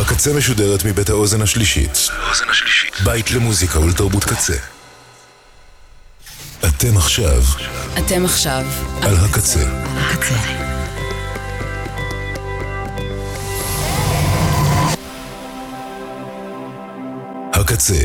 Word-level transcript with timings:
הקצה 0.00 0.32
משודרת 0.34 0.84
מבית 0.84 1.08
האוזן 1.08 1.42
השלישית. 1.42 2.08
בית 3.04 3.30
למוזיקה 3.30 3.80
ולתרבות 3.80 4.24
קצה. 4.24 4.56
אתם 6.64 6.96
עכשיו 6.96 7.42
אתם 7.98 8.24
עכשיו 8.24 8.64
על 9.02 9.16
הקצה. 9.16 9.60
הקצה. 9.96 10.34
הקצה, 17.52 18.04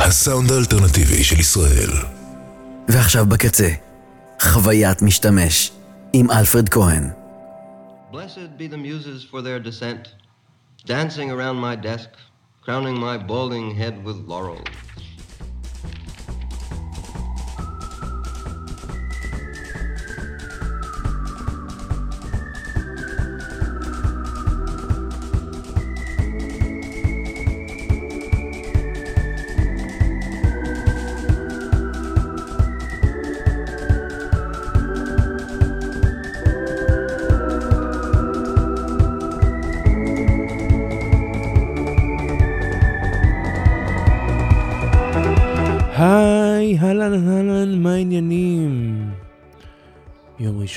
הסאונד 0.00 0.52
האלטרנטיבי 0.52 1.24
של 1.24 1.40
ישראל. 1.40 1.90
ועכשיו 2.88 3.26
בקצה, 3.26 3.68
חוויית 4.42 5.02
משתמש, 5.02 5.70
עם 6.12 6.30
אלפרד 6.30 6.68
כהן. 6.68 7.10
Blessed 8.12 8.58
be 8.58 8.66
the 8.72 8.76
muses 8.76 9.24
for 9.30 9.40
their 9.42 9.68
descent, 9.68 10.19
dancing 10.84 11.30
around 11.30 11.56
my 11.56 11.76
desk, 11.76 12.10
crowning 12.62 12.98
my 12.98 13.18
balding 13.18 13.74
head 13.74 14.04
with 14.04 14.16
laurel. 14.16 14.64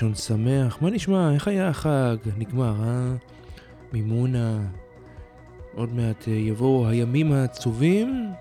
ראשון 0.04 0.16
שמח, 0.16 0.78
מה 0.82 0.90
נשמע? 0.90 1.34
איך 1.34 1.48
היה 1.48 1.68
החג? 1.68 2.16
נגמר, 2.38 2.76
אה? 2.84 3.14
מימונה. 3.94 4.60
עוד 5.76 5.94
מעט 5.94 6.28
אה, 6.28 6.34
יבואו 6.34 6.88
הימים 6.88 7.32
העצובים, 7.32 8.32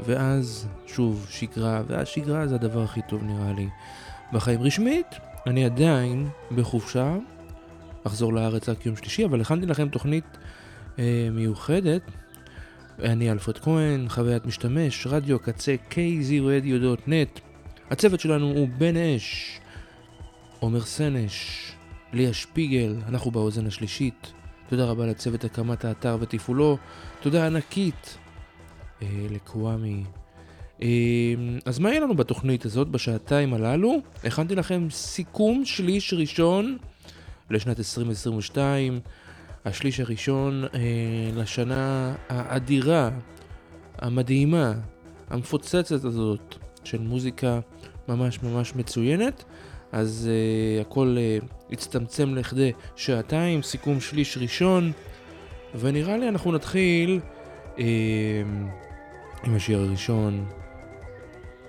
ואז 0.00 0.68
שוב 0.86 1.26
שגרה, 1.30 1.82
והשגרה 1.86 2.46
זה 2.46 2.54
הדבר 2.54 2.82
הכי 2.82 3.00
טוב 3.08 3.22
נראה 3.22 3.52
לי. 3.52 3.68
בחיים 4.32 4.62
רשמית, 4.62 5.06
אני 5.46 5.64
עדיין 5.64 6.28
בחופשה, 6.54 7.16
אחזור 8.04 8.32
לארץ 8.32 8.68
רק 8.68 8.86
יום 8.86 8.96
שלישי, 8.96 9.24
אבל 9.24 9.40
הכנתי 9.40 9.66
לכם 9.66 9.88
תוכנית 9.88 10.24
אה, 10.98 11.28
מיוחדת 11.32 12.02
אני 13.02 13.30
אלפרד 13.30 13.58
כהן, 13.58 14.08
חוויית 14.08 14.46
משתמש, 14.46 15.06
רדיו 15.06 15.38
קצה 15.38 15.74
kzradio.net. 15.90 17.40
הצוות 17.90 18.20
שלנו 18.20 18.46
הוא 18.46 18.68
בן 18.78 18.96
אש, 18.96 19.60
עומר 20.64 20.80
סנש, 20.80 21.72
ליה 22.12 22.32
שפיגל, 22.32 22.96
אנחנו 23.08 23.30
באוזן 23.30 23.66
השלישית. 23.66 24.32
תודה 24.68 24.84
רבה 24.84 25.06
לצוות 25.06 25.44
הקמת 25.44 25.84
האתר 25.84 26.16
ותפעולו. 26.20 26.78
תודה 27.20 27.46
ענקית 27.46 28.18
אה, 29.02 29.08
לקוואמי. 29.30 30.04
אה, 30.82 30.88
אז 31.64 31.78
מה 31.78 31.90
יהיה 31.90 32.00
לנו 32.00 32.16
בתוכנית 32.16 32.64
הזאת 32.64 32.88
בשעתיים 32.88 33.54
הללו? 33.54 33.98
הכנתי 34.24 34.54
לכם 34.54 34.86
סיכום 34.90 35.64
שליש 35.64 36.14
ראשון 36.14 36.78
לשנת 37.50 37.78
2022. 37.78 39.00
השליש 39.64 40.00
הראשון 40.00 40.64
אה, 40.64 40.80
לשנה 41.34 42.14
האדירה, 42.28 43.10
המדהימה, 43.98 44.72
המפוצצת 45.30 46.04
הזאת 46.04 46.54
של 46.84 46.98
מוזיקה 46.98 47.60
ממש 48.08 48.42
ממש 48.42 48.74
מצוינת. 48.74 49.44
אז 49.94 50.30
אה, 50.30 50.80
הכל 50.80 51.16
אה, 51.18 51.38
הצטמצם 51.70 52.34
לכדי 52.34 52.72
שעתיים, 52.96 53.62
סיכום 53.62 54.00
שליש 54.00 54.38
ראשון, 54.38 54.92
ונראה 55.74 56.16
לי 56.16 56.28
אנחנו 56.28 56.52
נתחיל 56.52 57.20
אה, 57.78 57.84
עם 59.44 59.56
השיר 59.56 59.78
הראשון, 59.78 60.46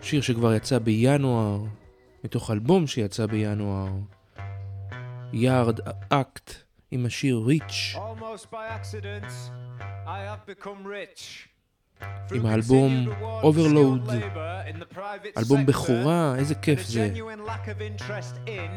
שיר 0.02 0.22
שכבר 0.22 0.54
יצא 0.54 0.80
בינואר, 0.80 1.64
מתוך 2.24 2.52
אלבום 2.52 2.88
שיצא 2.88 3.26
בינואר, 3.26 3.90
יארד 5.34 5.80
אקט. 6.10 6.66
עם 6.92 7.06
השיר 7.06 7.44
ריץ'. 7.46 7.96
עם 12.33 12.47
האלבום 12.47 13.07
Overload, 13.43 14.11
אלבום 15.39 15.67
בכורה, 15.67 16.35
איזה 16.39 16.55
כיף 16.55 16.87
זה. 16.87 17.11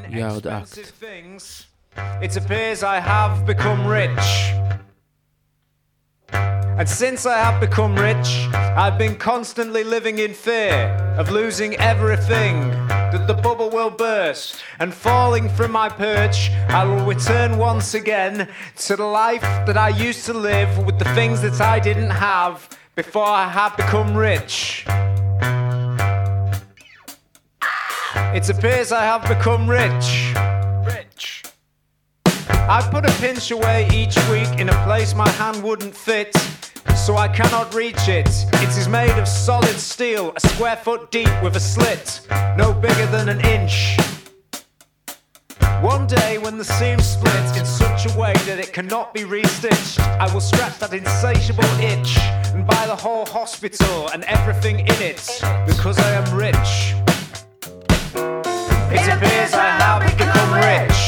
יארד 0.09 0.47
אקט. 0.47 0.77
It 2.21 2.35
appears 2.37 2.81
I 2.83 2.99
have 2.99 3.45
become 3.45 3.85
rich. 3.85 4.27
And 6.79 6.89
since 6.89 7.27
I 7.27 7.37
have 7.47 7.57
become 7.67 7.93
rich, 8.09 8.29
I've 8.83 8.97
been 8.97 9.15
constantly 9.31 9.83
living 9.83 10.17
in 10.25 10.33
fear 10.33 10.75
of 11.21 11.29
losing 11.29 11.71
everything, 11.91 12.55
that 13.13 13.27
the 13.27 13.37
bubble 13.45 13.69
will 13.77 13.91
burst, 13.91 14.55
and 14.81 14.89
falling 14.91 15.45
from 15.57 15.71
my 15.71 15.87
perch, 15.87 16.37
I 16.79 16.83
will 16.89 17.05
return 17.13 17.51
once 17.59 17.89
again 18.01 18.35
to 18.87 18.95
the 18.95 19.09
life 19.25 19.45
that 19.67 19.77
I 19.77 19.89
used 19.89 20.23
to 20.29 20.33
live 20.33 20.71
with 20.87 20.97
the 21.03 21.09
things 21.19 21.37
that 21.45 21.61
I 21.61 21.77
didn't 21.89 22.15
have 22.31 22.55
before 22.98 23.22
I 23.24 23.46
had 23.46 23.76
become 23.76 24.16
rich. 24.16 24.84
It 28.34 28.50
appears 28.50 28.90
I 28.90 29.04
have 29.04 29.22
become 29.22 29.70
rich. 29.70 30.34
Rich. 30.84 31.44
I 32.26 32.88
put 32.90 33.06
a 33.06 33.12
pinch 33.20 33.52
away 33.52 33.88
each 33.94 34.16
week 34.28 34.58
in 34.58 34.68
a 34.68 34.84
place 34.84 35.14
my 35.14 35.28
hand 35.28 35.62
wouldn't 35.62 35.94
fit, 35.94 36.34
so 36.96 37.16
I 37.16 37.28
cannot 37.28 37.72
reach 37.72 38.08
it. 38.08 38.28
It 38.54 38.76
is 38.76 38.88
made 38.88 39.16
of 39.16 39.28
solid 39.28 39.76
steel, 39.76 40.32
a 40.34 40.40
square 40.40 40.74
foot 40.74 41.12
deep 41.12 41.30
with 41.40 41.54
a 41.54 41.60
slit, 41.60 42.26
no 42.56 42.72
bigger 42.72 43.06
than 43.06 43.28
an 43.28 43.40
inch. 43.46 43.96
One 45.82 46.08
day, 46.08 46.38
when 46.38 46.58
the 46.58 46.64
seam 46.64 46.98
splits 46.98 47.56
in 47.56 47.64
such 47.64 48.12
a 48.12 48.18
way 48.18 48.32
that 48.46 48.58
it 48.58 48.72
cannot 48.72 49.14
be 49.14 49.20
restitched, 49.20 50.00
I 50.00 50.32
will 50.34 50.40
scratch 50.40 50.76
that 50.80 50.92
insatiable 50.92 51.62
itch 51.78 52.18
and 52.52 52.66
buy 52.66 52.86
the 52.86 52.96
whole 52.96 53.24
hospital 53.24 54.08
and 54.08 54.24
everything 54.24 54.80
in 54.80 55.00
it 55.00 55.24
because 55.66 55.96
I 56.00 56.10
am 56.14 56.34
rich. 56.34 56.94
It 58.90 59.06
appears 59.06 59.54
I 59.54 59.70
have 59.78 60.02
become 60.02 60.52
rich. 60.66 60.98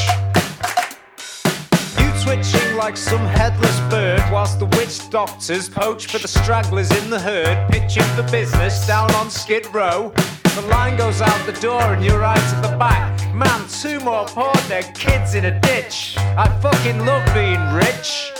You 1.99 2.13
twitching 2.23 2.77
like 2.77 2.97
some 2.97 3.27
headless 3.27 3.81
bird 3.91 4.23
whilst 4.31 4.61
the 4.61 4.67
witch 4.67 5.11
doctors 5.11 5.69
poach 5.69 6.07
for 6.07 6.19
the 6.19 6.29
stragglers 6.29 6.93
in 7.03 7.11
the 7.11 7.19
herd, 7.19 7.69
pitching 7.73 8.05
for 8.15 8.23
business 8.31 8.87
down 8.87 9.13
on 9.17 9.31
Skid 9.31 9.67
Row. 9.75 10.13
The 10.55 10.63
line 10.69 10.97
goes 10.97 11.21
out 11.21 11.45
the 11.45 11.61
door 11.61 11.83
and 11.83 12.05
you're 12.05 12.21
right 12.21 12.39
at 12.39 12.63
the 12.63 12.77
back. 12.77 13.20
Man, 13.41 13.67
two 13.69 13.99
more 14.01 14.27
poor 14.27 14.53
dead 14.69 14.95
kids 14.95 15.35
in 15.35 15.47
a 15.47 15.61
ditch. 15.61 16.15
I 16.19 16.47
fucking 16.61 17.07
love 17.07 17.25
being 17.33 17.73
rich. 17.73 18.33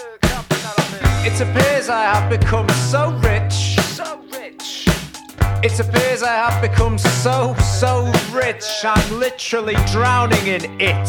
It 1.25 1.41
appears 1.41 1.89
I 1.89 2.03
have 2.05 2.29
become 2.29 2.69
so 2.69 3.11
rich. 3.25 3.81
So 3.97 4.21
rich. 4.31 4.87
It 5.65 5.81
appears 5.81 6.23
I 6.23 6.35
have 6.35 6.61
become 6.61 6.99
so, 6.99 7.55
so 7.81 8.13
rich. 8.31 8.67
I'm 8.85 9.19
literally 9.19 9.77
drowning 9.91 10.47
in 10.47 10.79
it. 10.79 11.09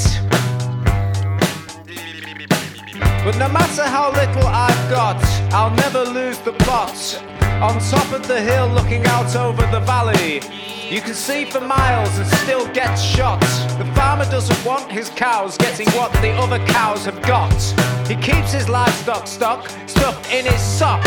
But 3.25 3.38
no 3.38 3.50
matter 3.50 3.84
how 3.84 4.13
little 4.13 4.47
I've 4.47 4.90
got, 4.90 5.22
I'll 5.52 5.76
never 5.76 6.05
lose 6.05 6.37
the 6.40 6.53
plot. 6.53 7.41
On 7.61 7.78
top 7.79 8.11
of 8.11 8.28
the 8.28 8.41
hill, 8.41 8.67
looking 8.69 9.05
out 9.05 9.35
over 9.35 9.61
the 9.67 9.81
valley, 9.81 10.41
you 10.90 10.99
can 10.99 11.13
see 11.13 11.46
for 11.46 11.61
miles 11.61 12.17
and 12.17 12.28
still 12.28 12.66
get 12.73 12.96
shot. 12.96 13.40
The 13.78 13.85
farmer 13.93 14.25
doesn't 14.25 14.66
want 14.66 14.91
his 14.91 15.11
cows 15.11 15.58
getting 15.58 15.87
what 15.91 16.11
the 16.13 16.31
other 16.31 16.58
cows 16.66 17.05
have 17.05 17.22
got. 17.22 17.53
He 18.08 18.16
keeps 18.16 18.52
his 18.52 18.67
livestock 18.67 19.28
stock 19.28 19.69
stuffed 19.85 20.34
in 20.34 20.46
his 20.46 20.59
sock. 20.59 21.03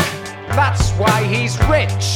That's 0.51 0.93
why 0.93 1.25
he's 1.25 1.59
rich. 1.67 2.15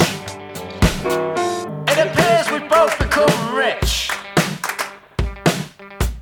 It 1.91 1.99
appears 2.07 2.49
we've 2.53 2.71
both 2.71 2.97
become 2.97 3.57
rich. 3.57 4.09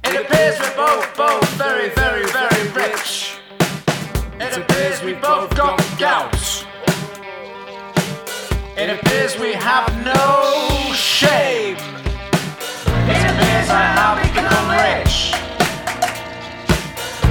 It 0.04 0.24
appears 0.24 0.58
we're 0.58 0.74
both, 0.74 1.16
both 1.18 1.48
very, 1.50 1.90
very, 1.90 2.24
very 2.28 2.68
rich. 2.70 3.36
It 4.40 4.56
appears 4.56 5.02
we 5.02 5.12
both 5.12 5.54
got 5.54 5.78
gout. 5.98 6.45
It 8.78 8.90
appears 8.90 9.38
we 9.38 9.55
have 9.55 9.88
no 10.05 10.93
shame. 10.93 11.78
It 13.08 13.25
appears 13.25 13.69
I 13.73 13.88
have 13.96 14.20
become 14.20 14.69
rich. 14.69 15.32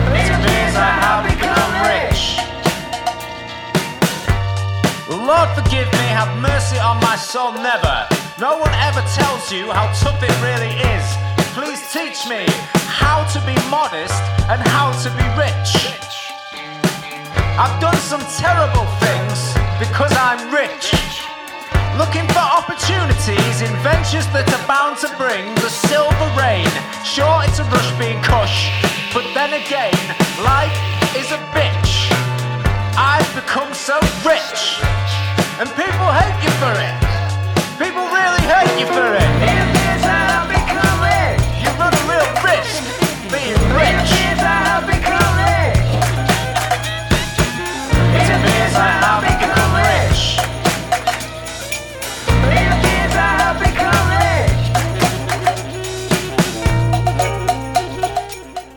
It 0.10 0.26
appears 0.34 0.74
I 0.74 0.90
have 1.06 1.22
become 1.30 1.72
rich. 1.86 2.42
Lord, 5.08 5.50
forgive 5.54 5.86
me, 5.94 6.06
have 6.18 6.36
mercy 6.42 6.80
on 6.80 7.00
my 7.02 7.16
soul, 7.16 7.54
never. 7.54 8.08
No 8.40 8.58
one 8.58 8.74
ever 8.82 9.06
tells 9.14 9.52
you 9.52 9.70
how 9.72 9.94
tough 10.02 10.24
it 10.24 10.34
really 10.42 10.74
is. 10.98 11.06
Please 11.54 11.94
teach 11.94 12.26
me 12.28 12.50
how 12.90 13.24
to 13.30 13.40
be 13.46 13.54
modest 13.70 14.18
and 14.50 14.60
how 14.70 14.90
to 15.04 15.10
be 15.14 15.26
rich. 15.38 15.94
I've 17.62 17.80
done 17.80 17.98
some 17.98 18.26
terrible 18.34 18.88
things 18.98 19.54
because 19.78 20.12
I'm 20.18 20.52
rich. 20.52 20.96
Looking 21.98 22.28
for 22.28 22.44
opportunities 22.44 23.62
in 23.64 23.72
ventures 23.80 24.28
that 24.36 24.44
are 24.52 24.68
bound 24.68 25.00
to 25.00 25.08
bring 25.16 25.48
the 25.64 25.72
silver 25.72 26.28
rain. 26.36 26.68
Sure, 27.08 27.40
it's 27.48 27.60
a 27.60 27.66
rush 27.72 27.88
being 27.96 28.20
cush, 28.20 28.68
but 29.16 29.24
then 29.32 29.56
again, 29.56 29.96
life 30.44 30.76
is 31.16 31.32
a 31.32 31.40
bitch. 31.56 32.12
I've 33.00 33.32
become 33.32 33.74
so 33.74 33.96
rich, 34.28 34.84
and 35.56 35.72
people 35.72 36.08
hate 36.12 36.40
you 36.44 36.52
for 36.60 36.76
it. 36.76 36.96
People 37.80 38.04
really 38.12 38.44
hate 38.44 38.76
you 38.76 38.88
for 38.92 39.16
it. 39.16 39.65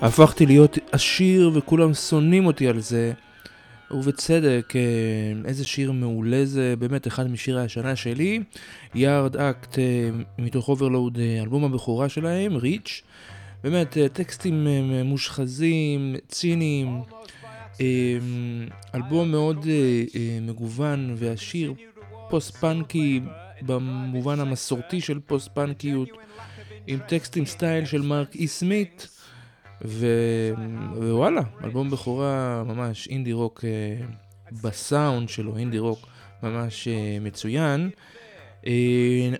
הפכתי 0.03 0.47
להיות 0.47 0.79
עשיר 0.93 1.50
וכולם 1.55 1.95
שונאים 1.95 2.47
אותי 2.47 2.69
על 2.69 2.81
זה. 2.81 3.12
ובצדק, 3.91 4.73
אה, 4.77 4.81
איזה 5.45 5.65
שיר 5.65 5.93
מעולה 5.93 6.45
זה, 6.45 6.75
באמת 6.79 7.06
אחד 7.06 7.31
משירי 7.31 7.62
השנה 7.62 7.97
שלי. 7.97 8.41
Yard 8.94 9.37
Act 9.37 9.79
אה, 9.79 10.11
מתוך 10.39 10.69
Overload, 10.69 11.19
אה, 11.19 11.43
אלבום 11.43 11.65
הבכורה 11.65 12.09
שלהם, 12.09 12.56
Rich. 12.56 13.03
באמת, 13.65 13.97
טקסטים 14.12 14.67
מושחזים, 15.05 16.17
ציניים. 16.29 17.01
אלבום 18.94 19.31
מאוד 19.31 19.67
מגוון 20.43 21.15
ועשיר, 21.17 21.75
פוסט 22.31 22.56
פאנקי 22.56 23.21
במובן 23.62 24.41
המסורתי 24.41 25.01
של 25.01 25.19
פוסט 25.27 25.49
פאנקיות, 25.49 26.09
עם 26.87 26.99
טקסטים 27.09 27.47
סטייל 27.47 27.85
של 27.85 28.03
Mark 28.03 28.35
E. 28.35 28.47
Smith. 28.47 29.18
ו... 29.85 30.07
ווואלה, 30.97 31.41
אלבום 31.65 31.91
בכורה 31.91 32.63
ממש 32.67 33.09
אינדי 33.09 33.33
רוק 33.33 33.65
אה, 33.65 34.07
בסאונד 34.63 35.29
שלו, 35.29 35.57
אינדי 35.57 35.79
רוק 35.79 36.07
ממש 36.43 36.89
אה, 36.89 37.19
מצוין. 37.21 37.91
אה, 38.67 38.73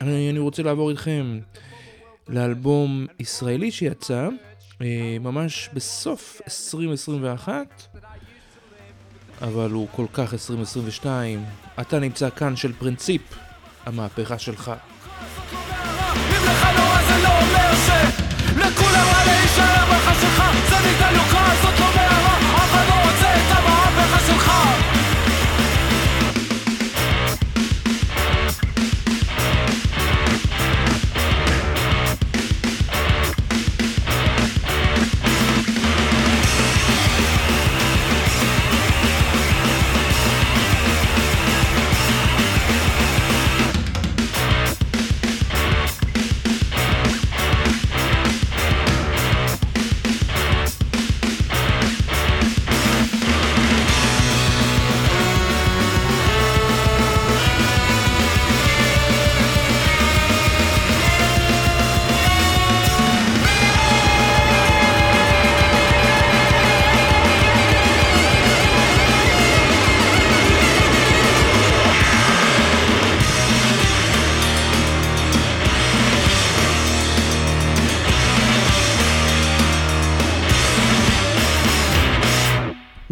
אני, 0.00 0.31
אני 0.31 0.38
רוצה 0.38 0.62
לעבור 0.62 0.90
איתכם 0.90 1.38
לאלבום 2.29 3.06
ישראלי 3.19 3.70
שיצא, 3.70 4.29
ממש 5.20 5.70
בסוף 5.75 6.40
2021, 6.46 7.96
אבל 9.43 9.70
הוא 9.70 9.88
כל 9.93 10.06
כך 10.12 10.32
2022. 10.32 11.44
אתה 11.81 11.99
נמצא 11.99 12.31
כאן 12.31 12.56
של 12.56 12.73
פרינציפ, 12.73 13.23
המהפכה 13.87 14.38
שלך. 14.38 14.73
לא 17.23 17.75
ש... 17.75 17.90
לכולם 18.56 19.27
רע 20.24 20.52
להישאר 20.52 20.57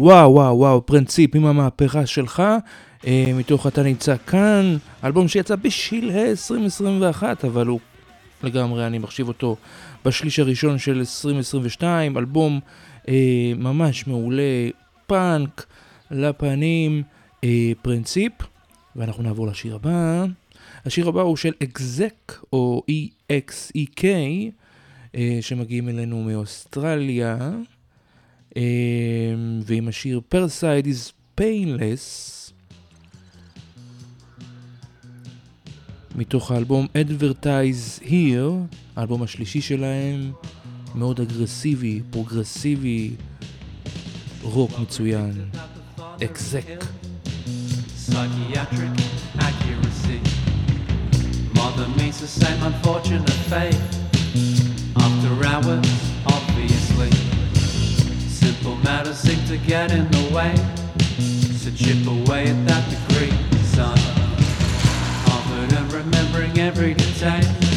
וואו 0.06 0.32
וואו 0.32 0.58
וואו, 0.58 0.86
פרינציפ 0.86 1.34
עם 1.34 1.46
המהפכה 1.46 2.06
שלך, 2.06 2.42
אה, 3.06 3.24
מתוך 3.34 3.66
אתה 3.66 3.82
נמצא 3.82 4.16
כאן, 4.26 4.76
אלבום 5.04 5.28
שיצא 5.28 5.56
בשלהי 5.56 6.30
2021, 6.30 7.44
אבל 7.44 7.66
הוא 7.66 7.80
לגמרי, 8.42 8.86
אני 8.86 8.98
מחשיב 8.98 9.28
אותו 9.28 9.56
בשליש 10.04 10.38
הראשון 10.38 10.78
של 10.78 10.98
2022, 10.98 12.18
אלבום 12.18 12.60
אה, 13.08 13.52
ממש 13.56 14.06
מעולה, 14.06 14.68
פאנק 15.06 15.66
לפנים, 16.10 17.02
אה, 17.44 17.72
פרינציפ, 17.82 18.32
ואנחנו 18.96 19.22
נעבור 19.22 19.46
לשיר 19.46 19.74
הבא. 19.74 20.24
השיר 20.84 21.08
הבא 21.08 21.20
הוא 21.20 21.36
של 21.36 21.52
אקזק, 21.62 22.32
או 22.52 22.82
EXEK, 23.32 24.04
אה, 25.14 25.38
שמגיעים 25.40 25.88
אלינו 25.88 26.22
מאוסטרליה. 26.22 27.50
אמ, 28.56 28.62
ועם 29.64 29.88
השיר 29.88 30.20
Parricide 30.34 30.86
is 30.86 31.12
Painless 31.40 32.36
מתוך 36.16 36.50
האלבום 36.50 36.86
Advertise 36.94 38.02
Here, 38.02 38.76
האלבום 38.96 39.22
השלישי 39.22 39.60
שלהם, 39.60 40.32
מאוד 40.94 41.20
אגרסיבי, 41.20 42.00
פרוגרסיבי, 42.10 43.10
רוק 44.42 44.78
מצוין, 44.78 45.32
Exek. 46.24 46.84
Psychiatric 48.08 48.96
accuracy. 49.48 50.20
Mother 51.54 51.88
meets 51.98 52.18
the 52.20 52.32
same 52.42 52.60
unfortunate 52.70 53.38
fate. 53.50 53.82
After 55.04 55.32
hours, 55.50 55.88
obviously. 56.36 57.35
Simple 58.46 58.76
matters 58.76 59.18
seem 59.18 59.44
to 59.46 59.58
get 59.58 59.90
in 59.90 60.08
the 60.08 60.32
way. 60.32 60.54
So 61.58 61.68
chip 61.72 62.06
away 62.06 62.46
at 62.46 62.66
that 62.68 62.84
degree, 62.88 63.32
son. 63.74 63.98
Confident 65.24 65.92
remembering 65.92 66.56
every 66.56 66.94
detail. 66.94 67.75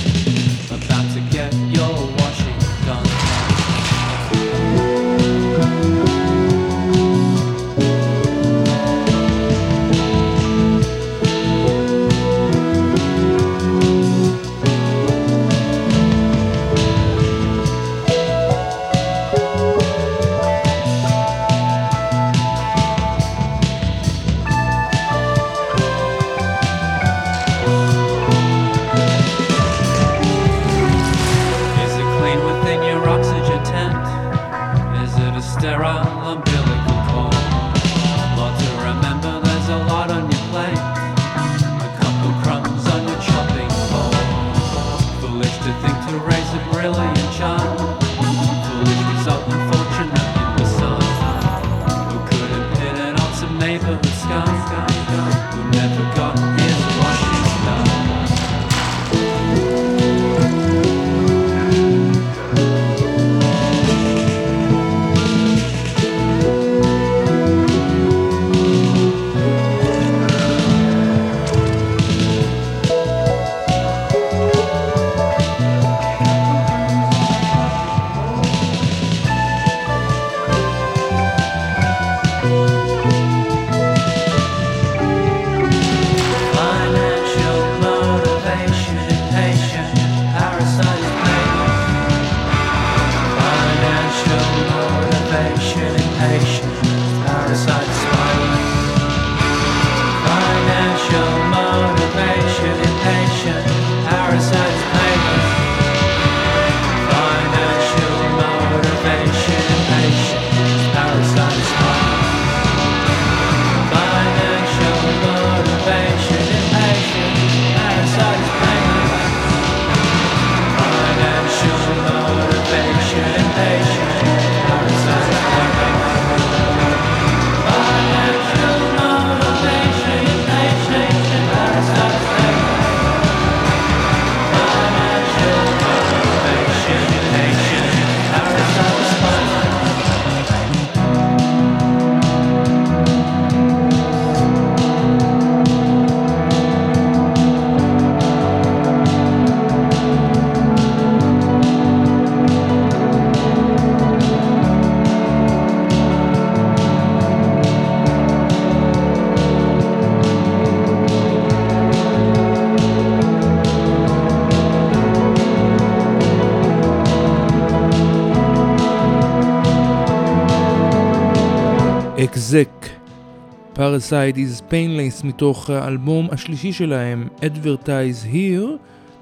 Parasite 173.89 174.37
is 174.37 174.61
Painless 174.71 175.25
מתוך 175.25 175.69
האלבום 175.69 176.27
השלישי 176.31 176.73
שלהם, 176.73 177.27
Advertise 177.41 178.33
Here. 178.33 178.67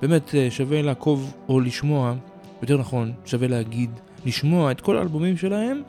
באמת 0.02 0.36
אה, 0.36 0.48
שווה 0.52 0.82
לעקוב 0.82 1.34
או 1.50 1.60
לשמוע, 1.60 2.16
יותר 2.62 2.78
נכון, 2.78 3.12
שווה 3.26 3.48
להגיד, 3.48 3.90
לשמוע 4.26 4.72
את 4.72 4.82
כל 4.82 4.98
האלבומים 4.98 5.38
שלהם 5.38 5.82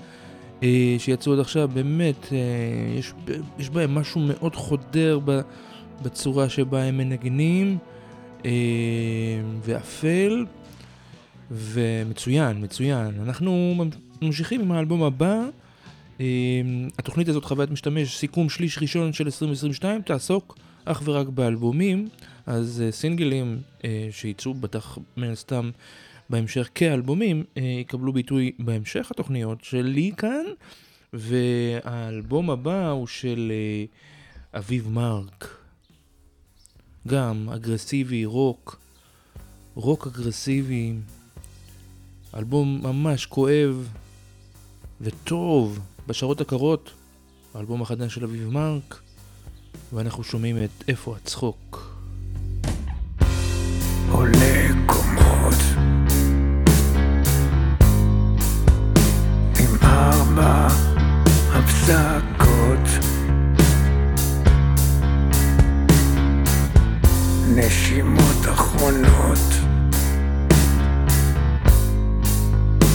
אה, 0.62 0.96
שיצאו 0.98 1.32
עד 1.32 1.38
עכשיו, 1.38 1.70
באמת, 1.74 2.28
אה, 2.32 2.38
יש, 2.98 3.12
יש 3.58 3.70
בהם 3.70 3.94
משהו 3.94 4.20
מאוד 4.20 4.54
חודר 4.54 5.20
בצורה 6.02 6.48
שבה 6.48 6.82
הם 6.82 6.98
מנגנים, 6.98 7.78
ואפל, 9.64 10.46
ומצוין, 11.50 12.64
מצוין. 12.64 13.10
אנחנו 13.22 13.74
ממשיכים 14.22 14.60
עם 14.60 14.72
האלבום 14.72 15.02
הבא. 15.02 15.44
אמ, 16.20 16.88
התוכנית 16.98 17.28
הזאת, 17.28 17.44
חוויית 17.44 17.70
משתמש, 17.70 18.16
סיכום 18.16 18.48
שליש 18.48 18.78
ראשון 18.78 19.12
של 19.12 19.24
2022, 19.24 20.02
תעסוק 20.02 20.58
אך 20.84 21.02
ורק 21.04 21.28
באלבומים, 21.28 22.08
אז 22.46 22.82
אה, 22.86 22.92
סינגלים 22.92 23.60
אה, 23.84 24.08
שייצאו 24.10 24.54
בטח 24.54 24.98
מן 25.16 25.30
הסתם 25.30 25.70
בהמשך 26.30 26.68
כאלבומים, 26.74 27.44
אה, 27.56 27.62
יקבלו 27.62 28.12
ביטוי 28.12 28.52
בהמשך 28.58 29.10
התוכניות 29.10 29.64
שלי 29.64 30.12
כאן, 30.16 30.44
והאלבום 31.12 32.50
הבא 32.50 32.88
הוא 32.90 33.06
של 33.06 33.52
אביב 34.54 34.88
מרק, 34.88 35.58
גם 37.08 37.48
אגרסיבי, 37.54 38.24
רוק, 38.24 38.80
רוק 39.74 40.06
אגרסיבי, 40.06 40.94
אלבום 42.34 42.80
ממש 42.82 43.26
כואב 43.26 43.88
וטוב. 45.00 45.80
בשעות 46.08 46.40
הקרות, 46.40 46.90
האלבום 47.54 47.82
החדש 47.82 48.14
של 48.14 48.24
אביב 48.24 48.48
מרק, 48.48 49.00
ואנחנו 49.92 50.24
שומעים 50.24 50.56
את 50.64 50.70
איפה 50.88 51.16
הצחוק. 51.16 51.94
עולה 54.10 54.68
קומות. 54.86 55.54
עם 59.60 59.76
ארבע 59.82 60.68
הפסקות. 61.52 62.88
נשימות 67.54 68.48
אחרונות. 68.52 69.38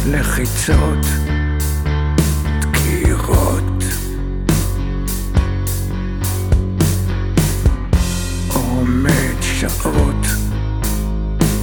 לחיצות 0.08 1.05
לראות 2.94 3.84
עומד 8.54 9.42
שעות 9.42 10.26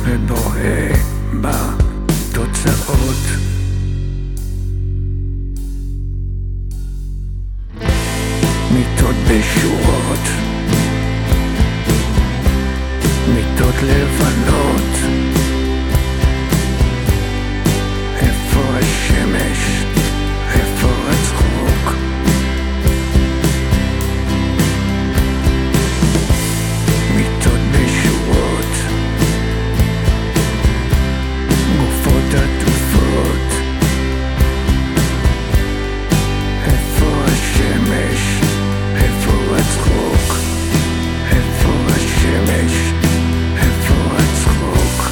ובוהה 0.04 0.92
בתוצאות. 1.40 3.16
מיטות 8.74 9.16
בשורות 9.28 10.28
מיטות 13.34 13.74
לבנות 13.82 15.09
ziemię, 42.46 42.72
Ewo, 43.56 44.00
skok, 44.40 45.10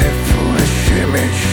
Ewo, 0.00 0.58
ziemię. 0.84 1.47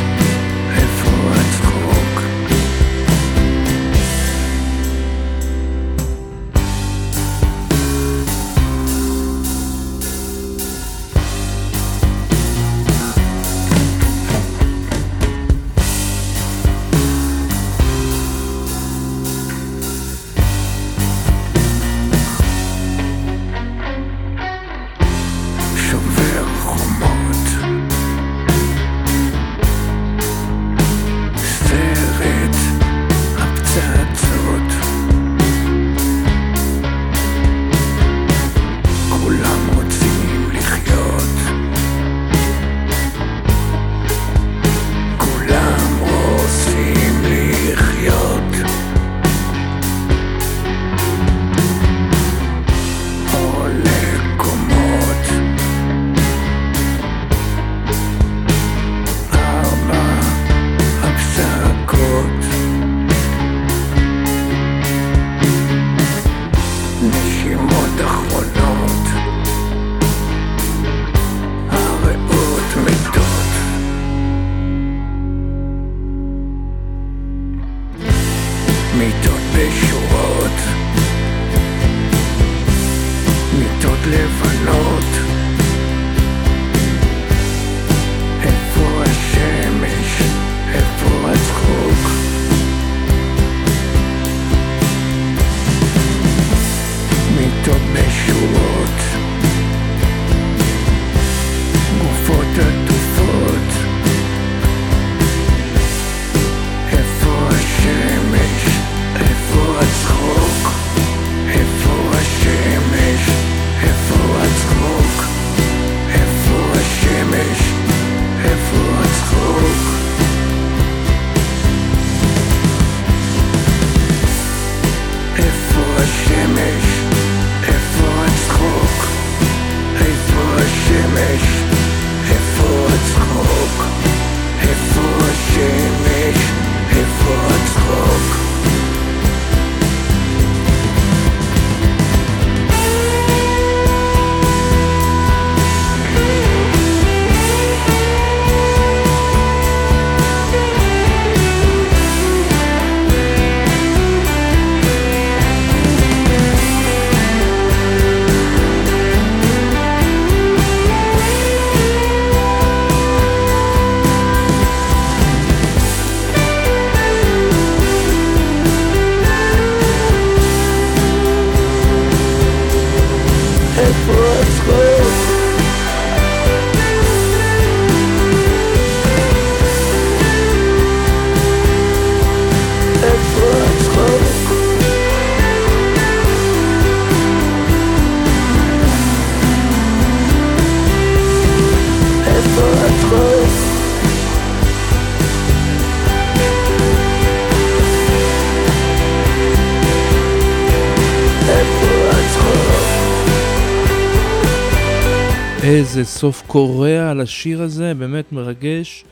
איזה 205.97 206.09
סוף 206.09 206.43
קורע 206.47 207.09
על 207.09 207.21
השיר 207.21 207.61
הזה, 207.61 207.93
באמת 207.93 208.31
מרגש. 208.31 209.05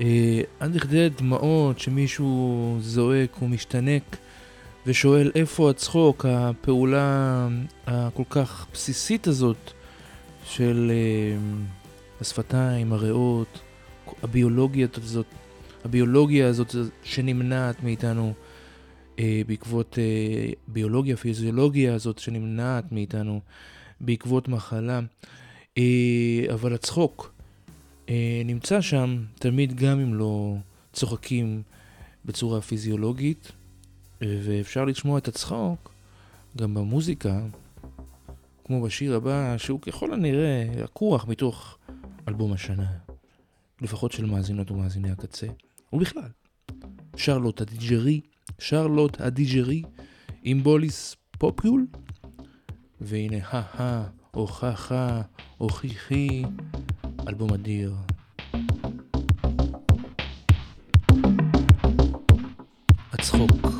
אה, 0.00 0.40
עד 0.60 0.74
לכדי 0.74 1.08
דמעות 1.08 1.78
שמישהו 1.78 2.76
זועק 2.80 3.42
ומשתנק 3.42 4.16
ושואל 4.86 5.30
איפה 5.34 5.70
הצחוק, 5.70 6.26
הפעולה 6.28 7.48
הכל 7.86 8.22
כך 8.30 8.66
בסיסית 8.72 9.26
הזאת 9.26 9.72
של 10.44 10.92
אה, 10.94 11.38
השפתיים, 12.20 12.92
הריאות, 12.92 13.60
הביולוגיה 14.22 14.86
הזאת, 14.96 15.26
הביולוגיה 15.84 16.48
הזאת 16.48 16.74
שנמנעת 17.02 17.82
מאיתנו 17.82 18.32
אה, 19.18 19.40
בעקבות 19.46 19.98
אה, 19.98 20.52
ביולוגיה, 20.68 21.16
פיזיולוגיה 21.16 21.94
הזאת 21.94 22.18
שנמנעת 22.18 22.92
מאיתנו 22.92 23.40
בעקבות 24.00 24.48
מחלה. 24.48 25.00
אה, 25.78 26.54
אבל 26.54 26.74
הצחוק 26.74 27.32
אה, 28.08 28.42
נמצא 28.44 28.80
שם 28.80 29.24
תמיד 29.34 29.76
גם 29.76 30.00
אם 30.00 30.14
לא 30.14 30.56
צוחקים 30.92 31.62
בצורה 32.24 32.60
פיזיולוגית, 32.60 33.52
אה, 34.22 34.40
ואפשר 34.44 34.84
לשמוע 34.84 35.18
את 35.18 35.28
הצחוק 35.28 35.92
גם 36.56 36.74
במוזיקה, 36.74 37.40
כמו 38.64 38.82
בשיר 38.82 39.14
הבא, 39.14 39.58
שהוא 39.58 39.80
ככל 39.80 40.12
הנראה 40.12 40.64
לקוח 40.82 41.28
מתוך 41.28 41.78
אלבום 42.28 42.52
השנה, 42.52 42.92
לפחות 43.80 44.12
של 44.12 44.26
מאזינות 44.26 44.70
ומאזיני 44.70 45.10
הקצה, 45.10 45.46
ובכלל, 45.92 46.28
שרלוט 47.16 47.60
הדיג'רי, 47.60 48.20
שרלוט 48.58 49.20
הדיג'רי 49.20 49.82
עם 50.42 50.62
בוליס 50.62 51.16
פופיול, 51.38 51.86
והנה 53.00 53.36
הא-הא, 53.42 54.04
או 54.04 54.17
או 54.34 55.68
חי-חי, 55.68 56.42
אלבום 57.28 57.52
אדיר. 57.52 57.94
הצחוק, 63.12 63.77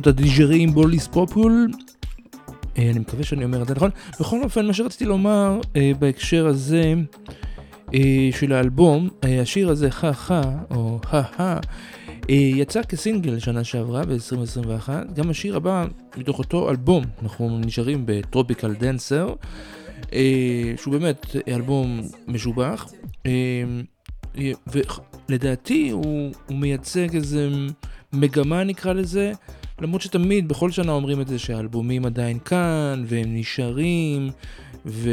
Charlotte 0.00 0.18
Adigéry 0.18 0.62
עם 0.62 0.70
Bolis 0.70 1.06
Pupul. 1.06 1.68
אה, 2.78 2.90
אני 2.90 2.98
מקווה 2.98 3.24
שאני 3.24 3.44
אומר 3.44 3.62
את 3.62 3.68
זה 3.68 3.74
נכון. 3.74 3.90
בכל 4.20 4.42
אופן, 4.42 4.66
מה 4.66 4.72
שרציתי 4.72 5.04
לומר 5.04 5.60
אה, 5.76 5.92
בהקשר 5.98 6.46
הזה 6.46 6.94
אה, 7.94 8.28
של 8.32 8.52
האלבום, 8.52 9.08
אה, 9.24 9.40
השיר 9.40 9.70
הזה, 9.70 9.90
חא 9.90 10.12
חא, 10.12 10.42
או 10.70 11.00
הא 11.10 11.22
הא, 11.36 11.58
אה, 12.30 12.34
יצא 12.34 12.82
כסינגל 12.82 13.38
שנה 13.38 13.64
שעברה, 13.64 14.02
ב-2021. 14.04 14.88
גם 15.14 15.30
השיר 15.30 15.56
הבא, 15.56 15.86
מתוך 16.16 16.38
אותו 16.38 16.70
אלבום, 16.70 17.04
אנחנו 17.22 17.58
נשארים 17.58 18.02
ב 18.06 18.14
Topical 18.14 18.74
Dancer, 18.74 19.34
אה, 20.12 20.72
שהוא 20.76 20.92
באמת 20.98 21.26
אלבום 21.48 22.00
משובח. 22.28 22.92
אה, 23.26 23.32
ולדעתי 24.66 25.90
הוא, 25.90 26.32
הוא 26.46 26.58
מייצג 26.58 27.16
איזה 27.16 27.48
מגמה 28.12 28.64
נקרא 28.64 28.92
לזה, 28.92 29.32
למרות 29.80 30.02
שתמיד 30.02 30.48
בכל 30.48 30.70
שנה 30.70 30.92
אומרים 30.92 31.20
את 31.20 31.28
זה 31.28 31.38
שהאלבומים 31.38 32.06
עדיין 32.06 32.38
כאן 32.38 33.04
והם 33.06 33.36
נשארים 33.36 34.30
ו, 34.86 35.10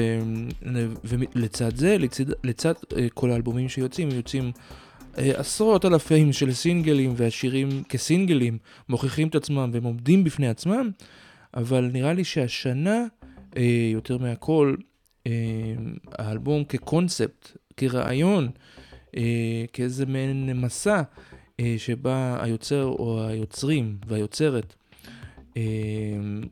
ולצד 1.03 1.75
זה, 1.75 1.97
לצד, 1.97 2.23
לצד 2.43 2.73
אה, 2.97 3.07
כל 3.13 3.31
האלבומים 3.31 3.69
שיוצאים, 3.69 4.09
יוצאים 4.11 4.51
אה, 5.17 5.31
עשרות 5.39 5.85
אלפים 5.85 6.33
של 6.33 6.53
סינגלים 6.53 7.13
והשירים 7.17 7.83
כסינגלים 7.89 8.57
מוכיחים 8.89 9.27
את 9.27 9.35
עצמם 9.35 9.69
והם 9.73 9.83
עומדים 9.83 10.23
בפני 10.23 10.47
עצמם, 10.47 10.89
אבל 11.53 11.89
נראה 11.93 12.13
לי 12.13 12.23
שהשנה 12.23 13.05
אה, 13.57 13.89
יותר 13.93 14.17
מהכל 14.17 14.75
האלבום 16.11 16.63
כקונספט, 16.63 17.57
כרעיון, 17.77 18.49
כאיזה 19.73 20.05
מעין 20.05 20.61
מסע 20.61 21.01
שבה 21.77 22.43
היוצר 22.43 22.83
או 22.83 23.23
היוצרים 23.27 23.97
והיוצרת 24.07 24.75
אה, 25.57 25.61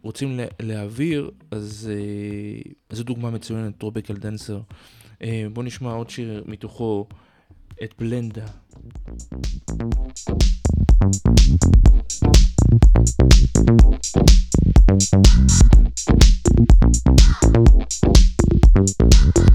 רוצים 0.01 0.37
לה- 0.37 0.45
להעביר, 0.61 1.31
אז 1.51 1.91
אה, 1.93 2.61
זו 2.95 3.03
דוגמה 3.03 3.29
מצוינת, 3.31 3.77
טרובקל 3.77 4.13
דנסר. 4.13 4.59
אה, 5.21 5.45
בואו 5.53 5.65
נשמע 5.65 5.91
עוד 5.93 6.09
שיר 6.09 6.43
מתוכו, 6.47 7.07
את 7.83 7.93
בלנדה. 7.99 8.45
Go 19.37 19.54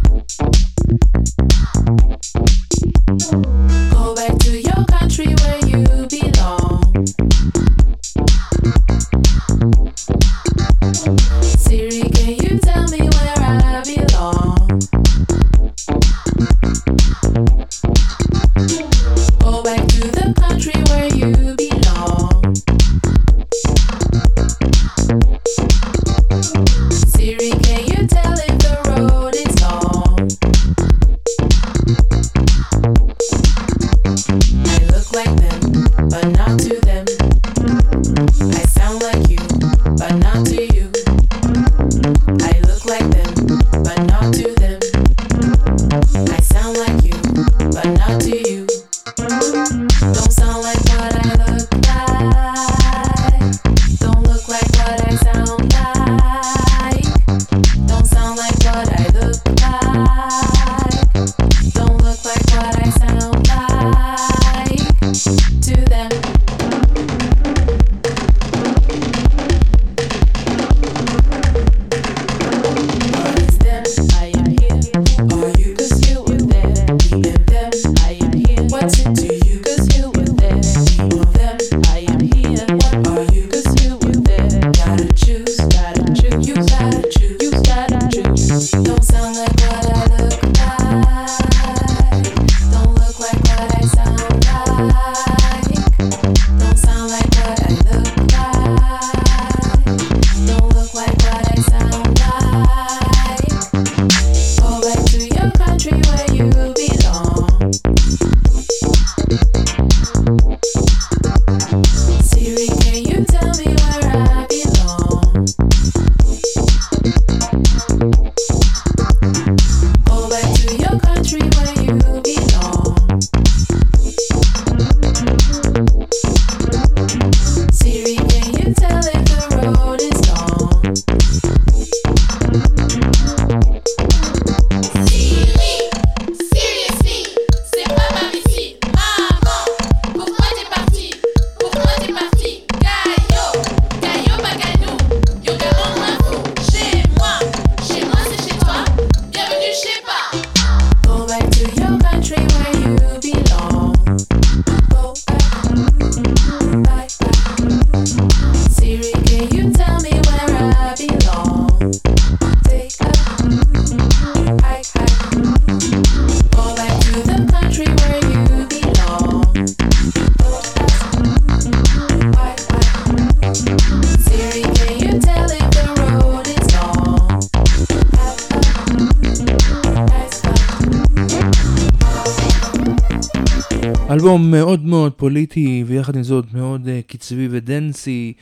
פוליטי, 185.31 185.85
ויחד 185.87 186.17
עם 186.17 186.23
זאת 186.23 186.53
מאוד 186.53 186.87
uh, 186.87 186.89
קצבי 187.07 187.49
ודנסי, 187.51 188.33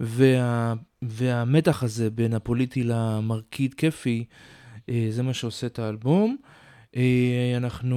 וה, 0.00 0.74
והמתח 1.02 1.82
הזה 1.82 2.10
בין 2.10 2.34
הפוליטי 2.34 2.82
למרקיד 2.82 3.74
כיפי, 3.74 4.24
uh, 4.74 4.90
זה 5.10 5.22
מה 5.22 5.34
שעושה 5.34 5.66
את 5.66 5.78
האלבום. 5.78 6.36
Uh, 6.92 6.96
אנחנו 7.56 7.96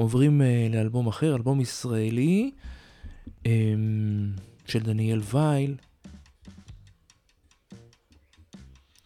עוברים 0.00 0.42
לאלבום 0.72 1.06
אחר, 1.06 1.34
אלבום 1.34 1.60
ישראלי, 1.60 2.50
um, 3.44 3.48
של 4.66 4.80
דניאל 4.80 5.20
וייל, 5.32 5.74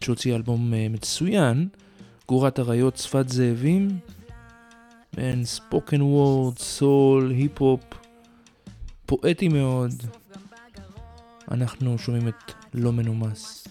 שהוציא 0.03 0.35
אלבום 0.35 0.73
מצוין, 0.89 1.67
גורת 2.27 2.59
אריות, 2.59 2.97
שפת 2.97 3.29
זאבים. 3.29 3.87
בין 5.15 5.45
ספוקן 5.45 6.01
וורד, 6.01 6.59
סול, 6.59 7.31
היפ-הופ, 7.31 8.04
פואטי 9.05 9.47
מאוד. 9.47 9.93
אנחנו 11.51 11.97
שומעים 11.97 12.27
את 12.27 12.51
לא 12.73 12.91
מנומס. 12.91 13.67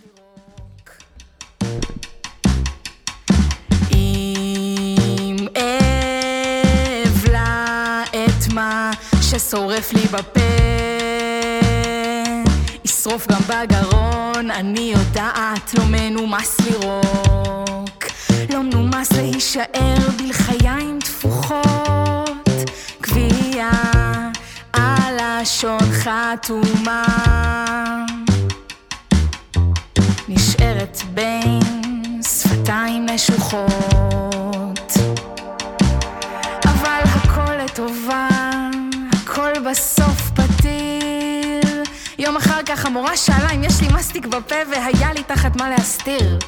ששורף 9.39 9.93
לי 9.93 10.03
בפה, 10.13 10.41
ישרוף 12.85 13.27
גם 13.29 13.41
בגרון, 13.41 14.51
אני 14.51 14.93
יודעת, 14.97 15.75
לא 15.79 15.85
מנומס 15.85 16.61
לירוק, 16.61 18.05
לא 18.51 18.63
מנומס 18.63 19.13
להישאר 19.13 20.11
בלחיים 20.19 20.99
הלשון 25.45 25.79
חתומה, 25.93 27.05
נשארת 30.29 30.99
בין 31.15 31.61
שפתיים 32.23 33.07
נשוחות. 33.07 34.93
אבל 36.65 37.01
הכל 37.05 37.57
לטובה, 37.65 38.29
הכל 39.13 39.53
בסוף 39.71 40.31
פתיר. 40.31 41.83
יום 42.19 42.37
אחר 42.37 42.63
כך 42.67 42.87
המורה 42.87 43.17
שאלה 43.17 43.51
אם 43.55 43.65
יש 43.65 43.81
לי 43.81 43.89
מסטיק 43.95 44.27
בפה 44.27 44.57
והיה 44.71 45.13
לי 45.13 45.23
תחת 45.23 45.57
מה 45.57 45.71
להסתיר. 45.71 46.39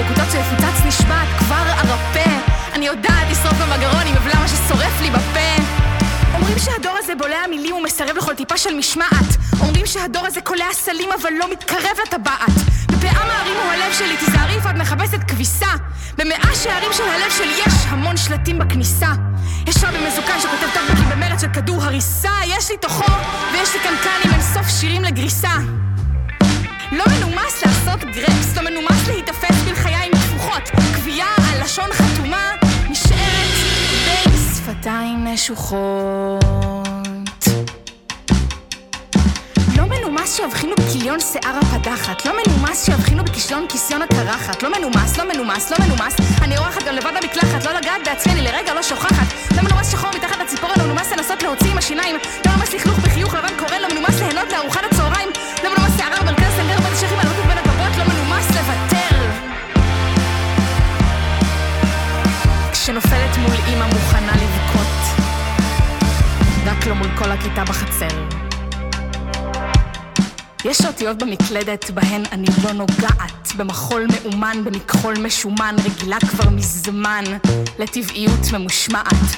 מואץ, 0.00 0.10
יקוצץ 0.10 0.34
ויפוצץ 0.34 0.84
נשבעת 0.86 1.28
כבר 1.38 1.64
ערפה. 1.66 2.30
אני 2.74 2.86
יודעת 2.86 3.30
לשרוף 3.30 3.60
גם 3.60 3.68
בגרון 3.76 4.06
אם 4.06 4.14
אבלע 4.16 4.34
מה 4.34 4.48
ששורף 4.48 5.00
לי 5.00 5.10
בפה. 5.10 5.62
אומרים 6.34 6.58
שהדור 6.58 6.92
הזה 6.98 7.14
בולע 7.14 7.46
מילים 7.50 7.74
ומסרב 7.74 8.16
לכל 8.16 8.34
טיפה 8.34 8.56
של 8.56 8.74
משמעת. 8.74 9.36
אומרים 9.60 9.86
שהדור 9.86 10.26
הזה 10.26 10.40
קולע 10.40 10.64
סלים 10.72 11.08
אבל 11.20 11.30
לא 11.38 11.52
מתקרב 11.52 11.96
לטבעת. 12.06 12.54
בפאה 12.86 13.26
מערים 13.26 13.56
הוא 13.62 13.72
הלב 13.72 13.92
שלי, 13.92 14.16
תיזהרי 14.16 14.54
איפה 14.54 14.70
את 14.70 14.76
מחפשת 14.76 15.24
כביסה. 15.28 15.70
במאה 16.18 16.54
שערים 16.54 16.92
של 16.92 17.02
הלב 17.02 17.30
שלי 17.38 17.54
יש 17.66 17.74
המון 17.88 18.16
שלטים 18.16 18.58
בכניסה. 18.58 19.12
יש 19.66 19.84
רבי 19.84 20.06
מזוקן 20.06 20.40
שכותב 20.40 20.66
טוקבקים 20.74 21.08
במרץ 21.10 21.40
של 21.40 21.48
כדור 21.48 21.82
הריסה. 21.82 22.32
יש 22.46 22.70
לי 22.70 22.76
תוכו 22.76 23.12
ויש 23.52 23.74
לי 23.74 23.80
קנקנים 23.80 24.32
אין 24.32 24.42
סוף 24.42 24.68
שירים 24.80 25.04
לגריסה. 25.04 25.50
לא 26.92 27.04
מנומס 27.06 27.64
לעשות 27.66 28.04
גרפס, 28.04 28.56
לא 28.56 28.62
מנומס 28.62 29.08
להיתפס 29.08 29.62
בלחיים 29.64 30.12
תפוחות. 30.12 30.70
קביעה 30.96 31.34
על 31.36 31.64
לשון 31.64 31.92
חתומה 31.92 32.52
נשארת 32.90 33.54
בין 34.04 34.32
שפתיים 34.54 35.24
נשוחות. 35.24 36.44
לא 39.76 39.84
מנומס 39.86 40.36
שיבחינו 40.36 40.72
בכיליון 40.78 41.20
שיער 41.20 41.58
הפדחת 41.62 42.26
לא 42.26 42.32
מנומס 42.32 42.86
שיבחינו 42.86 43.24
בכישלון 43.24 43.66
כיסיון 43.68 44.02
הקרחת 44.02 44.62
לא 44.62 44.68
מנומס, 44.78 45.18
לא 45.18 45.24
מנומס, 45.34 45.70
לא 45.70 45.76
מנומס 45.86 46.16
אני 46.42 46.58
אורחת 46.58 46.82
גם 46.82 46.94
לבד 46.94 47.12
במקלחת 47.22 47.64
לא 47.64 47.72
לגעת 47.72 48.00
בעצמי, 48.04 48.32
אני 48.32 48.42
לרגע 48.42 48.74
לא 48.74 48.82
שוכחת 48.82 49.26
לא 49.56 49.62
מנומס 49.62 49.92
שחור 49.92 50.10
מתחת 50.16 50.36
לציפורן, 50.40 50.72
לא 50.78 50.84
מנומס 50.84 51.12
לנסות 51.12 51.42
להוציא 51.42 51.70
עם 51.70 51.78
השיניים 51.78 52.16
לא 52.46 52.52
מנומס 52.52 52.74
לכלוך 52.74 52.98
בחיוך 52.98 53.34
לבן 53.34 53.56
קורן, 53.58 53.80
לא 53.82 53.88
מנומס 53.88 54.20
ליהנות 54.20 54.52
לארוחת 54.52 54.84
הצהריים 54.92 55.28
לא 55.64 55.70
מנומס 55.70 55.79
הגבות 56.90 57.08
לא 62.88 63.42
מול 63.42 63.56
אימא 63.68 63.86
מוכנה 63.86 64.32
לבכות 64.32 65.24
רק 66.66 66.86
לא 66.86 66.94
מול 66.94 67.08
כל 67.18 67.30
הכיתה 67.30 67.64
בחצר. 67.64 68.08
יש 70.64 70.80
אותיות 70.86 71.18
במקלדת 71.22 71.90
בהן 71.90 72.22
אני 72.32 72.46
לא 72.64 72.72
נוגעת 72.72 73.48
במחול 73.56 74.06
מאומן, 74.12 74.56
במכחול 74.64 75.14
משומן 75.26 75.76
רגילה 75.84 76.18
כבר 76.20 76.50
מזמן 76.50 77.24
לטבעיות 77.78 78.52
ממושמעת 78.52 79.36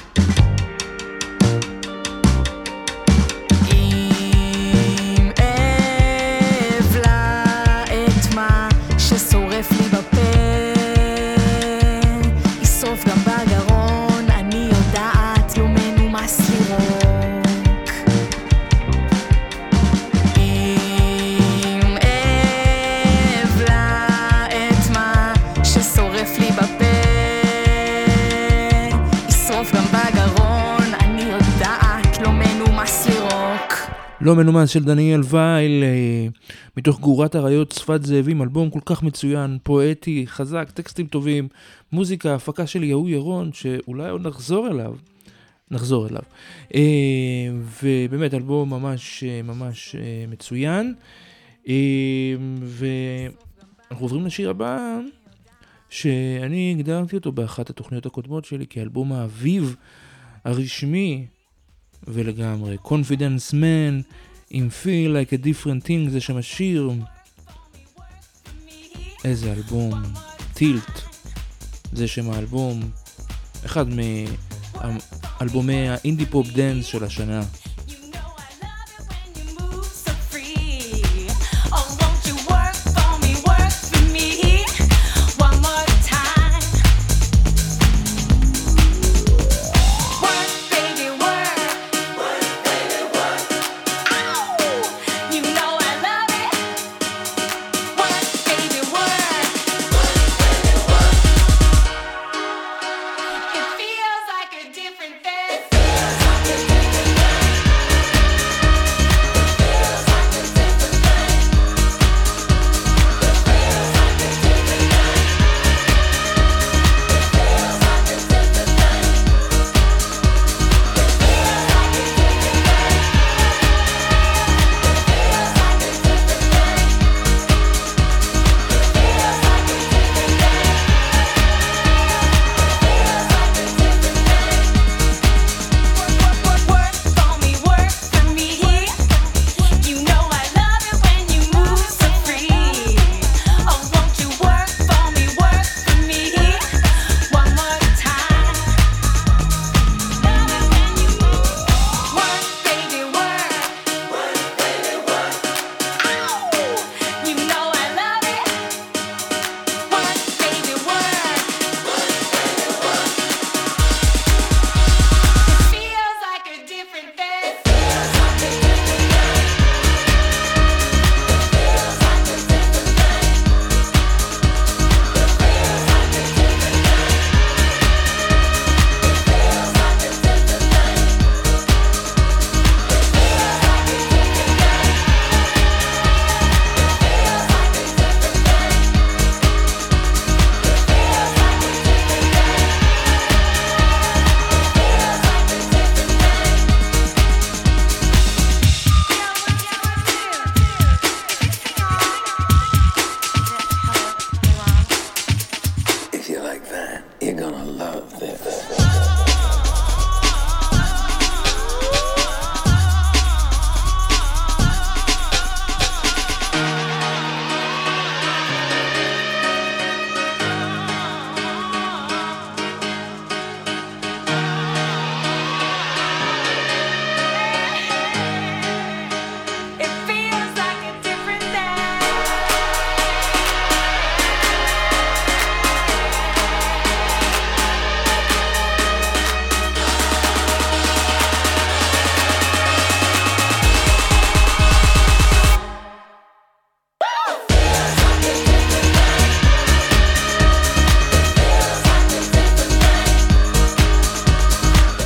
לא 34.25 34.37
מנומס 34.37 34.71
של 34.71 34.85
דניאל 34.85 35.21
וייל, 35.25 35.83
אה, 35.83 36.27
מתוך 36.77 37.01
גורת 37.01 37.37
אריות 37.37 37.73
שפת 37.73 38.03
זאבים, 38.03 38.43
אלבום 38.43 38.71
כל 38.71 38.81
כך 38.85 39.03
מצוין, 39.03 39.59
פואטי, 39.63 40.25
חזק, 40.27 40.71
טקסטים 40.71 41.07
טובים, 41.07 41.49
מוזיקה, 41.93 42.35
הפקה 42.35 42.67
של 42.67 42.83
יהוא 42.85 43.09
ירון, 43.09 43.53
שאולי 43.53 44.11
עוד 44.11 44.27
נחזור 44.27 44.69
אליו. 44.69 44.95
נחזור 45.71 46.09
אליו. 46.09 46.23
אה, 46.75 46.81
ובאמת, 47.83 48.35
אלבום 48.35 48.71
ממש 48.71 49.25
אה, 49.25 49.43
ממש 49.43 49.97
מצוין. 50.29 50.95
ואנחנו 52.63 54.05
עוברים 54.05 54.27
לשיר 54.27 54.51
הבא, 54.51 54.99
שאני 55.91 56.75
הגדרתי 56.79 57.17
אותו 57.17 57.33
באחת 57.33 57.71
התוכניות 57.71 58.07
הקודמות 58.07 58.45
שלי 58.45 58.67
כאלבום 58.71 59.13
האביב 59.13 59.77
הרשמי 60.45 61.27
ולגמרי. 62.09 62.77
Confidence 62.85 63.53
Man 63.53 64.03
עם 64.51 64.69
Feel 64.83 65.09
Like 65.09 65.33
a 65.33 65.45
Different 65.45 65.87
Thing 65.87 66.11
זה 66.11 66.21
שם 66.21 66.37
השיר. 66.37 66.91
איזה 69.25 69.53
אלבום. 69.53 70.03
Tilt. 70.55 71.01
זה 71.93 72.09
שם 72.09 72.31
האלבום. 72.31 72.91
אחד 73.65 73.87
מאלבומי 75.41 75.89
האינדי 75.89 76.27
פופ 76.27 76.49
דנס 76.49 76.85
של 76.87 77.05
השנה. 77.05 77.43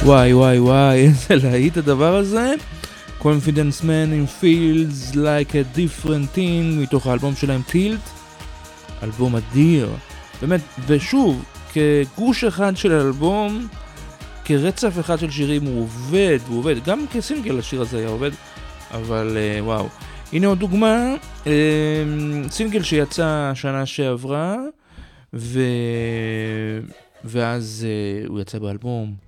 וואי 0.07 0.35
וואי 0.35 0.59
וואי, 0.59 0.97
איזה 1.07 1.35
להיט 1.49 1.77
הדבר 1.77 2.17
הזה. 2.17 2.55
Confidence 3.21 3.83
Man 3.83 4.11
in 4.13 4.43
Feels 4.43 5.15
Like 5.15 5.51
a 5.51 5.77
Different 5.77 6.37
Thing 6.37 6.81
מתוך 6.81 7.07
האלבום 7.07 7.35
שלהם 7.35 7.63
טילט, 7.63 8.01
אלבום 9.03 9.37
אדיר, 9.37 9.91
באמת, 10.41 10.61
ושוב, 10.87 11.45
כגוש 11.73 12.45
אחד 12.45 12.77
של 12.77 12.93
אלבום, 12.93 13.69
כרצף 14.45 15.01
אחד 15.01 15.19
של 15.19 15.31
שירים 15.31 15.65
הוא 15.65 15.83
עובד, 15.83 16.39
הוא 16.49 16.59
עובד, 16.59 16.85
גם 16.85 17.05
כסינגל 17.13 17.59
השיר 17.59 17.81
הזה 17.81 17.99
היה 17.99 18.09
עובד, 18.09 18.31
אבל 18.91 19.37
אה, 19.37 19.65
וואו. 19.65 19.89
הנה 20.33 20.47
עוד 20.47 20.59
דוגמה, 20.59 21.15
אה, 21.47 21.53
סינגל 22.51 22.83
שיצא 22.83 23.53
שנה 23.55 23.87
שעברה, 23.87 24.57
ו... 25.35 25.61
ואז 27.25 27.87
אה, 27.89 28.27
הוא 28.29 28.41
יצא 28.41 28.59
באלבום. 28.59 29.27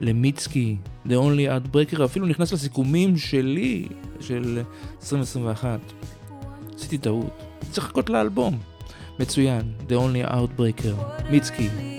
למיצקי, 0.00 0.76
The 1.06 1.10
Only 1.10 1.74
Outbreaker, 1.74 2.04
אפילו 2.04 2.26
נכנס 2.26 2.52
לסיכומים 2.52 3.16
שלי, 3.16 3.88
של 4.20 4.62
2021. 5.02 5.80
עשיתי 6.74 6.98
טעות, 6.98 7.42
צריך 7.70 7.86
לחכות 7.86 8.10
לאלבום. 8.10 8.58
מצוין, 9.18 9.72
The 9.88 9.92
Only 9.92 10.30
Outbreaker, 10.30 11.22
מיצקי. 11.30 11.93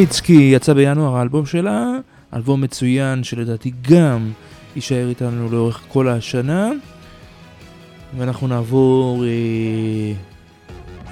מיצקי 0.00 0.50
יצא 0.54 0.72
בינואר 0.72 1.16
האלבום 1.16 1.46
שלה, 1.46 1.86
אלבום 2.34 2.60
מצוין 2.60 3.24
שלדעתי 3.24 3.72
גם 3.90 4.30
יישאר 4.76 5.08
איתנו 5.08 5.50
לאורך 5.50 5.80
כל 5.88 6.08
השנה. 6.08 6.70
ואנחנו 8.18 8.48
נעבור 8.48 9.24
אה, 9.24 10.12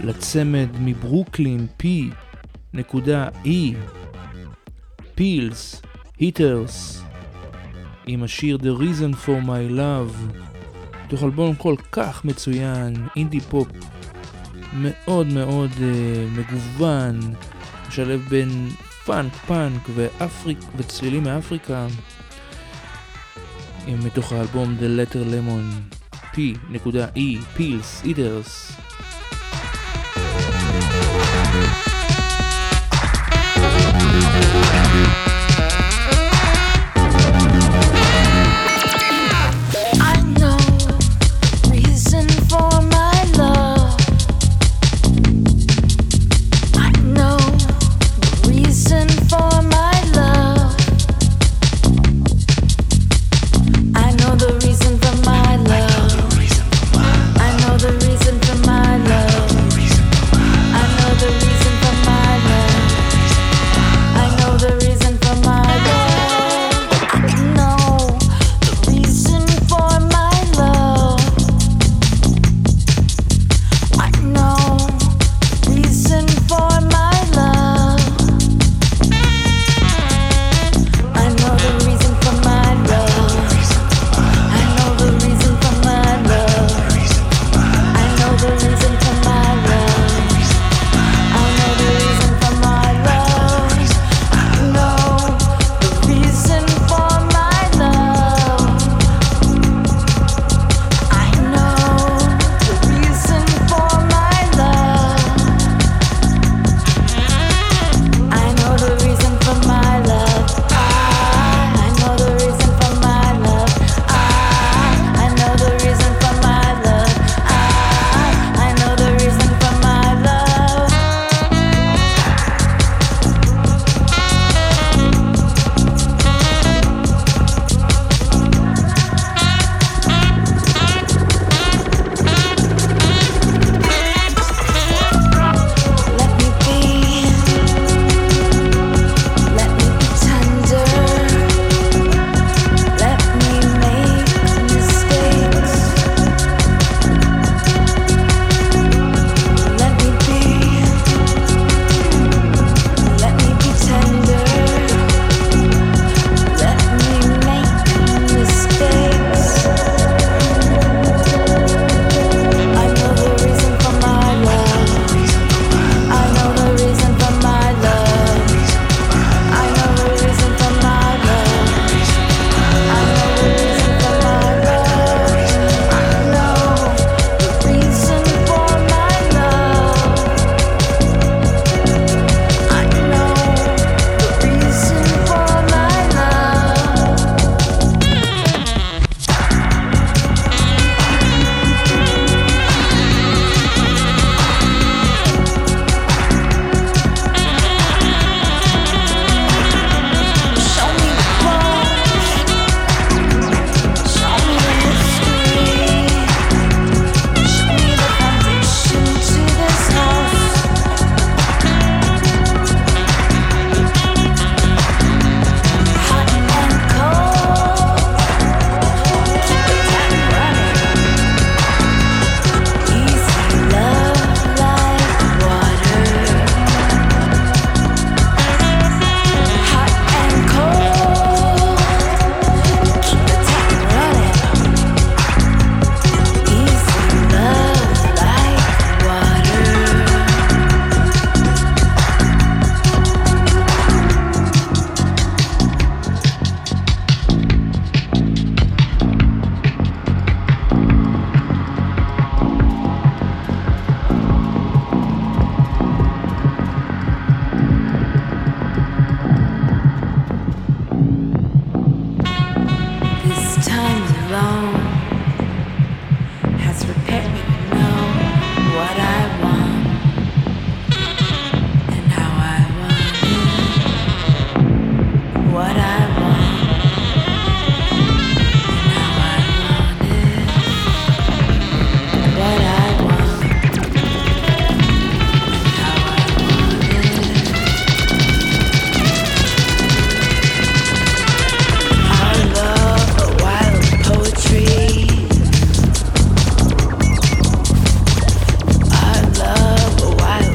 לצמד 0.04 0.68
מברוקלין, 0.80 1.66
P 1.82 1.86
נקודה 2.74 3.28
E, 3.44 3.48
פילס, 5.14 5.82
היטרס, 6.18 7.02
עם 8.06 8.22
השיר 8.22 8.58
The 8.62 8.80
Reason 8.80 9.26
for 9.26 9.46
My 9.46 9.78
Love, 9.78 10.34
תוך 11.08 11.22
אלבום 11.22 11.54
כל 11.54 11.74
כך 11.92 12.24
מצוין, 12.24 12.94
אינדי 13.16 13.40
פופ 13.40 13.68
מאוד 14.72 15.26
מאוד 15.26 15.70
אה, 15.82 16.26
מגוון, 16.36 17.20
משלב 17.98 18.26
בין 18.28 18.68
פאנק, 19.04 19.32
פאנק 19.32 19.82
ואפריק, 19.94 20.58
וצלילים 20.76 21.22
מאפריקה, 21.22 21.86
מתוך 23.88 24.32
האלבום 24.32 24.76
The 24.80 24.82
Letter 24.82 25.14
Lemon, 25.14 25.96
P.E, 26.34 27.42
פילס, 27.56 28.02
אידרס. 28.04 28.72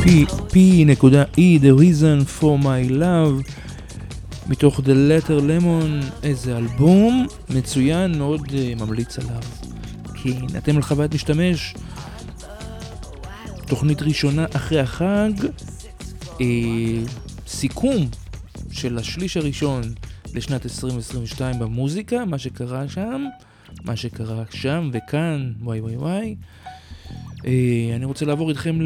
P.E. 0.04 1.58
The 1.60 1.74
Reason 1.74 2.26
for 2.40 2.58
My 2.64 2.92
Love 2.92 3.52
מתוך 4.48 4.80
The 4.80 4.84
Letter 4.84 5.40
Lemon, 5.40 6.24
איזה 6.24 6.58
אלבום 6.58 7.28
מצוין, 7.50 8.18
מאוד 8.18 8.42
uh, 8.42 8.82
ממליץ 8.82 9.20
עליו. 9.20 9.42
כן, 10.24 10.58
אתם 10.58 10.76
על 10.76 10.82
חוויית 10.82 11.14
משתמש, 11.14 11.76
תוכנית 13.68 14.02
ראשונה 14.02 14.46
אחרי 14.56 14.80
החג, 14.80 15.32
אה, 16.42 16.46
סיכום 17.48 18.08
של 18.72 18.98
השליש 18.98 19.38
הראשון 19.38 19.82
לשנת 20.34 20.66
2022 20.66 21.60
במוזיקה, 21.60 22.26
מה 22.26 22.38
שקרה 22.38 22.88
שם, 22.88 23.26
מה 23.84 23.96
שקרה 23.96 24.44
שם 24.52 24.90
וכאן, 24.94 25.54
וואי 25.62 25.82
וואי 25.82 25.96
וואי. 25.96 26.36
אה, 27.46 27.96
אני 27.96 28.06
רוצה 28.06 28.26
לעבור 28.26 28.50
איתכם 28.50 28.80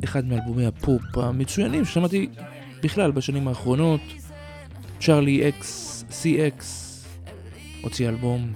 לאחד 0.00 0.26
מאלבומי 0.26 0.66
הפופ 0.66 1.02
המצוינים 1.18 1.84
ששמעתי 1.84 2.28
בכלל 2.82 3.10
בשנים 3.10 3.48
האחרונות. 3.48 4.00
Charli 5.00 5.48
XCX, 5.48 7.04
הוציא 7.82 8.08
אלבום, 8.08 8.52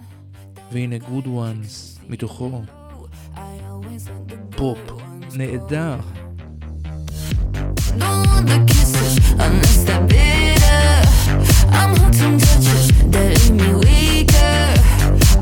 והנה 0.73 0.99
Good 0.99 1.27
Ones 1.27 1.99
מתוכו. 2.09 2.63
פופ 4.51 4.79
נהדר. 5.35 5.97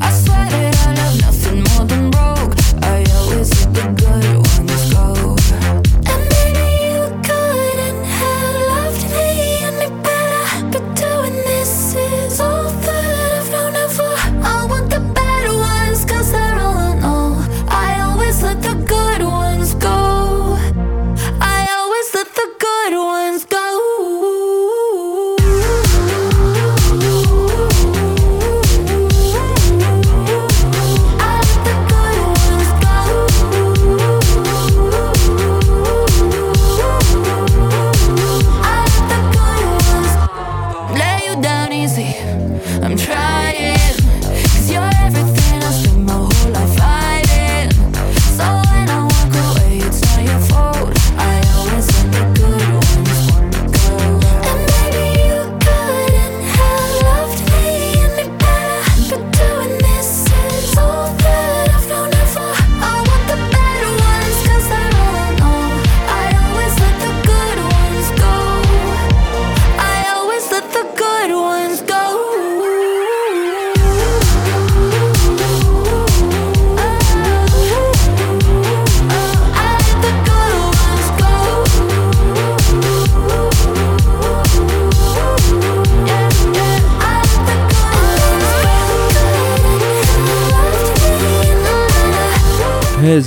I 0.03 0.11
swear 0.13 0.47
that 0.53 0.75
I 0.83 0.95
love 0.97 1.21
nothing 1.21 1.59
more 1.69 1.85
than 1.91 2.11
broke. 2.11 2.40
Always 3.15 3.67
let 3.67 3.75
the 3.75 4.41
good 4.43 4.50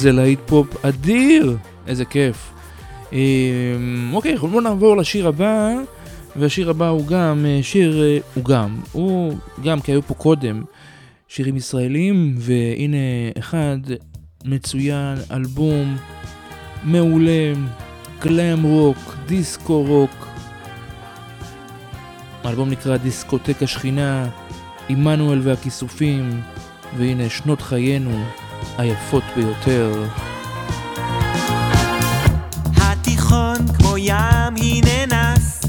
איזה 0.04 0.12
להיט 0.12 0.40
פופ 0.46 0.86
אדיר! 0.86 1.58
איזה 1.88 2.06
כיף. 2.06 2.52
אמ, 3.14 3.18
אוקיי, 4.14 4.38
בואו 4.38 4.62
נעבור 4.62 4.98
לשיר 4.98 5.28
הבא, 5.28 5.70
והשיר 6.36 6.70
הבא 6.70 6.88
הוא 6.88 7.08
גם 7.08 7.46
אה, 7.46 7.60
שיר, 7.62 8.04
אה, 8.04 8.18
הוא 8.34 8.46
גם, 8.46 8.80
הוא 8.92 9.34
גם 9.64 9.82
כי 9.82 9.92
היו 9.92 10.02
פה 10.02 10.14
קודם 10.14 10.64
שירים 11.28 11.58
ישראלים, 11.58 12.36
והנה 12.38 12.98
אחד 13.40 13.78
מצוין, 14.46 15.18
אלבום 15.32 15.98
מעולה, 16.84 17.54
גלאם 18.22 18.64
רוק, 18.64 19.16
דיסקו 19.26 19.84
רוק. 19.84 20.28
האלבום 22.44 22.70
נקרא 22.70 22.98
דיסקוטק 22.98 23.64
השכינה, 23.64 24.30
עמנואל 24.90 25.40
והכיסופים, 25.44 26.42
והנה 26.98 27.30
שנות 27.30 27.62
חיינו 27.62 28.24
היפות 28.78 29.24
ביותר. 29.36 30.06
התיכון 32.78 33.56
כמו 33.78 33.98
ים 33.98 34.56
היא 34.56 34.84
ננס 34.84 35.62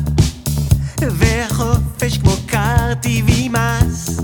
והחופש 1.03 2.19
כמו 2.19 2.33
קר 2.47 2.95
טבעי 2.95 3.49
מס. 3.49 4.21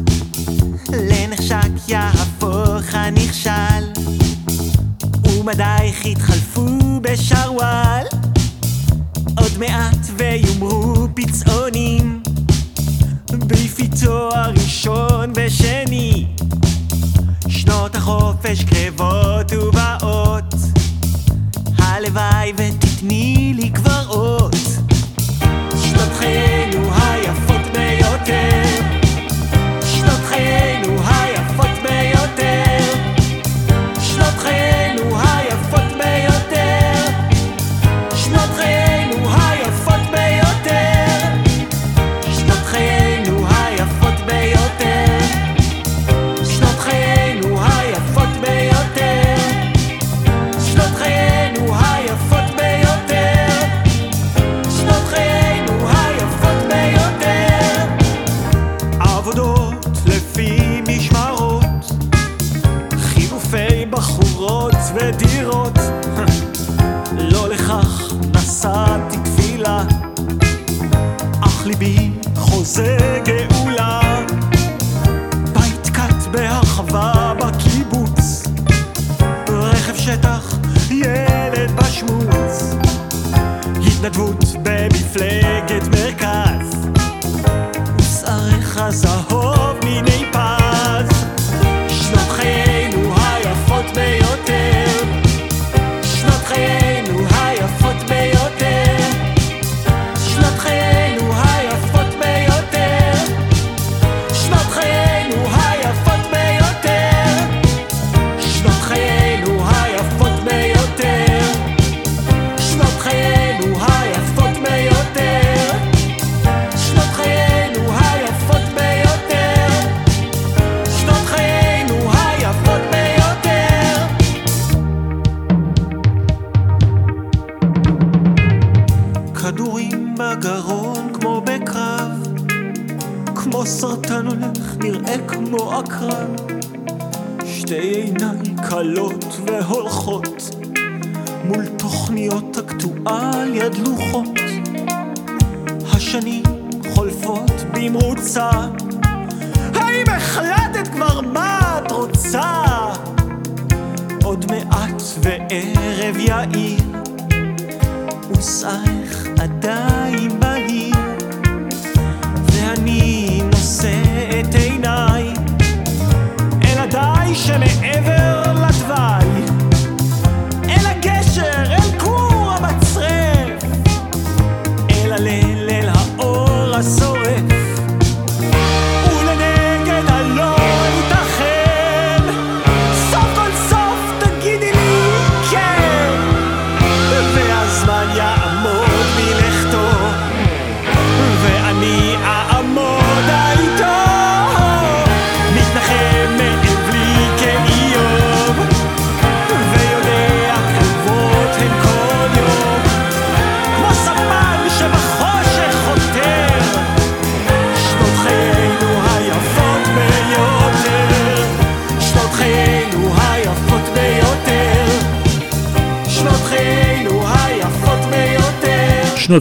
לנחשק 0.93 1.89
יהפוך 1.89 2.83
הנכשל 2.93 3.85
ומדייך 5.25 6.07
יתחלפו 6.07 7.01
בשרוואל. 7.03 8.07
עוד 9.37 9.59
מעט 9.59 10.07
ויאמרו 10.17 11.09
פצעונים 11.15 12.23
ביפי 13.47 13.89
תואר 14.05 14.51
ראשון 14.51 15.33
ושני 15.37 16.27
שנות 17.61 17.95
החופש 17.95 18.65
קרבות 18.65 19.53
ובאות. 19.53 20.55
הלוואי 21.79 22.53
ותתני 22.57 23.53
לי 23.57 23.71
כבר 23.71 24.07
אות 24.09 24.40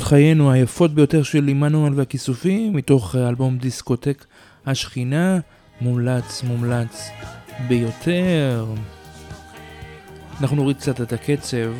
חיינו 0.09 0.51
היפות 0.51 0.93
ביותר 0.93 1.23
של 1.23 1.47
עמנואל 1.47 1.93
והכיסופים, 1.93 2.73
מתוך 2.73 3.15
אלבום 3.15 3.57
דיסקוטק 3.57 4.25
השכינה, 4.65 5.39
מומלץ, 5.81 6.43
מומלץ 6.43 7.09
ביותר. 7.67 8.73
אנחנו 10.41 10.55
נוריד 10.55 10.77
קצת 10.77 11.01
את 11.01 11.13
הקצב, 11.13 11.73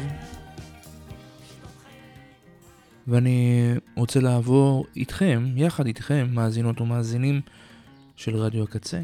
ואני 3.08 3.72
רוצה 3.96 4.20
לעבור 4.20 4.86
איתכם, 4.96 5.46
יחד 5.56 5.86
איתכם, 5.86 6.28
מאזינות 6.34 6.82
ומאזינים 6.82 7.42
של 8.16 8.36
רדיו 8.36 8.64
הקצה, 8.64 9.02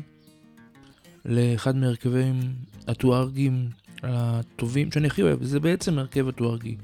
לאחד 1.26 1.76
מהרכבים 1.76 2.40
הטוארגים 2.88 3.70
הטובים 4.04 4.92
שאני 4.92 5.08
הכי 5.08 5.22
אוהב, 5.22 5.44
זה 5.44 5.60
בעצם 5.60 6.00
הרכב 6.00 6.28
הטוארגי 6.28 6.76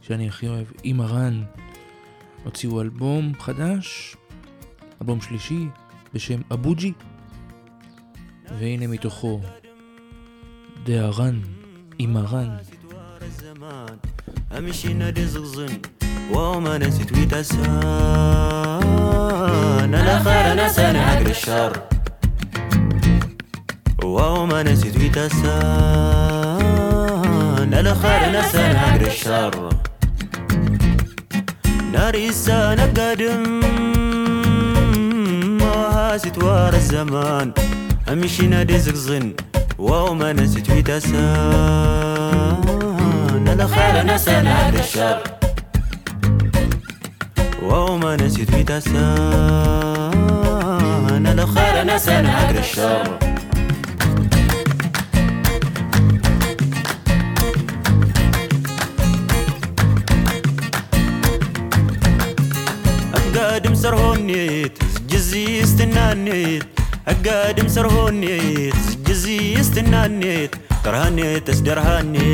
שאני 0.00 0.28
הכי 0.28 0.48
אוהב, 0.48 0.66
עם 0.82 1.00
הרן. 1.00 1.42
הוציאו 2.45 2.81
אלבום 2.81 3.33
חדש, 3.39 4.15
אלבום 5.01 5.21
שלישי, 5.21 5.67
בשם 6.13 6.41
אבוג'י, 6.53 6.93
והנה 8.59 8.87
מתוכו, 8.87 9.41
דהרן, 10.83 11.39
עם 11.99 12.17
הרן. 12.17 12.57
امشي 14.57 14.93
نادي 14.93 15.25
زغزن 15.25 15.81
وما 16.33 16.77
نسيت 16.77 17.11
ويتسان 17.11 17.71
انا 19.95 20.23
خير 20.23 20.53
ناس 20.53 20.79
انا 20.79 21.01
عقل 21.01 21.29
الشر 21.29 21.81
وما 24.03 24.63
نسيت 24.63 24.97
ويتسان 24.97 25.41
انا 27.73 27.93
خير 27.93 28.31
ناس 28.31 28.55
انا 28.55 28.79
عقل 28.79 29.05
الشر 29.05 29.69
ناريسا 31.96 32.74
نقدم 32.74 33.42
وهاسيت 35.62 36.32
ستوار 36.32 36.74
الزمان. 36.74 37.52
أمشينا 38.12 38.62
دزق 38.62 38.94
ظن 38.94 39.34
وما 39.78 40.32
نسيت 40.32 40.66
في 40.70 40.82
تسان 40.82 41.14
أنا 43.48 43.66
خير 43.66 44.14
نسينا 44.14 44.68
هذا 44.68 44.80
الشر 44.80 45.22
وما 47.62 48.16
نسيت 48.16 48.50
في 48.50 48.62
تسان 48.62 48.96
أنا 51.26 51.46
خير 51.46 51.94
نسينا 51.94 52.30
هذا 52.40 52.60
الشر 52.60 53.18
ሰርሆኔት 63.86 64.76
ዝጊዜ 64.94 65.32
ስትናኔት 65.70 66.64
ኣጋድም 67.12 67.68
ሰርሆኔት 67.74 68.78
ዝጊዜ 68.86 69.26
ስትናኔት 69.68 70.52
ጥርሃኔት 70.84 71.46
እስደርሃኔት 71.54 72.24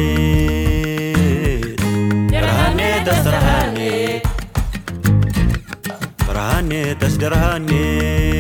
ጥርሃኔት 2.32 3.09
ኣስደርሃኔት 3.14 4.24
ጥርሃኔት 6.26 7.03
ኣስደርሃኔት 7.09 8.32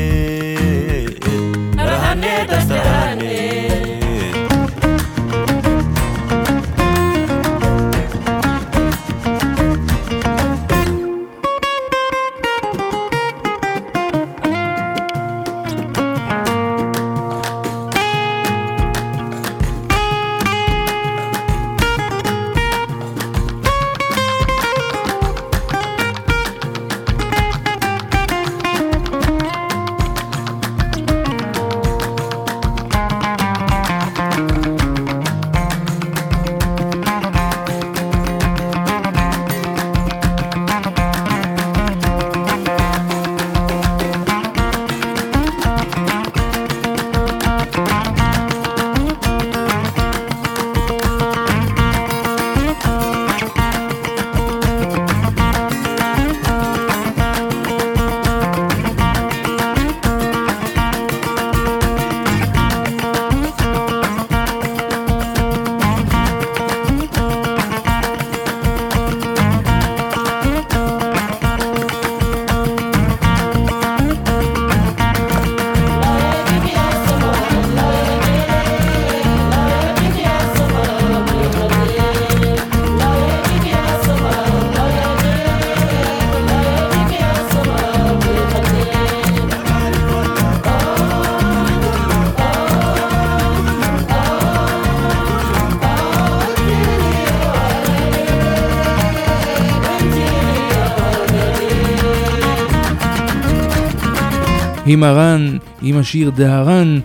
עם 104.92 105.02
הרן, 105.02 105.58
עם 105.82 105.96
השיר 105.98 106.30
דהרן, 106.30 107.00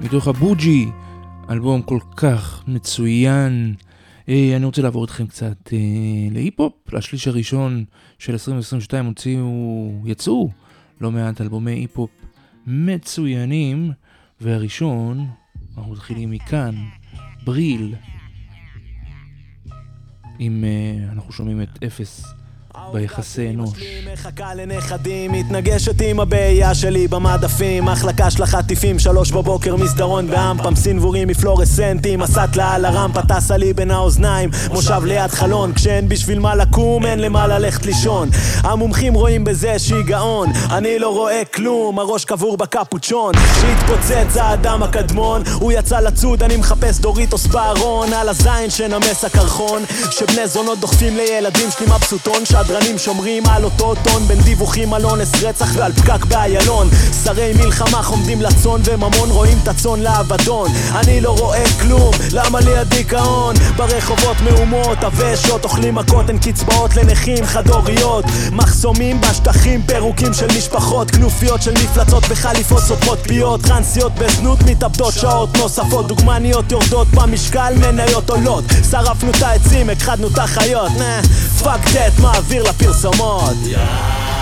מתוך 0.00 0.28
הבוג'י, 0.28 0.88
אלבום 1.50 1.82
כל 1.82 1.98
כך 2.16 2.64
מצוין. 2.68 3.74
אה, 4.28 4.52
אני 4.56 4.64
רוצה 4.64 4.82
לעבור 4.82 5.04
איתכם 5.04 5.26
קצת 5.26 5.72
אה, 5.72 5.78
להיפ-הופ, 6.30 6.72
לשליש 6.92 7.28
הראשון 7.28 7.84
של 8.18 8.32
2022 8.32 9.06
הוציאו, 9.06 9.92
יצאו 10.04 10.50
לא 11.00 11.10
מעט 11.10 11.40
אלבומי 11.40 11.70
היפ-הופ 11.70 12.10
מצוינים, 12.66 13.92
והראשון, 14.40 15.26
אנחנו 15.76 15.92
מתחילים 15.92 16.30
מכאן, 16.30 16.74
בריל, 17.44 17.94
עם, 20.38 20.64
אה, 20.64 21.12
אנחנו 21.12 21.32
שומעים 21.32 21.62
את 21.62 21.82
אפס 21.84 22.24
ביחסי 22.92 23.50
אנוש. 23.50 23.70
מחכה 24.12 24.54
לנכדים, 24.54 25.32
מתנגשת 25.32 26.00
עם 26.00 26.20
הבעיה 26.20 26.74
שלי 26.74 27.08
במדפים 27.08 27.84
מחלקה 27.84 28.30
של 28.30 28.42
החטיפים, 28.42 28.98
שלוש 28.98 29.30
בבוקר 29.30 29.76
מסדרון 29.76 30.26
באמפם 30.26 30.76
סינבורים 30.76 31.28
מפלורסנטים, 31.28 32.22
הסטלה 32.22 32.74
על 32.74 32.84
הרמפה. 32.84 33.20
טסה 33.22 33.56
לי 33.56 33.72
בין 33.72 33.90
האוזניים 33.90 34.50
מושב 34.70 35.00
ליד 35.04 35.30
חלון, 35.30 35.72
כשאין 35.74 36.08
בשביל 36.08 36.38
מה 36.38 36.54
לקום, 36.54 37.06
אין 37.06 37.18
למה 37.18 37.46
ללכת 37.46 37.86
לישון. 37.86 38.28
המומחים 38.62 39.14
רואים 39.14 39.44
בזה 39.44 39.78
שיגעון, 39.78 40.48
אני 40.70 40.98
לא 40.98 41.08
רואה 41.08 41.42
כלום, 41.54 41.98
הראש 41.98 42.24
קבור 42.24 42.56
בקפוצ'ון. 42.56 43.34
שהתפוצץ 43.60 44.36
האדם 44.36 44.82
הקדמון, 44.82 45.42
הוא 45.54 45.72
יצא 45.72 46.00
לצוד, 46.00 46.42
אני 46.42 46.56
מחפש 46.56 46.98
דוריטוס 46.98 47.46
בארון 47.46 48.12
על 48.12 48.28
הזין 48.28 48.70
שנמס 48.70 49.24
הקרחון, 49.24 49.82
שבני 50.10 50.48
זונות 50.48 50.78
דוחפים 50.80 51.16
לילדים 51.16 51.70
שלי 51.70 51.86
מבסוטון, 51.86 52.44
שדרנים 52.68 52.98
שומרים 52.98 53.46
על 53.46 53.64
אותו 53.64 53.94
טון 53.94 54.28
בין 54.28 54.40
דיווחים 54.40 54.94
על 54.94 55.04
אונס 55.04 55.42
רצח 55.42 55.68
ועל 55.74 55.92
פקק 55.92 56.24
באיילון. 56.24 56.88
שרי 57.24 57.52
מלחמה 57.52 58.02
חומדים 58.02 58.42
לצאן 58.42 58.80
וממון 58.84 59.30
רואים 59.30 59.58
את 59.62 59.68
הצאן 59.68 60.00
לאבדון. 60.00 60.70
אני 60.94 61.20
לא 61.20 61.30
רואה 61.30 61.64
כלום, 61.80 62.10
למה 62.32 62.60
לי 62.60 62.78
הדיכאון? 62.78 63.56
ברחובות 63.76 64.36
מהומות, 64.40 65.04
הוושעות 65.04 65.64
אוכלים 65.64 65.94
מכות, 65.94 66.28
אין 66.28 66.38
קצבאות 66.38 66.96
לנכים 66.96 67.46
חד-הוריות. 67.46 68.24
מחסומים 68.52 69.20
בשטחים, 69.20 69.82
פירוקים 69.82 70.34
של 70.34 70.46
משפחות 70.58 71.10
כנופיות 71.10 71.62
של 71.62 71.72
מפלצות 71.72 72.28
בחליפות 72.28 72.82
סותמות 72.82 73.18
פיות 73.22 73.62
טרנסיות 73.62 74.12
בזנות 74.14 74.58
מתאבדות 74.62 75.14
שעות 75.14 75.56
נוספות 75.56 76.06
דוגמניות 76.06 76.72
יורדות 76.72 77.08
במשקל, 77.08 77.74
מניות 77.76 78.30
עולות. 78.30 78.64
שרפנו 78.90 79.30
את 79.30 79.42
העצים, 79.42 79.90
הכחדנו 79.90 80.28
את 80.28 80.38
החיות. 80.38 80.92
Fuck 81.62 81.80
that, 81.94 82.18
מעביר 82.18 82.57
לפרסומות. 82.62 83.56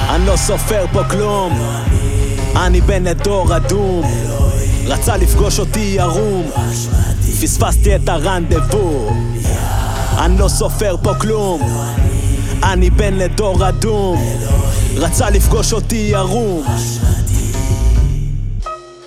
אני 0.09 0.27
לא 0.27 0.37
סופר 0.37 0.85
פה 0.93 1.05
כלום. 1.05 1.59
אני 2.57 2.81
בן 2.81 3.13
דור 3.13 3.57
אדום 3.57 4.05
רצה 4.87 5.17
לפגוש 5.17 5.59
אותי 5.59 5.95
ירום 5.99 6.51
פספסתי 7.43 7.97
את 7.97 8.09
הרנדבו. 8.09 9.11
אני 10.19 10.39
לא 10.39 10.49
סופר 10.49 10.97
פה 11.03 11.15
כלום. 11.15 11.61
אני 12.63 12.91
בן 12.91 13.15
לדור 13.15 13.69
אדום 13.69 14.25
רצה 14.97 15.31
לפגוש 15.31 15.73
אותי 15.73 16.09
ירום 16.13 16.65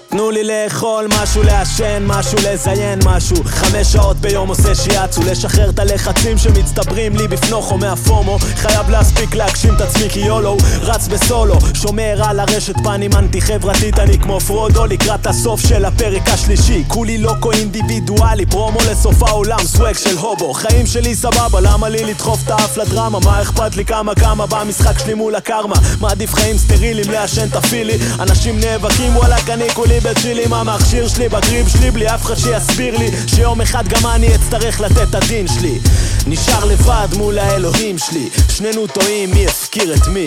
תנו 0.09 0.31
לי 0.31 0.43
לאכול 0.43 1.07
משהו, 1.21 1.43
לעשן 1.43 2.03
משהו, 2.07 2.37
לזיין 2.43 2.99
משהו. 3.05 3.35
חמש 3.45 3.87
שעות 3.87 4.17
ביום 4.17 4.49
עושה 4.49 4.75
שיאצו 4.75 5.21
לשחרר 5.21 5.69
את 5.69 5.79
הלחצים 5.79 6.37
שמצטברים 6.37 7.15
לי 7.15 7.27
בפנוכו 7.27 7.77
מה 7.77 7.95
FOMO. 7.95 8.39
חייב 8.39 8.89
להספיק 8.89 9.35
להגשים 9.35 9.75
את 9.75 9.81
עצמי 9.81 10.09
כי 10.09 10.19
YOLO 10.19 10.57
רץ 10.81 11.07
בסולו. 11.07 11.55
שומר 11.73 12.23
על 12.23 12.39
הרשת 12.39 12.75
פנים 12.83 13.11
אנטי 13.13 13.41
חברתית 13.41 13.99
אני 13.99 14.19
כמו 14.19 14.39
פרודו 14.39 14.85
לקראת 14.85 15.27
הסוף 15.27 15.61
של 15.61 15.85
הפרק 15.85 16.29
השלישי. 16.29 16.83
כולי 16.87 17.17
לוקו 17.17 17.51
אינדיבידואלי 17.51 18.45
פרומו 18.45 18.79
לסוף 18.91 19.23
העולם 19.23 19.59
סוואג 19.63 19.97
של 19.97 20.17
הובו. 20.17 20.53
חיים 20.53 20.85
שלי 20.85 21.15
סבבה 21.15 21.59
למה 21.61 21.89
לי 21.89 22.03
לדחוף 22.03 22.43
את 22.45 22.51
האף 22.51 22.77
לדרמה? 22.77 23.19
מה 23.19 23.41
אכפת 23.41 23.75
לי 23.75 23.85
כמה 23.85 24.15
כמה 24.15 24.45
במשחק 24.45 24.99
שלי 24.99 25.13
מול 25.13 25.35
הקרמה? 25.35 25.75
מעדיף 26.01 26.33
חיים 26.33 26.57
סטרילים 26.57 27.11
לעשן 27.11 27.47
את 27.47 27.55
הפילי. 27.55 27.97
אנשים 28.19 28.59
נאבקים 28.59 29.17
וואלכ 29.17 29.49
אני 29.49 29.69
בצ'יל 29.99 30.39
עם 30.39 30.53
המכשיר 30.53 31.07
שלי 31.07 31.29
בגריב 31.29 31.67
שלי 31.67 31.91
בלי 31.91 32.07
אף 32.07 32.25
אחד 32.25 32.35
שיסביר 32.35 32.97
לי 32.97 33.09
שיום 33.27 33.61
אחד 33.61 33.87
גם 33.87 34.07
אני 34.07 34.35
אצטרך 34.35 34.81
לתת 34.81 35.09
את 35.09 35.15
הדין 35.15 35.47
שלי. 35.47 35.79
נשאר 36.27 36.65
לבד 36.65 37.07
מול 37.17 37.39
האלוהים 37.39 37.97
שלי 37.97 38.29
שנינו 38.49 38.87
טועים 38.87 39.31
מי 39.31 39.47
הפקיר 39.47 39.93
את 39.93 40.07
מי? 40.07 40.25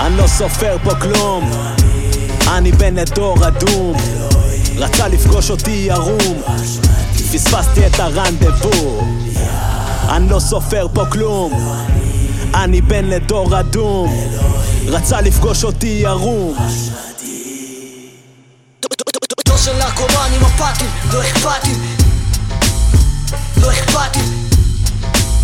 אני 0.00 0.16
לא 0.16 0.26
סופר 0.26 0.76
פה 0.84 0.94
כלום 0.94 1.50
אני 2.48 2.72
בן 2.72 3.04
דור 3.04 3.48
אדום 3.48 3.96
רצה 4.76 5.08
לפגוש 5.08 5.50
אותי 5.50 5.70
ירום 5.70 6.42
פספסתי 7.32 7.86
את 7.86 8.00
הרנדבו. 8.00 9.00
אני 10.08 10.28
לא 10.28 10.40
סופר 10.40 10.86
פה 10.94 11.04
כלום 11.04 11.52
אני 12.54 12.80
בן 12.80 13.04
לדור 13.04 13.60
אדום 13.60 14.14
רצה 14.86 15.20
לפגוש 15.20 15.64
אותי 15.64 16.00
ירום 16.02 16.54
דור 16.56 17.03
של 19.64 19.70
נרקומנים 19.72 20.40
אפאתיים, 20.40 20.90
לא 21.12 21.22
אכפתים 21.22 21.80
לא 23.62 23.72
אכפתים 23.72 24.22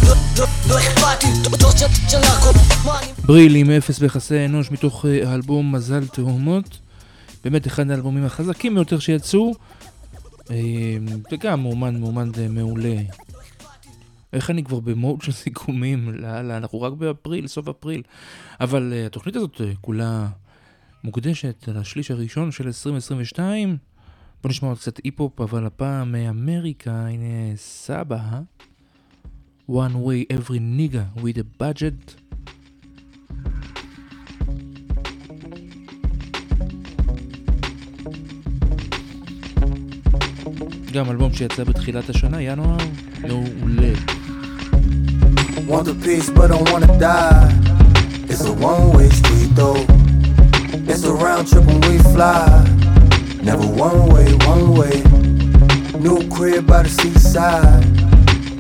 לא- 0.03 0.15
לא- 0.39 0.47
לא 0.71 0.77
בריל 3.25 3.55
עם 3.55 3.71
אפס 3.71 3.99
ביחסי 3.99 4.45
אנוש 4.45 4.71
מתוך 4.71 5.07
אה, 5.07 5.31
האלבום 5.31 5.75
מזל 5.75 6.07
תהומות. 6.07 6.79
באמת 7.45 7.67
אחד 7.67 7.91
האלבומים 7.91 8.25
החזקים 8.25 8.75
ביותר 8.75 8.99
שיצאו. 8.99 9.55
אה, 10.51 10.57
וגם 11.33 11.63
מאומן, 11.63 12.01
מאומן 12.01 12.31
אה, 12.39 12.49
מעולה. 12.49 12.97
איך 14.33 14.51
אני 14.51 14.65
כבר 14.65 14.81
במוד 14.81 15.23
של 15.23 15.33
סיכומים? 15.33 16.13
לאללה, 16.15 16.57
אנחנו 16.57 16.83
רק 16.83 16.93
באפריל, 16.93 17.47
סוף 17.47 17.69
אפריל. 17.69 18.03
אבל 18.61 18.93
אה, 18.97 19.07
התוכנית 19.07 19.37
הזאת 19.37 19.61
אה, 19.61 19.73
כולה 19.81 20.27
מוקדשת 21.05 21.69
לשליש 21.69 22.11
הראשון 22.11 22.53
של 22.53 22.67
2022. 22.67 23.90
בוא 24.43 24.51
נשמע 24.51 24.69
עוד 24.69 24.79
קצת 24.79 25.01
היפ-הופ, 25.05 25.41
אבל 25.41 25.67
הפעם 25.67 26.13
מאמריקה, 26.13 27.07
הנה 27.07 27.57
סבא. 27.57 28.41
One 29.71 29.95
way 29.95 30.33
every 30.33 30.59
nigga 30.59 31.21
with 31.21 31.39
a 31.39 31.63
budget. 31.63 32.15
גם 40.93 41.11
אלבום 41.11 41.33
שיצא 41.33 41.65
בתחילת 41.65 42.11
השנה, 42.11 42.43
ינואר, 42.43 42.77
מעולה. 43.21 43.93
Want 45.69 45.85
the 45.85 45.95
peace, 46.05 46.29
but 46.31 46.49
don't 46.51 46.69
wanna 46.73 46.99
die. 46.99 47.71
It's 48.31 48.45
a 48.45 48.55
one-way 48.71 49.09
street 49.21 49.51
though. 49.55 49.85
It's 50.91 51.05
a 51.05 51.13
round 51.25 51.45
trip 51.51 51.65
when 51.69 51.81
we 51.89 51.99
fly. 52.15 53.00
Never 53.43 53.67
one 53.67 54.09
way, 54.13 54.33
one 54.47 54.75
way. 54.75 55.03
New 55.99 56.29
crib 56.29 56.67
by 56.67 56.83
the 56.83 56.89
seaside. 56.89 57.85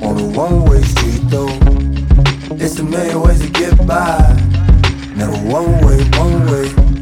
On 0.02 0.18
a 0.18 0.26
one-way 0.36 0.80
street 0.82 1.20
though. 1.28 1.58
It's 2.56 2.78
a 2.78 2.82
million 2.82 3.20
ways 3.20 3.40
to 3.40 3.48
get 3.50 3.76
by. 3.86 4.18
Never 5.16 5.36
one 5.46 5.84
way, 5.84 6.02
one 6.18 6.46
way. 6.50 6.99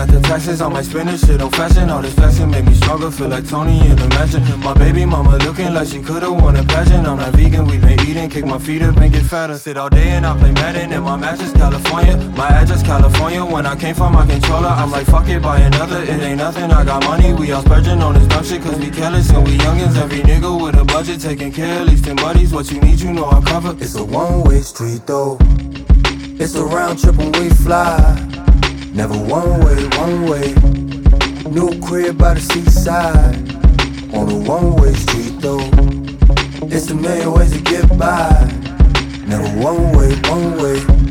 Million 0.00 0.16
after 0.16 0.28
taxes 0.28 0.60
on 0.60 0.72
my 0.72 0.82
spending 0.82 1.16
shit 1.16 1.40
on 1.40 1.50
fashion. 1.50 1.90
All 1.90 2.02
this 2.02 2.14
fashion 2.14 2.50
make 2.50 2.64
me 2.64 2.74
stronger, 2.74 3.10
feel 3.10 3.28
like 3.28 3.48
Tony 3.48 3.80
in 3.80 3.96
the 3.96 4.08
mansion. 4.08 4.42
My 4.60 4.74
baby 4.74 5.04
mama 5.04 5.38
looking 5.38 5.72
like 5.74 5.88
she 5.88 6.00
could've 6.00 6.30
won 6.30 6.56
a 6.56 6.64
pageant. 6.64 7.06
I'm 7.06 7.18
not 7.18 7.32
vegan, 7.34 7.66
we 7.66 7.78
been 7.78 8.00
eating, 8.00 8.28
kick 8.28 8.44
my 8.44 8.58
feet 8.58 8.82
up 8.82 8.96
and 8.96 9.12
get 9.12 9.24
fatter. 9.24 9.58
Sit 9.58 9.76
all 9.76 9.88
day 9.88 10.10
and 10.10 10.26
I 10.26 10.36
play 10.38 10.52
Madden 10.52 10.92
and 10.92 11.04
my 11.04 11.16
mattress 11.16 11.52
California. 11.52 12.16
My 12.36 12.48
address 12.48 12.82
California. 12.82 13.44
When 13.44 13.66
I 13.66 13.76
came 13.76 13.94
from 13.94 14.12
my 14.12 14.26
controller, 14.26 14.68
I'm 14.68 14.90
like 14.90 15.06
fuck 15.06 15.28
it, 15.28 15.42
buy 15.42 15.58
another. 15.60 16.02
It 16.02 16.20
ain't 16.20 16.38
nothing, 16.38 16.70
I 16.70 16.84
got 16.84 17.04
money. 17.04 17.32
We 17.32 17.52
all 17.52 17.62
splurging 17.62 18.02
on 18.02 18.14
this 18.14 18.26
dumb 18.28 18.44
shit 18.44 18.62
cause 18.62 18.78
we 18.78 18.90
careless 18.90 19.30
and 19.30 19.46
we 19.46 19.56
youngins. 19.58 19.96
Every 19.96 20.20
nigga 20.20 20.50
with 20.62 20.76
a 20.76 20.84
budget 20.84 21.20
taking 21.20 21.52
care, 21.52 21.80
at 21.80 21.86
least 21.86 22.06
in 22.06 22.16
buddies. 22.16 22.52
What 22.52 22.70
you 22.70 22.80
need, 22.80 23.00
you 23.00 23.12
know 23.12 23.26
I 23.26 23.40
cover. 23.40 23.74
It's 23.80 23.94
a 23.94 24.04
one-way 24.04 24.60
street 24.60 25.06
though. 25.06 25.38
It's 26.42 26.54
a 26.54 26.64
round 26.64 26.98
trip 26.98 27.16
when 27.16 27.32
we 27.32 27.50
fly. 27.50 28.49
Never 28.92 29.16
one 29.16 29.64
way, 29.64 29.86
one 29.98 30.26
way. 30.28 30.52
New 31.48 31.80
crib 31.80 32.18
by 32.18 32.34
the 32.34 32.40
seaside. 32.40 33.36
On 34.12 34.28
a 34.28 34.36
one-way 34.36 34.92
street 34.94 35.40
though. 35.40 35.70
It's 36.66 36.90
a 36.90 36.94
million 36.94 37.32
ways 37.32 37.52
to 37.52 37.60
get 37.60 37.86
by. 37.96 38.30
Never 39.26 39.48
one 39.60 39.96
way, 39.96 40.14
one 40.28 40.56
way. 40.60 41.09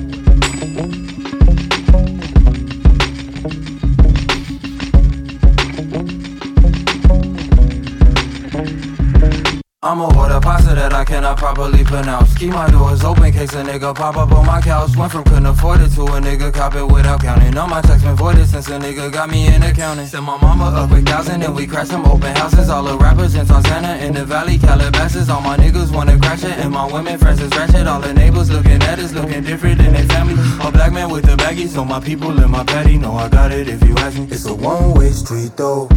That 11.22 11.32
I 11.32 11.36
properly 11.36 11.84
pronounce. 11.84 12.38
Keep 12.38 12.52
my 12.52 12.70
doors 12.70 13.04
open 13.04 13.32
case 13.32 13.54
a 13.54 13.64
nigga 13.64 13.94
pop 13.94 14.16
up 14.16 14.32
on 14.32 14.46
my 14.46 14.62
couch. 14.62 14.96
Went 14.96 15.12
from 15.12 15.24
couldn't 15.24 15.46
afford 15.46 15.82
it 15.82 15.92
to 15.96 16.04
a 16.04 16.20
nigga 16.22 16.54
cop 16.54 16.76
it 16.76 16.86
without 16.86 17.22
counting. 17.22 17.58
All 17.58 17.68
my 17.68 17.82
checks 17.82 18.04
been 18.04 18.16
voided 18.16 18.48
since 18.48 18.68
a 18.70 18.80
nigga 18.80 19.12
got 19.12 19.30
me 19.30 19.48
in 19.48 19.62
accounting. 19.64 20.06
Sent 20.06 20.24
my 20.24 20.38
mama 20.38 20.66
up 20.66 20.92
a 20.92 21.02
thousand 21.02 21.44
and 21.44 21.56
we 21.56 21.68
crashed 21.68 21.92
some 21.92 22.06
open 22.06 22.34
houses. 22.36 22.70
All 22.70 22.84
the 22.84 22.98
rappers 22.98 23.36
in 23.36 23.46
Tarzana 23.46 24.02
in 24.02 24.14
the 24.14 24.26
valley, 24.26 24.58
Calabasas. 24.58 25.30
All 25.30 25.42
my 25.42 25.58
niggas 25.58 25.94
wanna 25.94 26.18
crash 26.18 26.44
it 26.44 26.58
and 26.58 26.72
my 26.72 26.86
women 26.92 27.18
friends 27.18 27.42
is 27.42 27.52
ratchet. 27.52 27.88
All 27.88 28.00
the 28.00 28.14
neighbors 28.14 28.50
looking 28.50 28.82
at 28.84 29.00
us, 29.00 29.14
looking 29.14 29.44
different 29.44 29.80
than 29.80 29.94
their 29.94 30.06
family. 30.06 30.36
A 30.66 30.72
black 30.72 30.94
man 30.94 31.10
with 31.10 31.26
the 31.26 31.36
baggies, 31.36 31.70
so 31.70 31.84
my 31.84 32.00
people 32.00 32.32
in 32.42 32.50
my 32.50 32.64
patty 32.64 32.98
know 32.98 33.14
I 33.14 33.28
got 33.28 33.52
it 33.52 33.68
if 33.68 33.84
you 33.84 33.96
ask 33.98 34.18
me. 34.18 34.28
It's 34.32 34.46
a 34.46 34.54
one-way 34.54 35.10
street 35.12 35.58
though. 35.58 35.90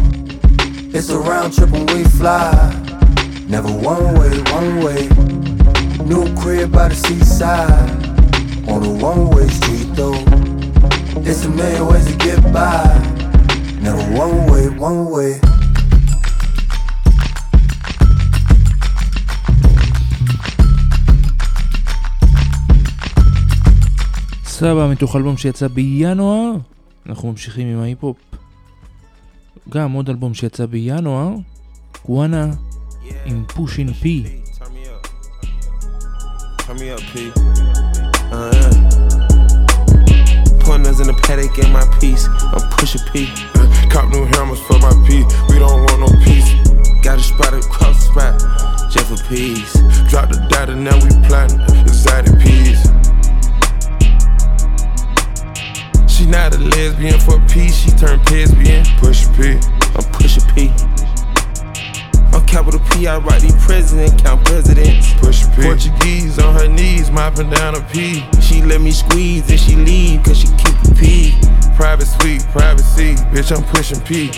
It's 0.95 1.09
a 1.09 1.17
round 1.17 1.53
trip 1.53 1.71
when 1.71 1.85
we 1.87 2.03
fly. 2.03 2.92
Never 3.53 3.75
one 3.93 4.07
way, 4.19 4.33
one 4.57 4.71
way. 4.83 5.01
New 6.09 6.25
crib 6.39 6.71
by 6.71 6.87
the 6.91 6.97
seaside. 7.05 7.91
On 8.73 8.81
a 8.91 8.93
one-way 9.09 9.47
street 9.59 9.89
though. 9.93 10.21
It's 11.27 11.45
a 11.45 11.51
million 11.59 11.85
ways 11.85 12.05
to 12.09 12.15
get 12.25 12.41
by. 12.51 12.81
Never 13.85 14.03
one 14.23 14.37
way, 14.49 14.65
one 14.89 15.01
way. 15.13 15.33
סבא, 24.45 24.91
מתוך 24.91 25.15
אלבום 25.15 25.37
שיצא 25.37 25.67
בינואר, 25.67 26.55
אנחנו 27.09 27.31
ממשיכים 27.31 27.67
עם 27.67 27.79
ההיפ-הופ. 27.79 28.17
גם 29.69 29.91
עוד 29.91 30.09
אלבום 30.09 30.33
שיצא 30.33 30.65
בינואר, 30.65 31.29
גואנה 32.05 32.51
in 33.25 33.45
Pushing 33.45 33.93
P. 33.93 34.43
Turn 34.57 34.73
me 34.73 34.87
up, 34.87 35.07
Turn 36.59 36.77
me 36.77 36.89
up 36.91 36.99
P. 37.11 37.31
Uh-huh. 38.31 38.73
Pointers 40.61 40.99
in 40.99 41.07
the 41.07 41.13
paddock 41.23 41.57
in 41.59 41.71
my 41.71 41.85
piece. 41.99 42.27
I'm 42.27 42.69
pushing 42.71 43.01
P. 43.11 43.27
Uh, 43.55 43.67
cop 43.89 44.09
new 44.11 44.25
hammers 44.25 44.59
for 44.61 44.79
my 44.79 44.91
P. 45.07 45.23
We 45.49 45.59
don't 45.59 45.83
want 45.83 45.99
no 45.99 46.07
peace. 46.23 46.49
Got 47.03 47.19
a 47.19 47.23
spot 47.23 47.53
across 47.53 48.07
the 48.07 48.11
spot. 48.11 48.91
Jeff 48.91 49.11
a 49.11 49.17
piece. 49.27 49.73
Drop 50.09 50.29
the 50.29 50.39
data 50.49 50.75
now 50.75 50.95
we 51.03 51.09
plotting 51.27 51.59
exotic 51.81 52.39
peas. 52.39 52.79
She 56.09 56.25
not 56.25 56.55
a 56.55 56.59
lesbian 56.59 57.19
for 57.19 57.39
peace. 57.51 57.75
She 57.75 57.91
turned 57.91 58.23
lesbian. 58.31 58.85
Push 58.97 59.27
a 59.27 59.31
P. 59.33 59.59
I'm 59.95 60.03
pushing 60.13 60.47
P. 60.55 60.92
Capital 62.53 62.79
P, 62.91 63.07
I 63.07 63.17
write 63.17 63.41
the 63.41 63.51
president, 63.65 64.23
count 64.23 64.45
presidents. 64.45 65.11
Push 65.15 65.41
P. 65.55 65.63
Portuguese 65.63 66.37
on 66.37 66.53
her 66.53 66.67
knees, 66.67 67.09
mopping 67.09 67.49
down 67.49 67.73
a 67.73 67.81
P. 67.89 68.23
She 68.41 68.61
let 68.61 68.79
me 68.79 68.91
squeeze 68.91 69.49
and 69.49 69.59
she 69.59 69.75
leave, 69.75 70.21
cause 70.21 70.37
she 70.37 70.47
keep 70.61 70.77
a 70.85 70.93
P. 70.93 71.33
Private 71.75 72.05
suite, 72.05 72.45
privacy, 72.53 73.15
bitch, 73.33 73.49
I'm 73.49 73.63
pushing 73.73 73.99
P. 74.01 74.29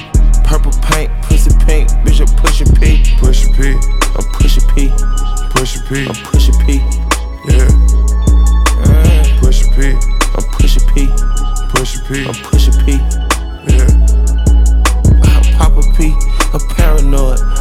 Purple 0.47 0.72
paint, 0.82 1.11
pussy 1.24 1.51
pink, 1.68 1.89
bitch, 2.07 2.24
I'm 2.24 2.32
pushing 2.39 2.72
P. 2.80 3.03
Pushing 3.20 3.53
P. 3.53 3.76
I'm 4.16 4.24
pushing 4.39 4.63
P. 4.72 4.88
Pushing 5.51 5.84
P. 5.84 6.07
I'm 6.07 6.16
pushing 6.32 6.55
P. 6.63 6.80
Yeah. 7.51 7.68
Uh, 8.80 9.39
pushing 9.43 9.74
P. 9.76 9.91
I'm 9.91 10.45
pushing 10.55 10.88
P. 10.95 11.11
Pushing 11.76 12.01
P. 12.07 12.24
I'm 12.24 12.36
pushing 12.47 12.80
P. 12.86 12.95
Yeah. 13.68 13.91
I 15.20 15.55
pop 15.59 15.76
a 15.76 15.84
P, 15.99 16.16
a 16.53 16.59
paranoid. 16.76 17.55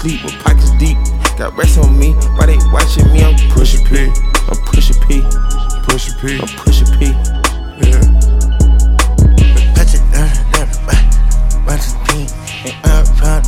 Sleep, 0.00 0.24
my 0.24 0.30
pockets 0.42 0.70
deep. 0.78 0.96
Got 1.36 1.54
rest 1.58 1.76
on 1.76 1.98
me, 1.98 2.12
why 2.38 2.46
they 2.46 2.56
watching 2.72 3.04
me? 3.12 3.22
I'm 3.22 3.36
pushing 3.50 3.84
P. 3.84 4.08
I'm 4.48 4.56
pushing 4.64 4.96
P. 5.02 5.20
Pushing 5.82 6.14
P. 6.18 6.40
I'm 6.40 6.48
pushing 6.56 6.86
P. 6.98 7.12
Yeah. 7.84 8.00
Touch 9.74 9.92
it, 9.92 10.00
watch 11.66 11.84
it 11.84 12.32
and 12.64 13.08
front, 13.18 13.46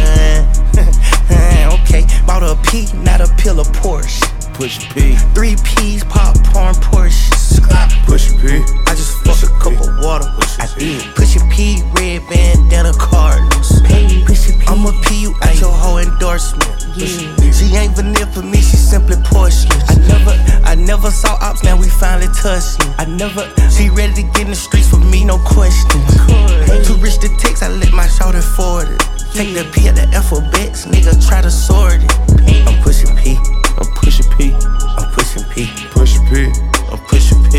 uh, 0.00 1.78
okay, 1.84 2.02
bought 2.26 2.42
a 2.42 2.58
P, 2.68 2.88
not 3.04 3.20
a 3.20 3.32
pill 3.36 3.60
of 3.60 3.68
Porsche. 3.68 4.33
Push 4.54 4.88
P. 4.94 5.16
Three 5.34 5.56
P's, 5.64 6.04
popcorn, 6.04 6.74
Porsche. 6.76 7.30
Push 8.06 8.30
P. 8.40 8.62
I 8.86 8.94
just 8.94 9.18
fucked 9.24 9.42
a 9.42 9.48
cup 9.58 9.74
of 9.82 9.98
water. 10.02 10.30
Push 10.38 10.60
I 10.60 10.66
did. 10.78 11.14
Push 11.16 11.36
a 11.36 11.40
P, 11.50 11.82
red 11.94 12.22
bandana, 12.28 12.92
Cardinals. 12.94 13.82
I'm 14.66 14.86
a 14.86 14.92
P, 15.02 15.22
you 15.22 15.34
at 15.42 15.60
your 15.60 15.72
whole 15.72 15.98
endorsement. 15.98 16.86
Yeah. 16.96 17.34
She 17.52 17.74
ain't 17.74 17.96
vanilla 17.96 18.26
for 18.32 18.42
me, 18.42 18.58
she 18.58 18.76
simply 18.76 19.16
porcelain. 19.24 19.80
I 19.88 19.94
never, 20.06 20.30
I 20.64 20.74
never 20.74 21.10
saw 21.10 21.36
ops, 21.40 21.62
now 21.62 21.76
we 21.76 21.88
finally 21.88 22.28
touched. 22.34 22.80
I 22.98 23.04
never, 23.04 23.50
she 23.70 23.90
ready 23.90 24.14
to 24.14 24.22
get 24.22 24.42
in 24.42 24.50
the 24.50 24.56
streets 24.56 24.88
for 24.88 24.98
me, 24.98 25.24
no 25.24 25.38
question. 25.38 26.00
Too 26.84 26.94
rich 27.02 27.18
to 27.18 27.28
text, 27.38 27.62
I 27.62 27.68
let 27.68 27.92
my 27.92 28.06
shoulder 28.06 28.40
forward 28.40 28.88
it. 28.88 29.00
Take 29.34 29.54
the 29.54 29.68
P 29.72 29.88
at 29.88 29.96
the 29.96 30.06
alphabets, 30.14 30.86
nigga 30.86 31.14
try 31.28 31.42
to 31.42 31.50
sort 31.50 32.02
it. 32.02 32.66
I'm 32.66 32.82
pushing 32.82 33.14
P. 33.16 33.36
I'm 33.76 33.90
pushing 34.04 34.30
P. 34.36 34.38
I'm 34.98 35.08
pushing 35.16 35.44
P. 35.52 35.54
Pushing 35.96 36.24
P. 36.30 36.32
I'm 36.92 37.00
pushing 37.10 37.42
P. 37.50 37.52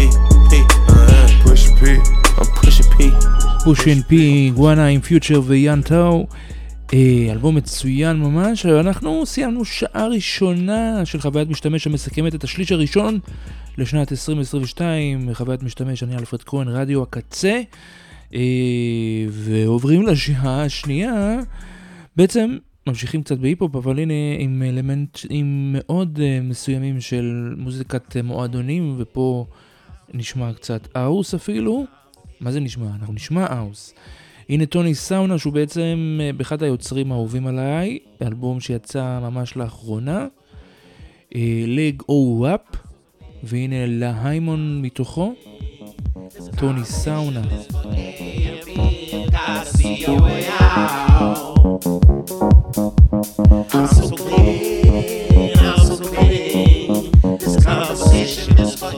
P. 0.49 0.53
Uh, 0.89 1.27
pushing 1.43 1.75
P. 1.79 1.83
I'm 2.39 2.49
pushing 2.61 2.89
P. 2.97 3.11
פושין 3.63 4.01
פי, 4.01 4.51
גואנה 4.55 4.87
עם 4.87 5.01
פיוטר 5.01 5.41
ויאן 5.45 5.81
טאו. 5.81 6.27
אה, 6.93 7.27
אלבום 7.31 7.55
מצוין 7.55 8.17
ממש, 8.17 8.65
אנחנו 8.65 9.25
סיימנו 9.25 9.65
שעה 9.65 10.07
ראשונה 10.07 11.05
של 11.05 11.21
חוויית 11.21 11.49
משתמש 11.49 11.83
שמסכמת 11.83 12.35
את 12.35 12.43
השליש 12.43 12.71
הראשון 12.71 13.19
לשנת 13.77 14.11
2022, 14.11 15.33
חוויית 15.33 15.63
משתמש, 15.63 16.03
אני 16.03 16.15
אלפרד 16.17 16.43
כהן, 16.43 16.67
רדיו 16.67 17.03
הקצה, 17.03 17.61
אה, 18.33 18.39
ועוברים 19.29 20.07
לשעה 20.07 20.63
השנייה, 20.63 21.37
בעצם 22.15 22.57
ממשיכים 22.87 23.23
קצת 23.23 23.37
בהיפ-הופ, 23.37 23.75
אבל 23.75 23.99
הנה 23.99 24.13
עם 24.39 24.63
אלמנטים 24.65 25.69
מאוד 25.77 26.19
אה, 26.23 26.39
מסוימים 26.43 27.01
של 27.01 27.53
מוזיקת 27.57 28.17
אה, 28.17 28.21
מועדונים, 28.21 28.95
ופה 28.97 29.45
נשמע 30.13 30.53
קצת 30.53 30.97
אאוס 30.97 31.33
אפילו. 31.33 31.85
מה 32.39 32.51
זה 32.51 32.59
נשמע? 32.59 32.87
אנחנו 32.99 33.13
נשמע 33.13 33.59
אאוס. 33.59 33.93
הנה 34.49 34.65
טוני 34.65 34.95
סאונה 34.95 35.37
שהוא 35.37 35.53
בעצם 35.53 36.19
אה, 36.21 36.33
באחד 36.33 36.63
היוצרים 36.63 37.11
האהובים 37.11 37.47
עליי, 37.47 37.99
אלבום 38.21 38.59
שיצא 38.59 39.19
ממש 39.21 39.57
לאחרונה, 39.57 40.27
לג 41.67 42.01
או 42.09 42.35
וואפ, 42.37 42.61
והנה 43.43 43.85
להיימון 43.87 44.81
מתוכו, 44.81 45.33
טוני 46.57 46.85
סאונה. 46.85 47.41
So 47.41 47.91
clean, 48.67 49.35
I'm 49.35 49.65
so 49.65 49.89
clean. 52.39 52.54
This 52.73 52.81
conversation 57.63 58.57
is 58.57 58.75
for 58.75 58.91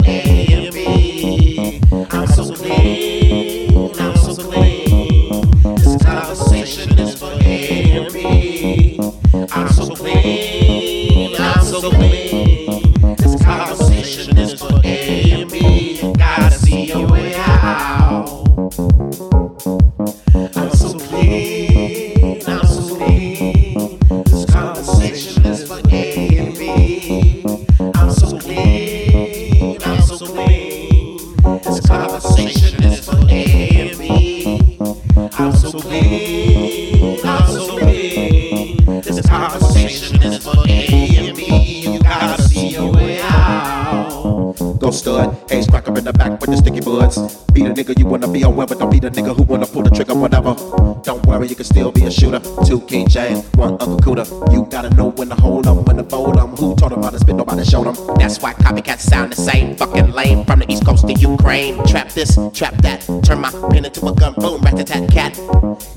Trap 62.53 62.75
that. 62.83 63.01
Turn 63.23 63.41
my 63.41 63.49
pen 63.71 63.85
into 63.85 64.05
a 64.05 64.13
gun, 64.13 64.33
boom, 64.35 64.61
rat 64.61 64.85
tat 64.85 65.09
cat. 65.09 65.33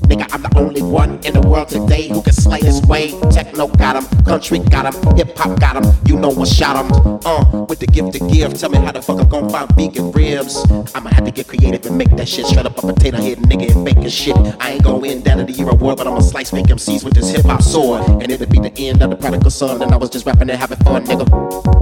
Nigga, 0.09 0.27
I'm 0.33 0.41
the 0.41 0.51
only 0.57 0.81
one 0.81 1.19
in 1.23 1.33
the 1.33 1.41
world 1.47 1.69
today 1.69 2.07
who 2.07 2.21
can 2.23 2.33
slay 2.33 2.59
this 2.61 2.81
way. 2.81 3.11
Techno 3.29 3.67
got 3.67 3.95
'em, 3.95 4.05
country 4.25 4.57
got 4.57 4.87
'em, 4.87 5.15
hip 5.15 5.37
hop 5.37 5.59
got 5.59 5.75
'em. 5.75 5.85
You 6.05 6.17
know 6.17 6.29
what 6.29 6.47
shot 6.47 6.75
'em. 6.75 6.91
Uh, 7.25 7.65
with 7.69 7.79
the 7.79 7.85
gift 7.85 8.13
to 8.13 8.19
give, 8.19 8.55
tell 8.55 8.71
me 8.71 8.79
how 8.79 8.91
the 8.91 9.03
fuck 9.03 9.19
I'm 9.19 9.27
gonna 9.27 9.49
find 9.49 9.69
vegan 9.75 10.11
ribs. 10.13 10.65
I'ma 10.95 11.11
have 11.11 11.25
to 11.25 11.31
get 11.31 11.47
creative 11.47 11.85
and 11.85 11.95
make 11.95 12.15
that 12.17 12.27
shit 12.27 12.47
straight 12.47 12.65
up 12.65 12.75
a 12.77 12.81
potato 12.81 13.17
head 13.17 13.37
nigga 13.39 13.75
and 13.75 13.85
bacon 13.85 14.09
shit. 14.09 14.35
I 14.59 14.71
ain't 14.71 14.83
gonna 14.83 14.97
win 14.97 15.21
down 15.21 15.39
in 15.41 15.45
the 15.45 15.53
Euro 15.53 15.75
war, 15.75 15.95
but 15.95 16.07
I'ma 16.07 16.21
slice 16.21 16.49
fake 16.49 16.71
MCs 16.71 17.03
with 17.03 17.13
this 17.13 17.29
hip 17.29 17.45
hop 17.45 17.61
sword. 17.61 18.01
And 18.21 18.31
it'll 18.31 18.47
be 18.47 18.57
the 18.59 18.73
end 18.79 19.03
of 19.03 19.11
the 19.11 19.15
prodigal 19.15 19.51
son, 19.51 19.81
and 19.83 19.93
I 19.93 19.97
was 19.97 20.09
just 20.09 20.25
rapping 20.25 20.49
and 20.49 20.59
having 20.59 20.79
fun, 20.79 21.05
nigga. 21.05 21.80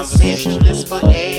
conversationalist 0.00 0.88
for 0.88 0.98
ages. 1.10 1.29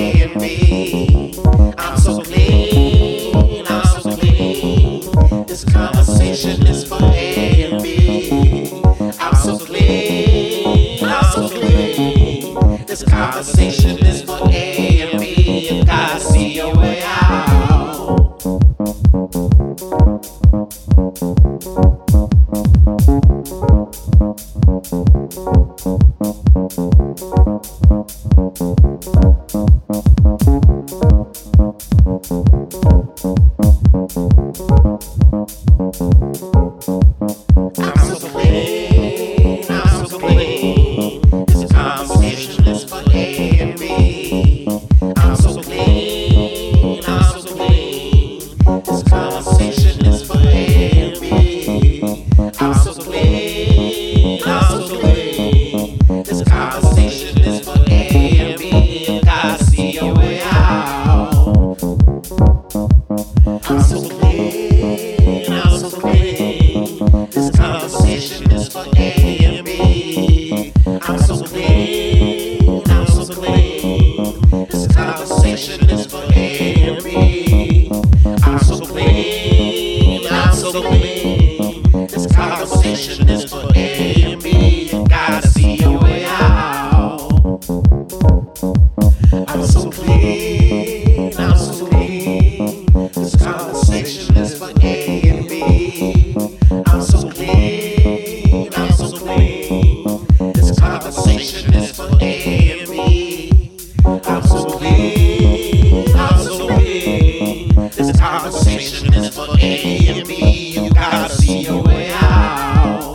This 108.02 108.18
conversation 108.18 109.14
is 109.14 109.28
for 109.36 109.46
A 109.60 109.72
and 110.10 110.26
B. 110.26 110.32
You 110.74 110.90
gotta 110.90 111.28
see 111.40 111.58
your 111.68 111.82
way 111.84 112.10
out. 112.10 113.12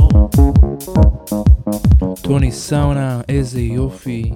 טוני 2.21 2.51
סאונה, 2.51 3.21
איזה 3.29 3.61
יופי. 3.61 4.31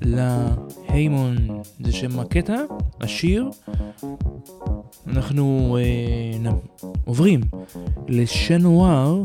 להיימון, 0.00 1.36
זה 1.80 1.92
שם 1.92 2.20
הקטע, 2.20 2.56
השיר. 3.00 3.50
אנחנו 5.06 5.78
אה, 5.80 6.38
נ... 6.38 6.46
עוברים 7.04 7.40
לשנואר 8.08 9.22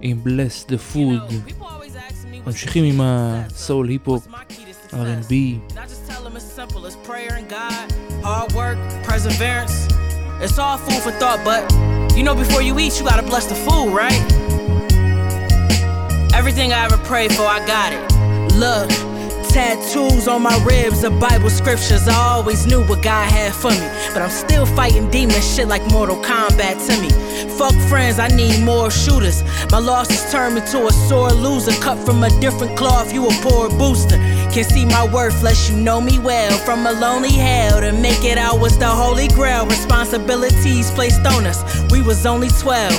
עם 0.00 0.22
Bless 0.24 0.68
the 0.68 0.94
Food. 0.94 1.52
ממשיכים 2.46 2.84
עם 2.84 3.00
הסול 3.00 3.88
היפ-הופ, 3.88 4.26
R&B. 4.92 5.32
Prayer 7.12 7.34
and 7.34 7.46
God, 7.46 7.92
hard 8.24 8.52
work, 8.52 8.78
perseverance. 9.04 9.86
It's 10.40 10.58
all 10.58 10.78
food 10.78 11.02
for 11.02 11.10
thought, 11.20 11.44
but 11.44 11.70
you 12.16 12.22
know, 12.22 12.34
before 12.34 12.62
you 12.62 12.78
eat, 12.78 12.98
you 12.98 13.04
gotta 13.04 13.22
bless 13.22 13.44
the 13.44 13.54
food, 13.54 13.92
right? 13.92 14.18
Everything 16.34 16.72
I 16.72 16.86
ever 16.86 16.96
prayed 16.96 17.30
for, 17.30 17.42
I 17.42 17.58
got 17.66 17.92
it. 17.92 18.00
Look, 18.56 18.88
tattoos 19.50 20.26
on 20.26 20.40
my 20.40 20.56
ribs 20.64 21.04
of 21.04 21.20
Bible 21.20 21.50
scriptures. 21.50 22.08
I 22.08 22.16
always 22.16 22.66
knew 22.66 22.82
what 22.86 23.02
God 23.02 23.30
had 23.30 23.52
for 23.52 23.68
me, 23.68 23.86
but 24.14 24.22
I'm 24.22 24.30
still 24.30 24.64
fighting 24.64 25.10
demon 25.10 25.42
shit 25.42 25.68
like 25.68 25.82
Mortal 25.92 26.16
Kombat 26.16 26.80
to 26.86 26.94
me. 27.02 27.10
Fuck 27.58 27.74
friends, 27.90 28.18
I 28.18 28.28
need 28.28 28.64
more 28.64 28.90
shooters. 28.90 29.44
My 29.70 29.80
losses 29.80 30.32
turned 30.32 30.54
me 30.54 30.62
to 30.72 30.86
a 30.86 30.92
sore 30.92 31.30
loser, 31.30 31.72
cut 31.82 31.98
from 32.06 32.24
a 32.24 32.30
different 32.40 32.74
cloth. 32.74 33.12
You 33.12 33.26
a 33.26 33.32
poor 33.42 33.68
booster. 33.68 34.16
Can 34.52 34.64
see 34.64 34.84
my 34.84 35.02
worth 35.02 35.42
less 35.42 35.70
you 35.70 35.76
know 35.78 35.98
me 35.98 36.18
well. 36.18 36.58
From 36.58 36.86
a 36.86 36.92
lonely 36.92 37.32
hell 37.32 37.80
to 37.80 37.90
make 37.90 38.22
it 38.22 38.36
out 38.36 38.60
was 38.60 38.76
the 38.76 38.86
holy 38.86 39.28
grail. 39.28 39.64
Responsibilities 39.64 40.90
placed 40.90 41.24
on 41.24 41.46
us. 41.46 41.64
We 41.90 42.02
was 42.02 42.26
only 42.26 42.50
12. 42.60 42.92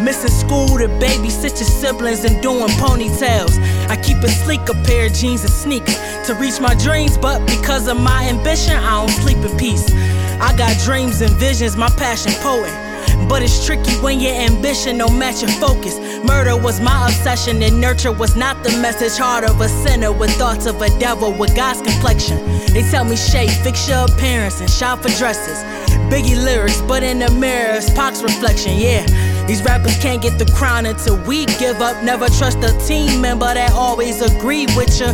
Missing 0.00 0.30
school 0.30 0.78
to 0.78 0.86
babysit 1.02 1.58
your 1.58 1.68
siblings 1.68 2.22
and 2.24 2.40
doing 2.40 2.68
ponytails. 2.78 3.58
I 3.88 4.00
keep 4.00 4.18
a 4.18 4.28
sleek 4.28 4.60
a 4.68 4.74
pair 4.84 5.06
of 5.06 5.12
jeans 5.12 5.42
and 5.42 5.50
sneakers 5.50 5.98
to 6.28 6.34
reach 6.34 6.60
my 6.60 6.76
dreams, 6.76 7.18
but 7.18 7.44
because 7.44 7.88
of 7.88 7.98
my 7.98 8.28
ambition, 8.28 8.76
I 8.76 9.04
don't 9.04 9.10
sleep 9.10 9.38
in 9.38 9.58
peace. 9.58 9.90
I 10.40 10.54
got 10.56 10.78
dreams 10.84 11.22
and 11.22 11.32
visions, 11.32 11.76
my 11.76 11.90
passion 11.90 12.30
poet. 12.34 12.89
But 13.28 13.42
it's 13.42 13.64
tricky 13.64 13.92
when 14.02 14.20
your 14.20 14.34
ambition 14.34 14.98
don't 14.98 15.18
match 15.18 15.42
your 15.42 15.50
focus. 15.50 15.98
Murder 16.24 16.56
was 16.56 16.80
my 16.80 17.06
obsession, 17.06 17.62
and 17.62 17.80
nurture 17.80 18.12
was 18.12 18.36
not 18.36 18.62
the 18.64 18.70
message. 18.80 19.16
Heart 19.18 19.44
of 19.44 19.60
a 19.60 19.68
sinner 19.68 20.12
with 20.12 20.30
thoughts 20.32 20.66
of 20.66 20.80
a 20.82 20.88
devil 20.98 21.32
with 21.32 21.54
God's 21.54 21.80
complexion. 21.80 22.38
They 22.72 22.82
tell 22.90 23.04
me, 23.04 23.16
Shay, 23.16 23.48
fix 23.48 23.88
your 23.88 24.04
appearance 24.04 24.60
and 24.60 24.70
shop 24.70 25.02
for 25.02 25.08
dresses. 25.10 25.58
Biggie 26.10 26.42
lyrics, 26.42 26.80
but 26.82 27.02
in 27.02 27.20
the 27.20 27.30
mirror, 27.30 27.76
it's 27.76 27.90
Pac's 27.90 28.22
reflection, 28.22 28.76
yeah. 28.76 29.06
These 29.46 29.62
rappers 29.62 29.98
can't 29.98 30.22
get 30.22 30.38
the 30.38 30.50
crown 30.52 30.86
until 30.86 31.16
we 31.24 31.46
give 31.58 31.80
up. 31.80 32.02
Never 32.04 32.28
trust 32.28 32.58
a 32.58 32.72
team 32.86 33.20
member 33.20 33.52
that 33.52 33.72
always 33.72 34.22
agree 34.22 34.66
with 34.76 35.00
you. 35.00 35.08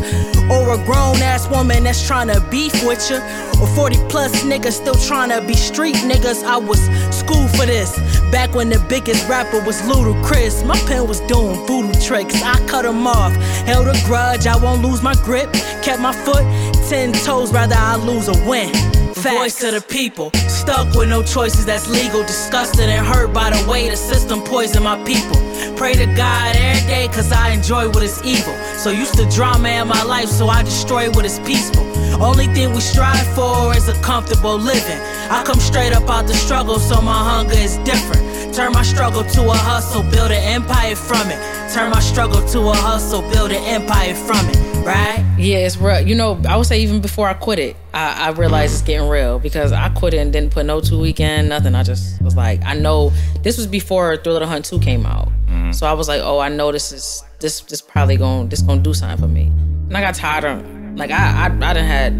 Or 0.51 0.75
a 0.75 0.85
grown 0.85 1.21
ass 1.23 1.49
woman 1.49 1.85
that's 1.85 2.07
trying 2.07 2.29
to 2.29 2.41
beef 2.51 2.73
with 2.85 3.11
you. 3.11 3.17
Or 3.61 3.67
40 3.75 3.97
plus 4.09 4.45
niggas 4.45 4.73
still 4.73 4.95
trying 4.95 5.31
to 5.31 5.41
be 5.47 5.55
street 5.55 5.97
niggas. 5.97 6.45
I 6.45 6.57
was 6.57 6.81
schooled 7.15 7.51
for 7.57 7.67
this. 7.67 7.99
Back 8.31 8.55
when 8.55 8.69
the 8.69 8.79
biggest 8.89 9.29
rapper 9.29 9.65
was 9.65 9.81
Ludacris. 9.83 10.67
My 10.67 10.79
pen 10.87 11.07
was 11.07 11.21
doing 11.21 11.67
voodoo 11.67 11.99
tricks. 12.01 12.43
I 12.43 12.65
cut 12.67 12.85
him 12.85 13.07
off. 13.07 13.35
Held 13.67 13.89
a 13.89 13.99
grudge, 14.05 14.47
I 14.47 14.57
won't 14.57 14.83
lose 14.83 15.03
my 15.03 15.15
grip. 15.25 15.53
Kept 15.83 16.01
my 16.01 16.13
foot 16.13 16.45
10 16.89 17.13
toes, 17.25 17.53
rather 17.53 17.75
I 17.77 17.97
lose 17.97 18.29
or 18.29 18.39
win. 18.49 18.73
Voice 19.17 19.59
to 19.61 19.71
the 19.71 19.81
people, 19.81 20.31
stuck 20.47 20.95
with 20.95 21.09
no 21.09 21.23
choices 21.23 21.65
that's 21.65 21.89
legal. 21.89 22.23
Disgusted 22.23 22.91
and 22.91 23.05
hurt 23.05 23.33
by 23.33 23.49
the 23.49 23.71
way 23.71 23.89
the 23.89 23.97
system 23.97 24.43
poisoned 24.43 24.85
my 24.85 25.03
people. 25.05 25.37
Pray 25.75 25.95
to 25.95 26.05
God 26.15 26.55
every 26.55 26.87
day, 26.87 27.09
cause 27.09 27.33
I 27.33 27.51
enjoy 27.51 27.89
what 27.89 28.03
is 28.03 28.23
evil. 28.25 28.55
So 28.77 28.91
used 28.91 29.15
to 29.15 29.27
drama 29.31 29.69
in 29.69 29.89
my 29.89 30.03
life, 30.03 30.29
so 30.29 30.49
I 30.49 30.63
destroy 30.63 31.11
what 31.11 31.25
is 31.25 31.39
peaceful. 31.41 31.85
Only 32.23 32.47
thing 32.49 32.73
we 32.75 32.81
strive 32.81 33.27
for 33.35 33.75
is 33.75 33.89
a 33.89 33.95
comfortable 34.03 34.59
living. 34.59 34.99
I 35.31 35.43
come 35.45 35.61
straight 35.61 35.95
up 35.95 36.09
out 36.11 36.27
the 36.27 36.35
struggle, 36.35 36.79
so 36.79 37.01
my 37.01 37.17
hunger 37.17 37.57
is 37.57 37.79
different. 37.79 38.55
Turn 38.55 38.73
my 38.73 38.83
struggle 38.83 39.25
to 39.25 39.43
a 39.49 39.55
hustle, 39.55 40.03
build 40.03 40.31
an 40.31 40.43
empire 40.43 40.95
from 40.95 41.31
it. 41.31 41.73
Turn 41.73 41.91
my 41.91 42.01
struggle 42.01 42.47
to 42.49 42.61
a 42.69 42.75
hustle, 42.75 43.23
build 43.31 43.51
an 43.51 43.63
empire 43.65 44.15
from 44.15 44.49
it, 44.49 44.87
right? 44.87 45.23
Yeah, 45.37 45.59
it's 45.59 45.77
real. 45.77 46.01
You 46.01 46.15
know, 46.15 46.41
I 46.49 46.57
would 46.57 46.67
say 46.67 46.81
even 46.81 47.01
before 47.03 47.29
I 47.29 47.35
quit 47.35 47.59
it, 47.59 47.77
I, 47.93 48.29
I 48.29 48.31
realized 48.31 48.73
it's 48.73 48.83
getting 48.83 49.06
real 49.09 49.39
because 49.39 49.73
I 49.73 49.89
quit 49.91 50.15
it 50.15 50.19
and 50.19 50.33
didn't 50.33 50.53
put 50.53 50.67
no 50.67 50.81
two 50.81 50.99
weekend, 50.99 51.49
nothing. 51.49 51.75
I 51.75 51.83
just 51.83 52.21
was 52.23 52.37
like, 52.37 52.63
I 52.65 52.75
know 52.75 53.13
this 53.43 53.57
was 53.57 53.67
before 53.67 54.17
Thriller 54.17 54.41
the 54.41 54.47
Hunt 54.47 54.65
2 54.65 54.81
came 54.81 55.07
out. 55.07 55.29
So 55.73 55.87
I 55.87 55.95
was 55.95 56.07
like, 56.07 56.21
oh, 56.23 56.39
I 56.39 56.49
know 56.49 56.71
this 56.71 56.93
is 56.93 57.25
this 57.41 57.61
this 57.63 57.81
probably 57.81 58.17
going 58.17 58.49
this 58.49 58.63
gonna 58.63 58.81
do 58.81 58.95
something 58.95 59.19
for 59.19 59.27
me. 59.29 59.45
And 59.89 59.97
I 59.97 60.01
got 60.01 60.15
tired 60.15 60.45
of 60.45 60.65
like 60.97 61.11
I 61.11 61.47
I, 61.47 61.47
I 61.47 61.73
done 61.73 61.77
had 61.85 62.13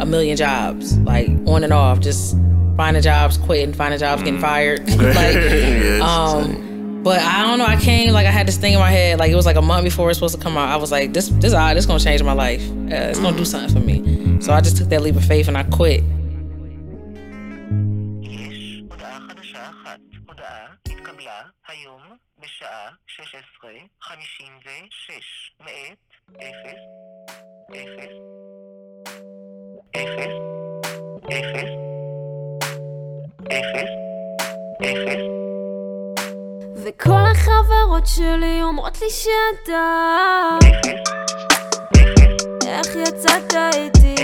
a 0.00 0.04
million 0.06 0.36
jobs, 0.36 0.98
like 0.98 1.28
on 1.46 1.64
and 1.64 1.72
off, 1.72 2.00
just 2.00 2.36
finding 2.76 3.02
jobs, 3.02 3.36
quitting, 3.38 3.72
finding 3.72 3.98
jobs, 4.00 4.22
getting 4.22 4.40
fired. 4.40 4.80
like 4.90 5.34
Yes. 5.34 6.02
um 6.02 7.02
but 7.02 7.18
I 7.20 7.46
don't 7.46 7.58
know, 7.58 7.64
I 7.64 7.76
came 7.80 8.12
like 8.12 8.26
I 8.26 8.30
had 8.30 8.46
this 8.46 8.58
thing 8.58 8.74
in 8.74 8.78
my 8.78 8.90
head, 8.90 9.18
like 9.18 9.30
it 9.30 9.34
was 9.36 9.46
like 9.46 9.56
a 9.56 9.62
month 9.62 9.84
before 9.84 10.06
it 10.06 10.10
was 10.10 10.16
supposed 10.18 10.36
to 10.36 10.40
come 10.42 10.58
out. 10.58 10.68
I 10.68 10.76
was 10.76 10.92
like, 10.92 11.14
this 11.14 11.28
this 11.28 11.54
odd, 11.54 11.76
this 11.76 11.86
gonna 11.86 12.00
change 12.00 12.22
my 12.22 12.32
life. 12.34 12.68
Uh, 12.70 13.08
it's 13.08 13.18
gonna 13.18 13.36
do 13.36 13.44
something 13.46 13.72
for 13.72 13.84
me. 13.84 14.40
So 14.42 14.52
I 14.52 14.60
just 14.60 14.76
took 14.76 14.88
that 14.90 15.00
leap 15.02 15.16
of 15.16 15.24
faith 15.24 15.48
and 15.48 15.56
I 15.56 15.62
quit. 15.64 16.02
וכל 36.84 37.22
החברות 37.32 38.06
שלי 38.06 38.62
אומרות 38.62 39.00
לי 39.00 39.10
שאתה 39.10 40.58
איך 42.66 42.96
יצאת 42.96 43.54
איתי? 43.74 44.14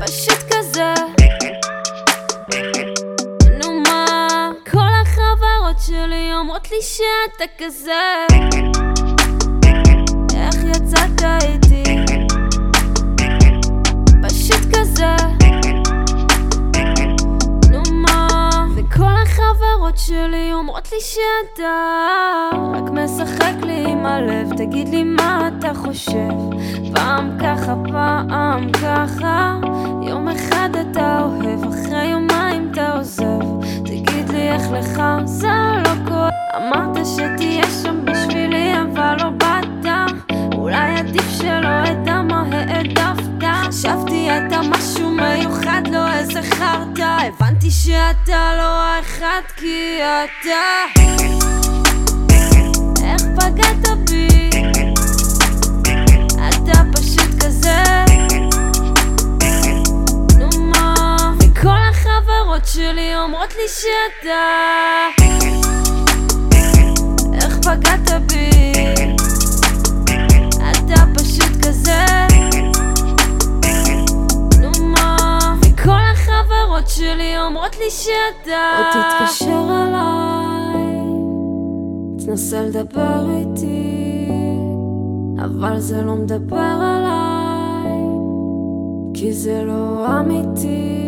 פשוט 0.00 0.38
כזה. 0.52 1.15
החברות 5.76 6.08
שלי 6.08 6.34
אומרות 6.34 6.70
לי 6.70 6.76
שאתה 6.82 7.44
כזה. 7.58 8.26
איך 10.34 10.64
יצאת 10.64 11.22
איתי? 11.42 11.84
פשוט 14.22 14.76
כזה. 14.76 15.16
נו 17.70 17.82
מה? 17.92 18.48
וכל 18.76 19.12
החברות 19.22 19.98
שלי 19.98 20.52
אומרות 20.52 20.92
לי 20.92 20.98
שאתה 21.00 22.50
רק 22.74 22.90
משחק 22.90 23.54
לי 23.62 23.84
עם 23.88 24.06
הלב. 24.06 24.56
תגיד 24.56 24.88
לי 24.88 25.04
מה 25.04 25.48
אתה 25.48 25.74
חושב? 25.74 26.30
פעם 26.94 27.38
ככה 27.40 27.74
פעם 27.92 28.72
ככה. 28.72 29.56
יום 30.02 30.28
אחד 30.28 30.70
אתה 30.80 31.20
אוהב 31.20 31.64
אחרי 31.64 32.04
יומיים 32.06 32.70
אתה 32.72 32.92
עוזב 32.92 33.55
איך 34.52 34.62
לך 34.72 35.02
זה 35.24 35.48
לא 35.84 36.08
קורה 36.08 36.30
אמרת 36.56 37.06
שתהיה 37.06 37.64
שם 37.82 38.04
בשבילי 38.04 38.72
אבל 38.82 39.16
לא 39.18 39.30
באת. 39.30 39.86
אולי 40.54 40.98
עדיף 40.98 41.30
שלא 41.30 41.90
אדע 41.90 42.22
מה 42.22 42.44
העדפת. 42.52 43.44
חשבתי 43.68 44.28
אתה 44.30 44.60
משהו 44.70 45.10
מיוחד 45.10 45.82
לא 45.92 46.12
איזה 46.12 46.42
חרטא. 46.42 47.16
הבנתי 47.26 47.70
שאתה 47.70 48.52
לא 48.58 48.82
האחד 48.82 49.40
כי 49.56 49.98
אתה 50.00 51.02
איך 53.04 53.22
פגעת 53.36 54.10
בי? 54.10 54.50
אתה 56.48 56.82
פשוט 56.92 57.44
כזה 57.44 58.05
החברות 62.46 62.66
שלי 62.66 63.16
אומרות 63.16 63.54
לי 63.56 63.68
שאתה. 63.68 64.42
איך 67.34 67.58
פגעת 67.58 68.10
בי? 68.26 68.72
אתה 70.70 71.04
פשוט 71.14 71.66
כזה. 71.66 72.04
נו 74.60 74.86
מה? 74.86 75.56
וכל 75.62 75.90
החברות 76.12 76.88
שלי 76.88 77.38
אומרות 77.38 77.76
לי 77.78 77.90
שאתה. 77.90 78.78
או 78.78 78.84
תתקשר 78.92 79.68
אליי. 79.88 80.96
תנסה 82.26 82.62
לדבר 82.62 83.26
איתי 83.36 84.28
אבל 85.44 85.78
זה 85.78 86.02
לא 86.02 86.14
מדבר 86.14 86.56
עליי 86.80 87.92
כי 89.14 89.32
זה 89.32 89.62
לא 89.64 90.06
אמיתי 90.20 91.05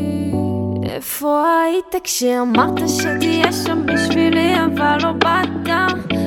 איפה 0.99 1.45
היית 1.65 2.05
כשאמרת 2.05 2.89
שתהיה 2.89 3.53
שם 3.53 3.87
בשבילי 3.87 4.55
אבל 4.65 4.99
לא 5.03 5.13
באת? 5.13 5.69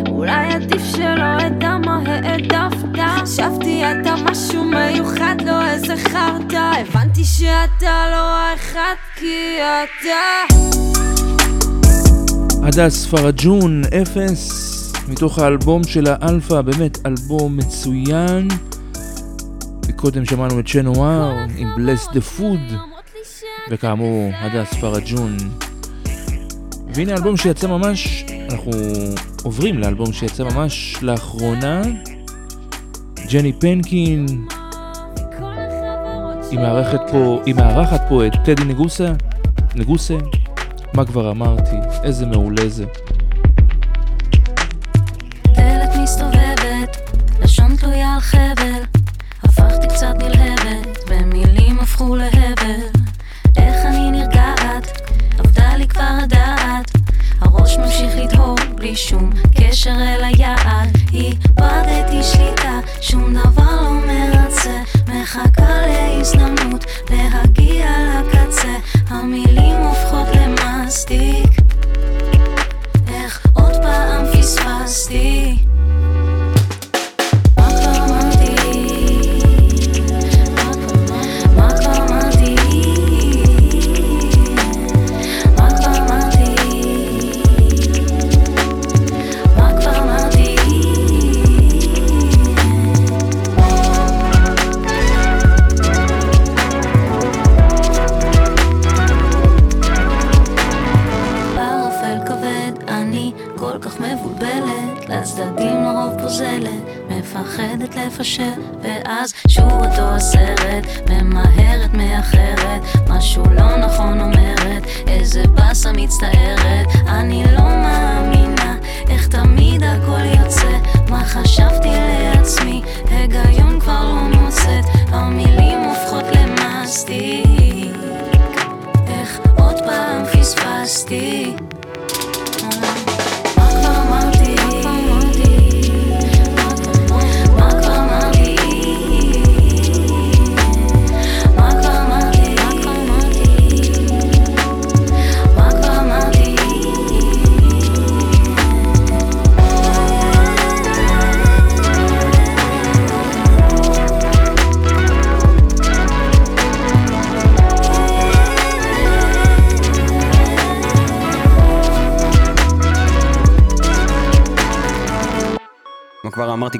אולי 0.10 0.54
עדיף 0.54 0.82
שלא 0.96 1.48
אדע 1.48 1.78
מה 1.78 2.00
העדפת. 2.06 3.00
חשבתי 3.22 3.84
אתה 3.86 4.16
משהו 4.26 4.64
מיוחד 4.64 5.36
לא 5.46 5.68
איזה 5.68 5.96
חרטא. 5.98 6.72
הבנתי 6.80 7.24
שאתה 7.24 8.06
לא 8.12 8.36
האחד 8.36 8.96
כי 9.16 9.58
אתה 9.60 10.56
הדס 12.64 13.06
פרג'ון, 13.06 13.82
אפס, 14.02 14.94
מתוך 15.08 15.40
האלבום 15.40 15.84
של 15.84 16.04
האלפא, 16.08 16.62
באמת 16.62 16.98
אלבום 17.06 17.58
מצוין. 17.58 18.48
וקודם 19.88 20.26
שמענו 20.26 20.60
את 20.60 20.68
שנואר 20.68 21.34
עם 21.58 21.70
בלס 21.76 22.08
דה 22.14 22.22
פוד, 22.22 22.91
וכאמור, 23.70 24.32
הדס 24.34 24.74
פרג'ון. 24.74 25.38
והנה 26.94 27.12
האלבום 27.12 27.38
שיצא 27.38 27.68
ממש, 27.68 28.26
אנחנו 28.52 28.72
עוברים 29.44 29.80
לאלבום 29.80 30.14
שיצא 30.14 30.44
ממש 30.44 30.98
לאחרונה. 31.02 31.82
ג'ני 33.32 33.54
פנקין, 33.54 34.26
היא 36.52 36.60
מארחת 36.60 37.02
פה, 37.12 37.42
היא 37.46 37.56
מארחת 37.56 38.02
פה 38.10 38.28
את 38.28 38.32
טדי 38.46 38.64
נגוסה, 38.64 39.14
נגוסה, 39.76 40.18
מה 40.94 41.06
כבר 41.06 41.32
אמרתי, 41.32 41.76
איזה 42.04 42.26
מעולה 42.26 42.70
זה. 42.70 42.86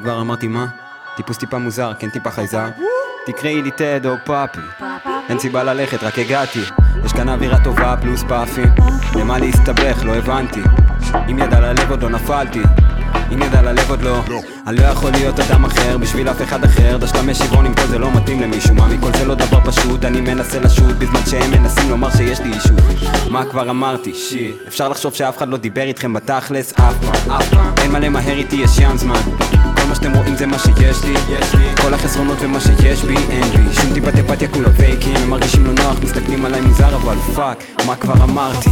כבר 0.00 0.20
אמרתי 0.20 0.48
מה? 0.48 0.66
טיפוס 1.16 1.36
טיפה 1.36 1.58
מוזר, 1.58 1.92
כן 1.98 2.10
טיפה 2.10 2.30
חייזר. 2.30 2.68
תקראי 3.26 3.62
לי 3.62 3.70
טד 3.70 4.06
או 4.06 4.14
פאפי. 4.24 4.60
אין 5.28 5.38
סיבה 5.38 5.62
ללכת, 5.62 6.02
רק 6.02 6.18
הגעתי. 6.18 6.60
יש 7.04 7.12
כאן 7.12 7.28
אווירה 7.28 7.64
טובה 7.64 7.96
פלוס 8.00 8.22
פאפי. 8.28 8.62
למה 9.16 9.38
להסתבך, 9.38 10.04
לא 10.04 10.14
הבנתי. 10.14 10.60
אם 11.30 11.38
ידע 11.38 11.60
ללב 11.60 11.90
עוד 11.90 12.02
לא 12.02 12.10
נפלתי. 12.10 12.62
אם 13.32 13.42
ידע 13.42 13.62
ללב 13.62 13.90
עוד 13.90 14.02
לא. 14.02 14.20
אני 14.66 14.76
לא 14.76 14.82
יכול 14.82 15.10
להיות 15.10 15.40
אדם 15.40 15.64
אחר 15.64 15.98
בשביל 15.98 16.30
אף 16.30 16.42
אחד 16.42 16.64
אחר. 16.64 16.96
דשת 16.96 17.16
משירון 17.16 17.66
אם 17.66 17.74
כל 17.74 17.86
זה 17.86 17.98
לא 17.98 18.12
מתאים 18.12 18.40
למישהו. 18.40 18.74
מה 18.74 18.86
מכל 18.86 19.12
זה 19.18 19.24
לא 19.24 19.34
דבר 19.34 19.60
פשוט? 19.64 20.04
אני 20.04 20.20
מנסה 20.20 20.60
לשוט 20.60 20.96
בזמן 20.98 21.26
שהם 21.26 21.50
מנסים 21.50 21.90
לומר 21.90 22.10
שיש 22.10 22.40
לי 22.40 22.52
אישות 22.52 22.72
מה 23.30 23.44
כבר 23.44 23.70
אמרתי? 23.70 24.14
שיט. 24.14 24.56
אפשר 24.68 24.88
לחשוב 24.88 25.14
שאף 25.14 25.38
אחד 25.38 25.48
לא 25.48 25.56
דיבר 25.56 25.82
איתכם 25.82 26.12
בתכלס 26.12 26.72
אף 26.72 26.94
פעם. 27.00 27.30
אף 27.30 27.48
פעם. 27.48 27.74
אין 27.78 27.92
מה 27.92 27.98
למהר 27.98 28.36
איתי 28.36 28.56
יש 28.56 28.78
ים 28.78 28.96
זמן 28.96 29.20
מה 29.92 29.96
שאתם 29.96 30.16
רואים 30.16 30.36
זה 30.36 30.46
מה 30.46 30.58
שיש 30.58 31.04
לי. 31.04 31.14
כל 31.82 31.94
החסרונות 31.94 32.38
ומה 32.40 32.60
שיש 32.60 33.04
בי 33.04 33.14
אין 33.30 33.44
בי 33.44 33.74
שום 33.74 33.94
טיפת 33.94 34.14
אפתיה 34.18 34.48
כולה 34.48 34.72
פייקים 34.72 35.16
הם 35.16 35.30
מרגישים 35.30 35.66
לא 35.66 35.72
נוח 35.72 35.98
מסתכלים 36.02 36.44
עליי 36.44 36.60
מוזר 36.60 36.96
אבל 36.96 37.16
fuck 37.16 37.64
מה 37.86 37.96
כבר 37.96 38.24
אמרתי? 38.24 38.70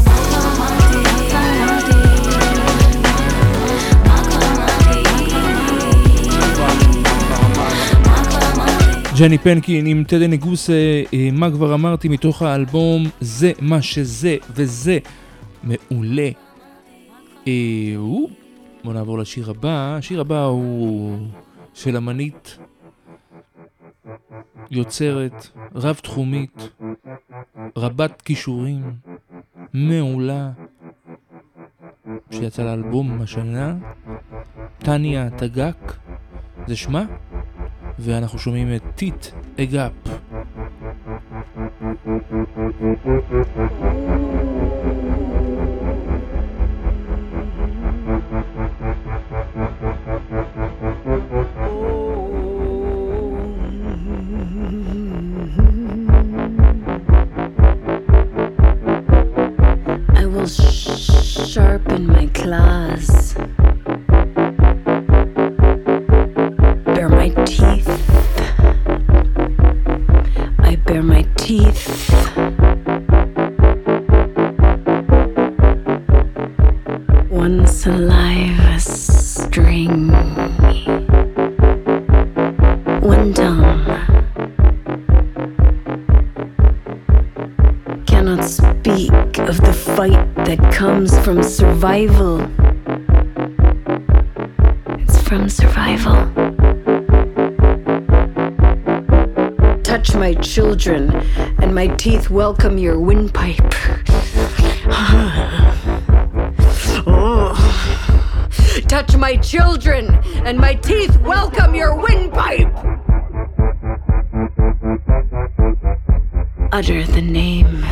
ג'ני 9.18 9.38
פנקין 9.38 9.86
עם 9.86 10.05
טדי 10.05 10.28
נגוסה, 10.28 10.72
אה, 11.14 11.28
מה 11.32 11.51
כבר 11.51 11.74
אמרתי 11.74 12.09
מתוך 12.09 12.42
האלבום? 12.42 13.06
זה 13.20 13.52
מה 13.60 13.82
שזה 13.82 14.36
וזה 14.56 14.98
מעולה. 15.64 16.28
אה, 17.48 17.52
או, 18.81 18.85
בוא 18.85 18.94
נעבור 18.94 19.19
לשיר 19.19 19.51
הבא, 19.51 19.97
השיר 19.98 20.20
הבא 20.20 20.44
הוא 20.44 21.19
של 21.74 21.97
אמנית 21.97 22.59
יוצרת, 24.70 25.47
רב-תחומית, 25.74 26.69
רבת 27.78 28.23
כישורים, 28.23 28.93
מעולה, 29.74 30.51
שיצא 32.31 32.62
לאלבום 32.62 33.20
השנה, 33.20 33.77
טניה 34.78 35.31
טגק, 35.31 35.97
זה 36.66 36.77
שמה? 36.77 37.05
ואנחנו 37.98 38.39
שומעים 38.39 38.74
את 38.77 38.82
טיט 38.94 39.27
אגאפ. 39.61 39.93
I 43.57 43.90
claws. 62.41 63.35
Bare 66.95 67.11
my 67.11 67.29
teeth. 67.45 67.89
I 70.59 70.77
bare 70.87 71.03
my 71.03 71.23
teeth. 71.37 72.11
One 77.29 77.67
saliva 77.67 78.81
string. 78.81 80.09
One 83.03 83.35
tongue. 83.35 83.87
Cannot 88.07 88.45
speak 88.45 89.39
of 89.39 89.61
the 89.61 89.73
fight 89.73 90.35
that 90.45 90.59
comes 90.73 91.19
from 91.21 91.43
survival. 91.43 92.30
Children, 100.41 101.11
and 101.61 101.75
my 101.75 101.87
teeth 101.87 102.31
welcome 102.31 102.79
your 102.79 102.99
windpipe. 102.99 103.57
Touch 108.89 109.17
my 109.17 109.37
children, 109.37 110.15
and 110.45 110.59
my 110.59 110.75
teeth 110.75 111.17
welcome 111.21 111.75
your 111.75 111.95
windpipe. 111.95 112.75
Utter 116.73 117.05
the 117.05 117.23
name 117.23 117.85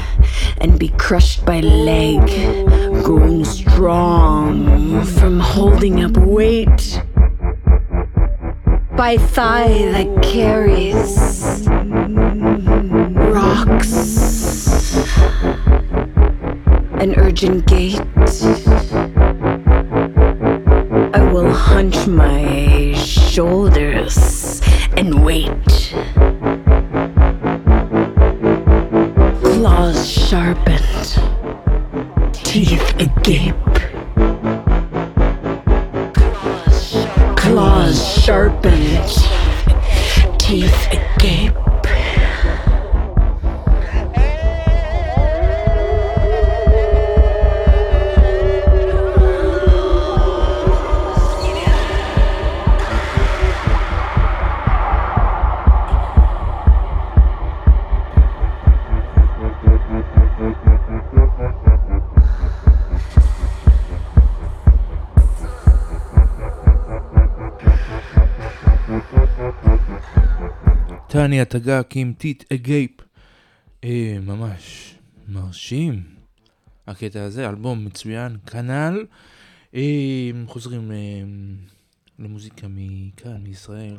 and 0.61 0.79
be 0.79 0.89
crushed 0.89 1.45
by 1.45 1.61
leg, 1.61 2.25
growing 3.05 3.45
strong 3.45 5.05
from 5.05 5.41
holding 5.41 6.03
up 6.05 6.16
weight. 6.16 7.03
By 8.97 9.16
thigh 9.16 9.69
that 9.93 10.23
carries 10.23 11.38
an 17.01 17.14
urgent 17.16 17.66
gate. 17.66 18.01
Tanya 71.19 71.44
Tagaq 71.44 71.90
עם 71.95 72.12
Teeth 72.19 72.52
Agape. 72.52 72.90
אה, 73.85 74.16
ממש 74.23 74.95
מרשים. 75.28 76.03
הקטע 76.86 77.23
הזה, 77.23 77.49
אלבום 77.49 77.85
מצוין, 77.85 78.36
כנ"ל. 78.47 79.05
אה, 79.74 80.31
חוזרים 80.47 80.93
אה, 80.93 80.97
למוזיקה 82.19 82.66
מכאן, 82.70 83.36
מישראל. 83.43 83.97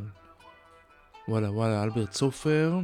וואלה 1.27 1.51
וואלה, 1.51 1.83
אלברט 1.83 2.13
סופר. 2.13 2.79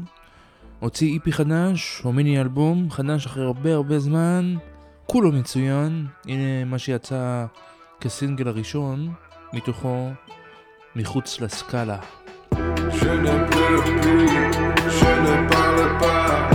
הוציא 0.80 1.14
EP 1.14 1.32
חדש, 1.32 2.02
או 2.06 2.14
מיני 2.14 2.42
אלבום 2.42 2.92
חדש 2.92 3.26
אחרי 3.26 3.44
הרבה 3.44 3.74
הרבה 3.74 4.00
זמן. 4.00 4.56
כולו 5.06 5.32
מצוין. 5.32 6.08
הנה 6.26 6.66
מה 6.66 6.80
שיצא 6.80 7.46
כסינגל 8.02 8.48
הראשון, 8.48 9.14
מתוכו 9.54 10.10
מחוץ 10.96 11.42
לסקאלה. 11.42 12.25
Je 13.06 13.12
ne 13.12 13.38
peux 13.54 13.80
plus, 14.02 14.30
je 15.00 15.12
ne 15.26 15.36
parle 15.54 15.84
pas, 16.04 16.50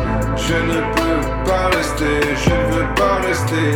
je 0.47 0.59
ne 0.71 0.81
peux 0.95 1.21
pas 1.47 1.67
rester, 1.77 2.19
je 2.45 2.55
ne 2.61 2.67
veux 2.73 2.89
pas 2.97 3.17
rester. 3.29 3.71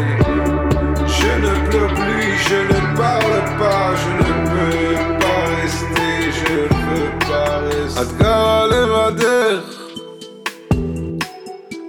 Je 1.18 1.30
ne 1.44 1.52
pleure 1.68 1.94
plus, 1.94 2.30
je 2.48 2.58
ne 2.72 2.80
parle 2.96 3.38
pas, 3.60 3.86
je 4.02 4.10
ne 4.22 4.30
peux 4.50 4.96
pas 5.22 5.42
rester, 5.58 6.14
je 6.40 6.52
ne 6.52 6.78
veux 6.88 7.10
pas 7.28 7.52
rester. 7.68 8.00
את 8.02 8.18
גרה 8.18 8.66
לבדך, 8.66 9.64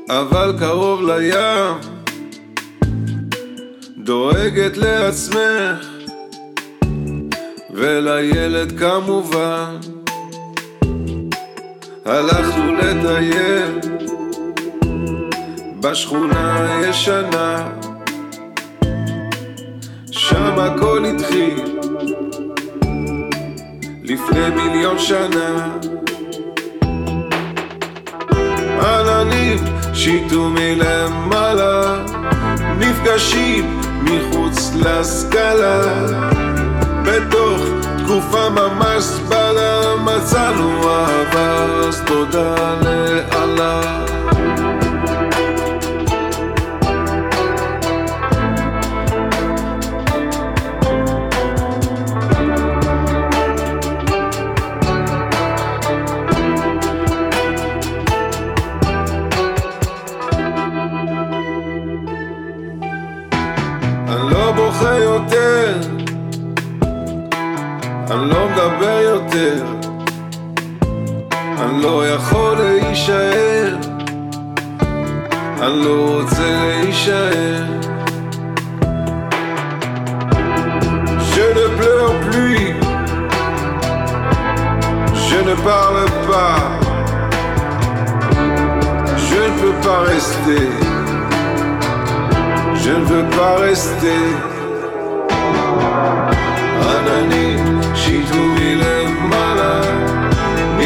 אבל 0.10 0.56
קרוב 0.60 1.02
לים, 1.02 1.78
דואגת 3.98 4.78
לעצמך 4.78 5.86
ולילד 7.74 8.80
כמובן. 8.80 9.95
הלכנו 12.06 12.76
לטייל 12.76 13.80
בשכונה 15.80 16.66
הישנה. 16.70 17.68
שם 20.12 20.60
הכל 20.60 21.06
התחיל. 21.06 21.80
לפני 24.04 24.50
מיליון 24.50 25.00
שנה. 25.00 25.78
עננים 28.82 29.58
שיטו 29.94 30.50
מלמעלה. 30.50 32.06
נפגשים 32.80 33.80
מחוץ 34.02 34.72
לסקאלה. 34.76 35.82
בתוך 37.04 37.62
תקופה 37.98 38.50
ממש 38.50 39.04
מצאנו 40.06 40.90
אהבה 40.90 41.56
אז 41.88 42.02
תודה 42.06 42.76
לאללה. 42.82 44.06
אני 64.08 64.32
לא 64.32 64.52
בוכה 64.52 64.98
יותר 64.98 65.78
אני 68.12 68.30
לא 68.30 68.48
מדבר 68.50 69.00
יותר 69.02 69.75
אני 71.55 71.83
לא 71.83 72.07
יכול 72.09 72.57
להישאר 72.59 73.77
אני 75.63 75.85
לא 75.85 76.17
רוצה 76.17 76.43
להישאר 76.43 77.65
Je 81.35 81.47
ne 81.59 81.67
pleure 81.79 82.15
plus 82.27 82.67
Je 85.29 85.39
ne 85.49 85.55
parle 85.69 86.07
pas 86.31 86.61
Je 89.29 89.41
ne 89.47 89.53
peux 89.61 89.77
pas 89.87 90.01
rester 90.13 90.67
Je 92.83 92.91
ne 92.91 93.05
veux 93.11 93.27
pas 93.37 93.55
rester 93.67 94.23
עננים 96.83 97.81
שיטו 97.95 98.45
מלמעלה 98.59 99.44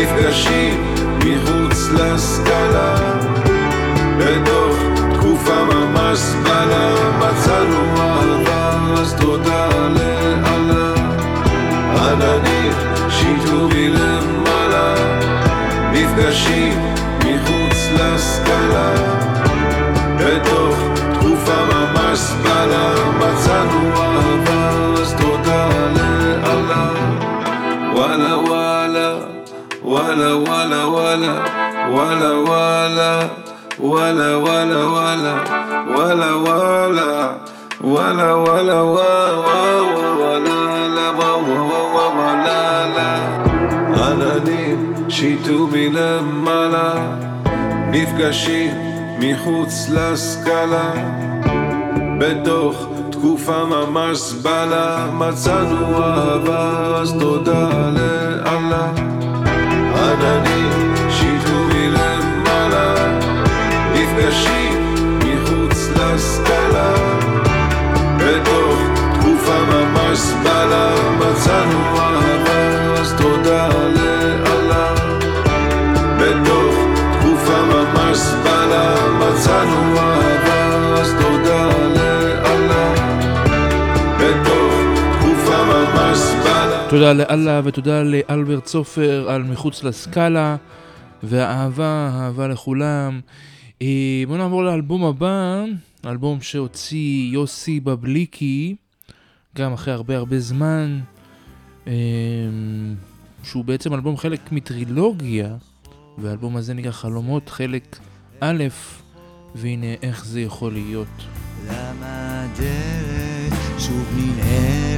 נפגשים 0.10 0.94
מחוץ 1.20 1.90
לסקאלה. 1.94 2.96
בתוך 4.18 4.76
תקופה 5.14 5.64
ממש 5.64 6.20
זבלה 6.20 6.94
מצאנו 7.20 7.96
אהבה 7.98 9.02
אז 9.02 9.14
תודה 9.14 9.68
לאללה. 9.70 10.94
עננים 11.96 12.72
שיטו 13.10 13.70
מלמעלה 13.76 14.96
נפגשים 15.92 16.80
מחוץ 17.20 17.88
לסקאלה. 17.94 18.94
בתוך 20.18 20.78
תקופה 21.14 21.66
ממש 21.74 22.20
זבלה 22.20 22.94
מצאנו 23.20 23.90
אהבה 23.96 24.09
וואלה 29.90 30.36
וואלה 30.38 30.88
וואלה 30.88 31.34
וואלה 31.92 32.32
וואלה 32.46 33.20
וואלה 33.80 34.38
וואלה 34.38 34.88
וואלה 34.88 35.36
וואלה 35.96 36.36
וואלה 37.82 38.36
וואלה 38.36 38.36
וואלה 38.36 38.84
וואלה 42.14 43.10
עננים 44.08 44.94
שיטו 45.10 45.68
מלמעלה 45.72 46.94
נפגשים 47.92 48.72
מחוץ 49.20 49.90
לסקאלה 49.90 50.94
בתוך 52.20 52.88
תקופה 53.10 53.66
ממש 53.66 54.18
זבלה 54.18 55.08
מצאנו 55.14 56.04
אהבה 56.04 57.00
אז 57.02 57.14
תודה 57.20 57.70
לאללה 57.70 58.92
עננים 60.10 60.94
שיטו 61.10 61.60
מלמעלה 61.74 62.94
נפגשים 63.94 64.96
מחוץ 65.20 65.90
לסקאלה 65.90 66.94
בתוך 68.18 68.80
תקופה 69.14 69.60
ממש 69.72 70.18
זבלה 70.18 70.90
מצאנו 71.20 71.79
תודה 86.90 87.14
לאללה 87.14 87.62
ותודה 87.64 88.04
לאלברט 88.04 88.66
סופר 88.66 89.30
על 89.30 89.44
מחוץ 89.44 89.84
לסקאלה 89.84 90.56
והאהבה, 91.24 92.10
אהבה 92.14 92.48
לכולם. 92.48 93.20
אה, 93.82 94.24
בואו 94.28 94.38
נעבור 94.38 94.64
לאלבום 94.64 95.06
הבא, 95.06 95.64
אלבום 96.06 96.42
שהוציא 96.42 97.30
יוסי 97.34 97.80
בבליקי, 97.80 98.76
גם 99.58 99.74
אחרי 99.74 99.94
הרבה 99.94 100.18
הרבה 100.18 100.40
זמן, 100.40 101.00
אה, 101.88 101.94
שהוא 103.44 103.66
בעצם 103.66 103.94
אלבום 103.94 104.18
חלק 104.18 104.52
מטרילוגיה, 104.52 105.56
והאלבום 106.18 106.58
הזה 106.58 106.74
נקרא 106.74 106.92
חלומות 106.92 107.50
חלק 107.50 108.00
א', 108.40 108.64
והנה 109.56 109.94
איך 110.02 110.26
זה 110.26 110.42
יכול 110.42 110.74
להיות. 110.74 111.26
למה 111.68 112.46
הדרך 112.46 113.80
שוב 113.80 114.18
ננעלת 114.18 114.89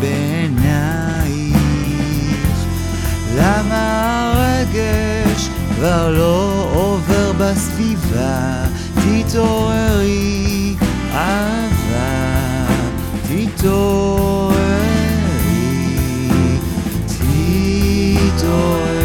בעינייך? 0.00 1.54
למה 3.36 4.32
הרגש 4.34 5.48
כבר 5.76 6.10
לא 6.10 6.70
עובר 6.74 7.32
בסביבה? 7.38 8.64
תתעוררי, 8.94 10.74
אהבה, 11.12 12.66
תתעוררי, 13.28 14.54
תתעוררי, 17.06 19.03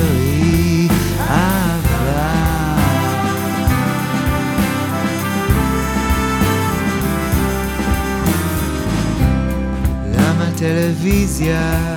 למה 10.61 10.69
טלוויזיה 10.69 11.95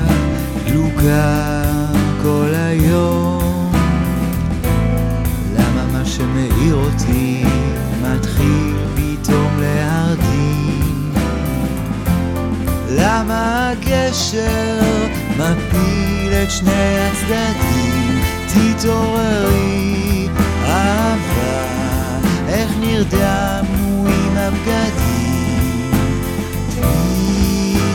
דלוקה 0.66 1.62
כל 2.22 2.54
היום? 2.54 3.72
למה 5.56 5.86
מה 5.92 6.04
שמאיר 6.04 6.74
אותי 6.74 7.44
מתחיל 8.02 8.74
פתאום 8.94 9.60
להרדים? 9.60 11.12
למה 12.90 13.70
הגשר 13.70 14.80
מפיל 15.30 16.32
את 16.42 16.50
שני 16.50 16.98
הצדדים? 16.98 18.20
תתעוררי, 18.46 20.28
אהבה, 20.64 21.66
איך 22.48 22.70
נרדמנו 22.80 24.06
עם 24.06 24.36
הבגדים? 24.36 25.31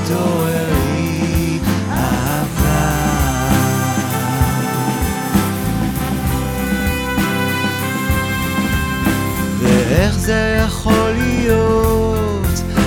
תתעוררי 0.07 1.59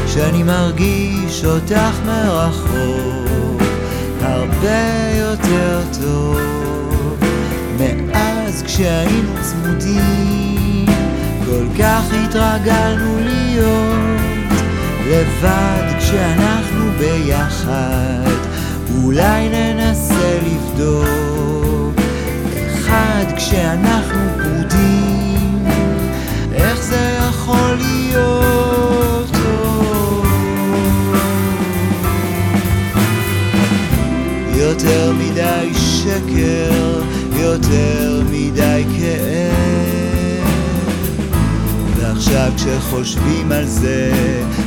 שאני 0.07 0.43
מרגיש 0.43 1.45
אותך 1.45 2.01
מרחוק? 2.07 3.63
הרבה 4.23 5.11
יותר 5.15 5.83
טוב. 6.03 6.39
מאז 7.79 8.63
כשהיינו 8.63 9.33
צמודים 9.41 10.87
כל 11.47 11.67
כך 11.79 12.03
התרגלנו 12.13 13.19
להיות 13.21 14.20
לבד 15.11 15.99
כשאנחנו 15.99 16.91
ביחד. 16.99 18.31
אולי 19.03 19.49
ננסה 19.49 20.39
לבדוק 20.47 21.95
אחד 22.75 23.25
כשאנחנו 23.37 24.21
פרודים 24.43 25.67
איך 26.55 26.83
זה 26.83 27.19
יכול 27.29 27.75
להיות 27.79 29.31
טוב? 29.33 30.27
יותר 34.57 35.13
מדי 35.13 35.71
שקר, 35.75 37.03
יותר 37.37 38.23
מדי 38.31 38.85
כאב 38.99 39.90
ועכשיו 42.21 42.53
כשחושבים 42.57 43.53
על 43.53 43.67
זה 43.67 44.13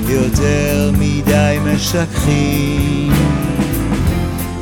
יותר 0.08 0.92
מדי 0.98 1.58
משככים 1.66 3.14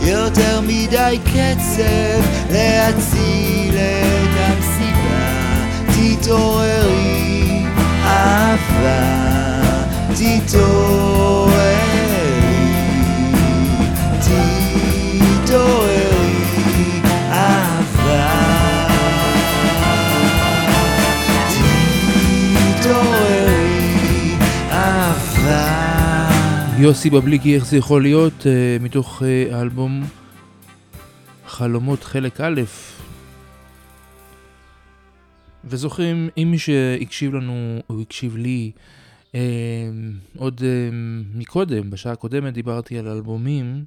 יותר 0.04 0.62
מדי 0.62 1.20
קצב 1.26 2.22
להציל 2.52 3.76
את 3.76 4.38
המסיבה 4.38 5.42
תתעוררי 5.88 7.64
אהבה 8.04 9.32
תתעוררי 10.16 11.76
תתעוררי 15.46 16.11
יוסי 26.82 27.10
בבליקי, 27.10 27.56
איך 27.56 27.66
זה 27.66 27.78
יכול 27.78 28.02
להיות, 28.02 28.48
אה, 28.48 28.78
מתוך 28.80 29.24
אה, 29.24 29.58
האלבום 29.58 30.04
חלומות 31.46 32.04
חלק 32.04 32.42
א'. 32.42 32.62
וזוכרים, 35.66 36.30
אם 36.38 36.48
מי 36.52 36.60
שהקשיב 36.60 37.34
לנו, 37.34 37.80
הוא 37.88 38.02
הקשיב 38.02 38.38
לי, 38.38 38.72
אה, 39.36 39.42
עוד 40.38 40.62
אה, 40.64 40.90
מקודם, 41.36 41.90
בשעה 41.90 42.14
הקודמת 42.14 42.54
דיברתי 42.54 43.00
על 43.00 43.08
אלבומים, 43.08 43.86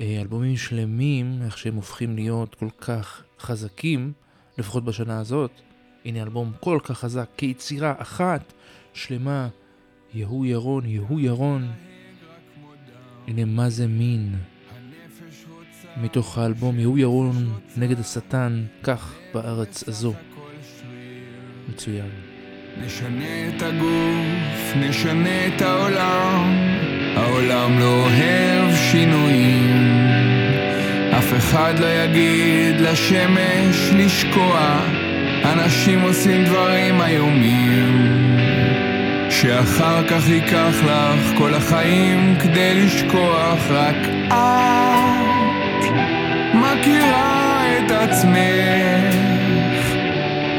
אה, 0.00 0.18
אלבומים 0.20 0.56
שלמים, 0.56 1.42
איך 1.44 1.58
שהם 1.58 1.74
הופכים 1.74 2.14
להיות 2.14 2.54
כל 2.54 2.68
כך 2.80 3.22
חזקים, 3.40 4.12
לפחות 4.58 4.84
בשנה 4.84 5.20
הזאת. 5.20 5.50
הנה 6.04 6.22
אלבום 6.22 6.52
כל 6.60 6.78
כך 6.84 6.98
חזק, 6.98 7.28
כיצירה 7.36 7.94
אחת 7.98 8.52
שלמה. 8.94 9.48
יהוא 10.14 10.46
ירון, 10.46 10.86
יהוא 10.86 11.20
ירון. 11.20 11.68
הנה 13.28 13.44
מה 13.44 13.70
זה 13.70 13.86
מין. 13.86 14.34
מתוך 15.96 16.38
האלבום 16.38 16.78
יהוא 16.78 16.98
ירון 16.98 17.52
נגד 17.76 18.00
השטן, 18.00 18.64
כך 18.82 19.14
בארץ 19.34 19.88
הזו. 19.88 20.12
מצוין. 21.68 22.10
נשנה 22.84 23.48
את 23.48 23.62
הגוף, 23.62 24.76
נשנה 24.76 25.46
את 25.46 25.62
העולם, 25.62 26.56
העולם 27.16 27.78
לא 27.78 28.06
אוהב 28.06 28.76
שינויים. 28.90 29.92
אף 31.18 31.32
אחד 31.36 31.74
לא 31.78 31.86
יגיד 31.86 32.80
לשמש 32.80 33.90
לשקוע, 33.94 34.80
אנשים 35.44 36.00
עושים 36.00 36.44
דברים 36.44 37.00
איומים. 37.00 38.21
שאחר 39.42 40.08
כך 40.08 40.28
ייקח 40.28 40.74
לך 40.84 41.38
כל 41.38 41.54
החיים 41.54 42.36
כדי 42.38 42.74
לשכוח 42.74 43.58
רק 43.70 43.96
את 44.28 44.32
מכירה 46.54 47.62
את 47.78 47.90
עצמך. 47.90 49.16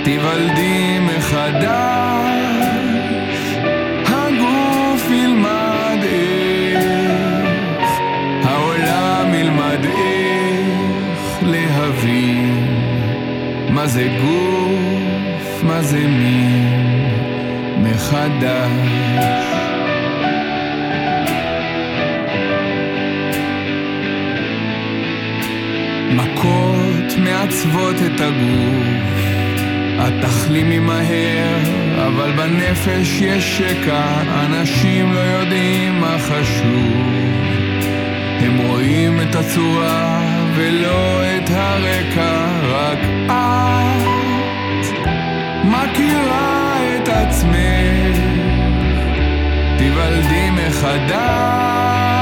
תיוולדי 0.04 1.00
מחדש 1.00 2.34
הגוף 4.08 5.12
ילמד 5.12 6.00
איך 6.04 7.90
העולם 8.44 9.34
ילמד 9.34 9.86
איך 9.86 11.40
להבין 11.44 12.68
מה 13.70 13.88
זה 13.88 14.08
גוף, 14.22 15.64
מה 15.64 15.82
זה 15.82 16.08
מין 16.08 16.93
מחדש. 18.04 19.46
מכות 26.16 27.18
מעצבות 27.24 27.96
את 27.96 28.22
הגוף, 28.22 29.24
את 29.98 30.14
תחלימי 30.22 30.80
מהר, 30.80 31.58
אבל 32.08 32.32
בנפש 32.32 33.22
יש 33.22 33.58
שקע, 33.58 34.22
אנשים 34.46 35.14
לא 35.14 35.20
יודעים 35.20 36.00
מה 36.00 36.18
חשוב. 36.20 37.14
הם 38.40 38.58
רואים 38.58 39.22
את 39.22 39.36
הצורה 39.36 40.22
ולא 40.56 41.22
את 41.38 41.50
הרקע, 41.50 42.48
רק 42.70 43.00
את 43.26 44.14
מכירה 45.64 46.53
את 47.14 47.28
עצמך, 47.28 48.18
תיוולדי 49.78 50.50
מחדש, 50.50 52.13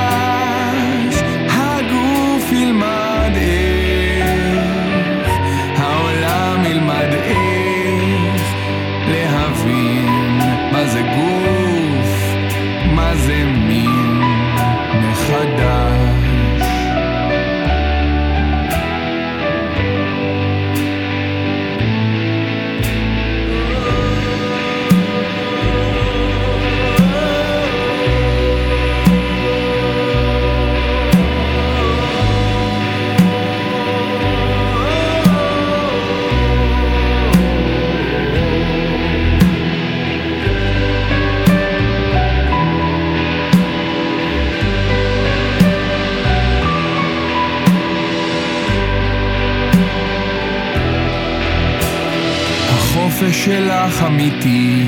החופש 53.21 53.45
שלך 53.45 54.03
אמיתי, 54.07 54.85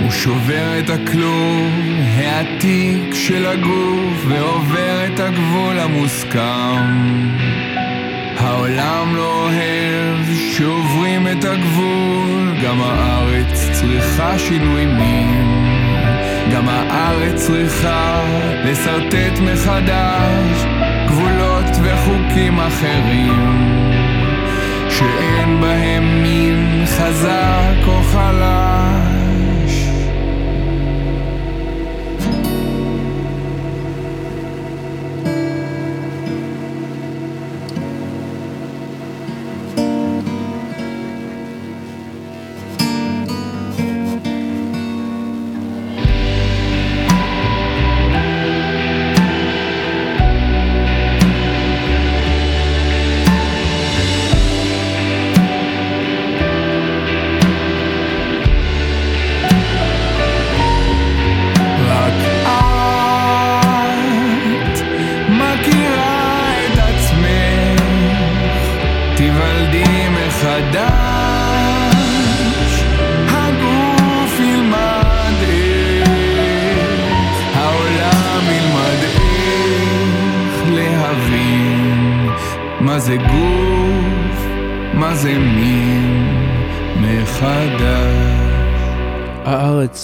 הוא 0.00 0.10
שובר 0.10 0.78
את 0.78 0.90
הכלום 0.90 2.00
העתיק 2.16 3.14
של 3.14 3.46
הגוף 3.46 4.24
ועובר 4.28 5.06
את 5.06 5.20
הגבול 5.20 5.78
המוסכם. 5.78 7.18
העולם 8.38 9.16
לא 9.16 9.42
אוהב 9.42 10.26
שעוברים 10.52 11.28
את 11.28 11.44
הגבול, 11.44 12.54
גם 12.64 12.80
הארץ 12.80 13.68
צריכה 13.72 14.38
שינוי 14.38 14.86
מין. 14.86 15.46
גם 16.52 16.68
הארץ 16.68 17.46
צריכה 17.46 18.22
לשרטט 18.64 19.38
מחדש 19.40 20.64
גבולות 21.06 21.76
וחוקים 21.82 22.60
אחרים. 22.60 23.95
שאין 24.98 25.60
בהם 25.60 26.22
מין 26.22 26.84
חזק 26.86 27.88
או 27.88 28.02
חלש. 28.02 28.65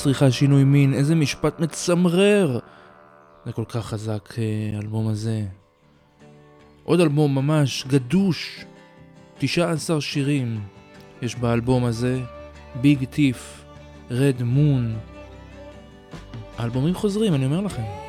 הארץ 0.03 0.15
צריכה 0.15 0.31
שינוי 0.31 0.65
מין, 0.65 0.95
איזה 0.95 1.15
משפט 1.15 1.61
מצמרר! 1.61 2.59
זה 3.47 3.53
כל 3.53 3.65
כך 3.69 3.87
חזק, 3.87 4.35
אה, 4.39 4.77
האלבום 4.77 5.09
הזה. 5.09 5.45
עוד 6.85 7.01
אלבום 7.01 7.35
ממש 7.35 7.85
גדוש, 7.89 8.65
19 9.39 10.01
שירים 10.01 10.61
יש 11.23 11.37
באלבום 11.37 11.85
הזה, 11.85 12.21
ביג 12.81 13.05
טיף, 13.05 13.65
רד 14.11 14.43
מון. 14.43 14.97
האלבומים 16.59 16.95
חוזרים, 16.95 17.35
אני 17.35 17.45
אומר 17.45 17.61
לכם. 17.61 18.02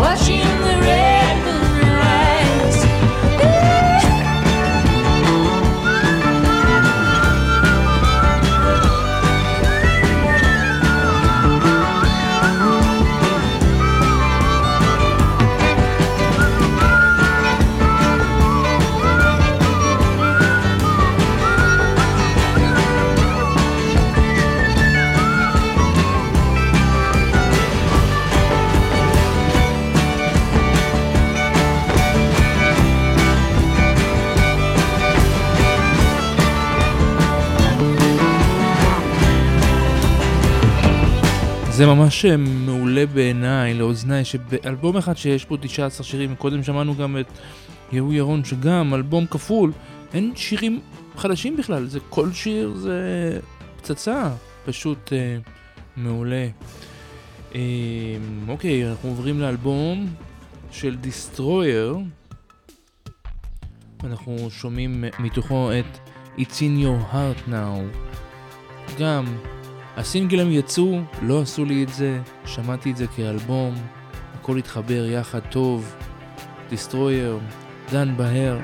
What 0.00 0.26
you 0.30 0.49
זה 41.80 41.86
ממש 41.86 42.24
אה, 42.24 42.36
מעולה 42.36 43.06
בעיניי, 43.06 43.74
לאוזניי, 43.74 44.24
שבאלבום 44.24 44.96
אחד 44.96 45.16
שיש 45.16 45.44
פה 45.44 45.56
19 45.60 46.06
שירים, 46.06 46.34
קודם 46.34 46.62
שמענו 46.62 46.96
גם 46.96 47.16
את 47.18 47.26
יהוא 47.92 48.12
ירון, 48.12 48.44
שגם 48.44 48.94
אלבום 48.94 49.26
כפול, 49.26 49.72
אין 50.14 50.32
שירים 50.36 50.80
חדשים 51.16 51.56
בכלל, 51.56 51.86
זה 51.86 51.98
כל 52.08 52.32
שיר 52.32 52.74
זה 52.76 53.38
פצצה, 53.76 54.30
פשוט 54.64 55.12
אה, 55.12 55.36
מעולה. 55.96 56.48
אה, 57.54 57.60
אוקיי, 58.48 58.90
אנחנו 58.90 59.08
עוברים 59.08 59.40
לאלבום 59.40 60.06
של 60.70 60.96
דיסטרויר, 60.96 61.98
אנחנו 64.04 64.36
שומעים 64.50 65.04
מתוכו 65.18 65.70
את 65.72 65.98
It's 66.38 66.58
in 66.58 66.84
your 66.84 67.14
heart 67.14 67.50
now. 67.50 67.98
גם 68.98 69.24
הסינגלים 70.00 70.50
יצאו, 70.50 71.00
לא 71.22 71.40
עשו 71.40 71.64
לי 71.64 71.82
את 71.82 71.88
זה, 71.88 72.20
שמעתי 72.44 72.90
את 72.90 72.96
זה 72.96 73.06
כאלבום, 73.06 73.74
הכל 74.34 74.58
התחבר 74.58 75.06
יחד 75.06 75.40
טוב. 75.50 75.94
דיסטרויר, 76.70 77.38
דן 77.92 78.16
בהר, 78.16 78.58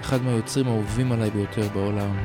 אחד 0.00 0.22
מהיוצרים 0.22 0.68
האהובים 0.68 1.12
עליי 1.12 1.30
ביותר 1.30 1.68
בעולם. 1.74 2.16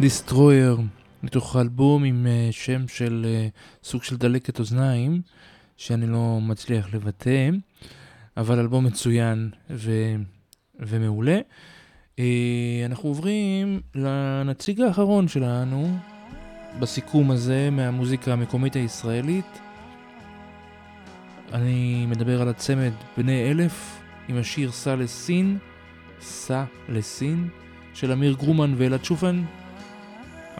דיסטרויר, 0.00 0.76
מתוך 1.22 1.56
אלבום 1.56 2.04
עם 2.04 2.26
אה, 2.26 2.48
שם 2.50 2.88
של 2.88 3.26
אה, 3.28 3.48
סוג 3.84 4.02
של 4.02 4.16
דלקת 4.16 4.58
אוזניים, 4.58 5.20
שאני 5.76 6.06
לא 6.06 6.38
מצליח 6.42 6.94
לבטא, 6.94 7.50
אבל 8.36 8.58
אלבום 8.58 8.84
מצוין 8.84 9.50
ו... 9.70 9.92
ומעולה. 10.80 11.38
אה, 12.18 12.82
אנחנו 12.86 13.08
עוברים 13.08 13.80
לנציג 13.94 14.80
האחרון 14.80 15.28
שלנו 15.28 15.98
בסיכום 16.80 17.30
הזה 17.30 17.70
מהמוזיקה 17.72 18.32
המקומית 18.32 18.76
הישראלית. 18.76 19.58
אני 21.52 22.06
מדבר 22.06 22.42
על 22.42 22.48
הצמד 22.48 22.92
בני 23.16 23.50
אלף 23.50 24.00
עם 24.28 24.36
השיר 24.36 24.72
סע 24.72 24.96
לסין, 24.96 25.58
סע 26.20 26.64
לסין, 26.88 27.48
של 27.94 28.12
אמיר 28.12 28.32
גרומן 28.32 28.74
ואלעד 28.76 29.04
שופן. 29.04 29.42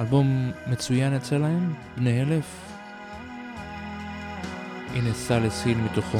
אלבום 0.01 0.53
מצוין 0.67 1.15
יצא 1.15 1.37
להם, 1.37 1.75
בני 1.97 2.23
אלף. 2.23 2.73
הנה 4.95 5.13
סע 5.13 5.39
לסין 5.39 5.85
מתוכו. 5.85 6.19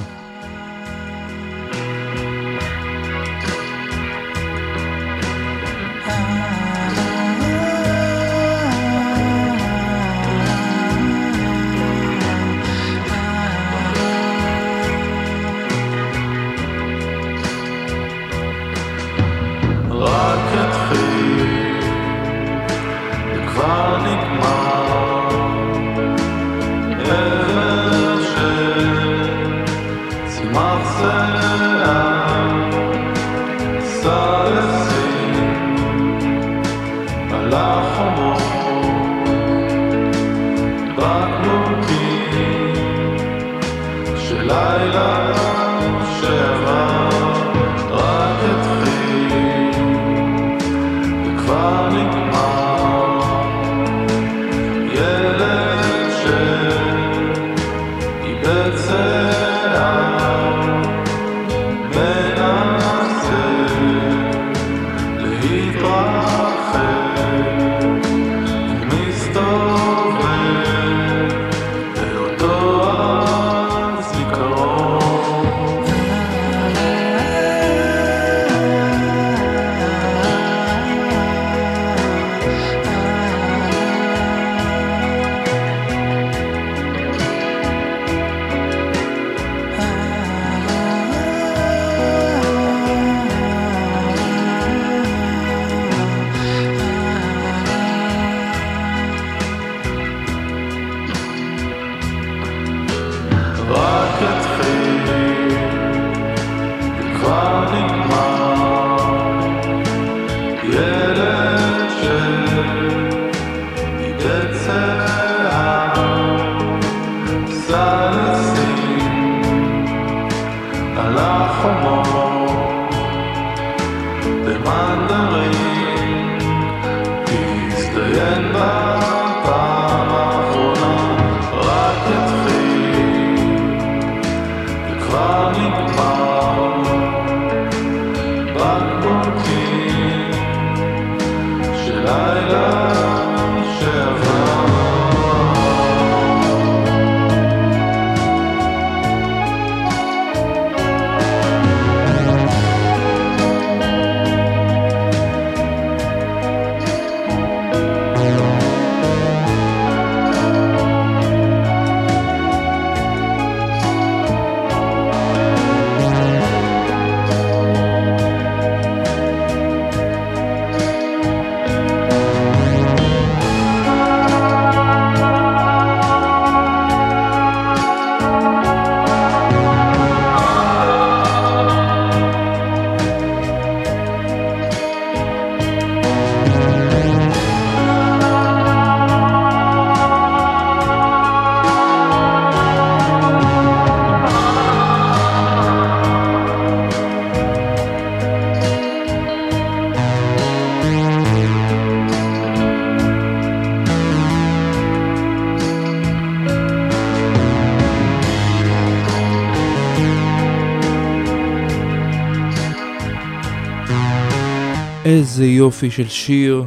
איזה 215.39 215.51
יופי 215.51 215.91
של 215.91 216.09
שיר. 216.09 216.65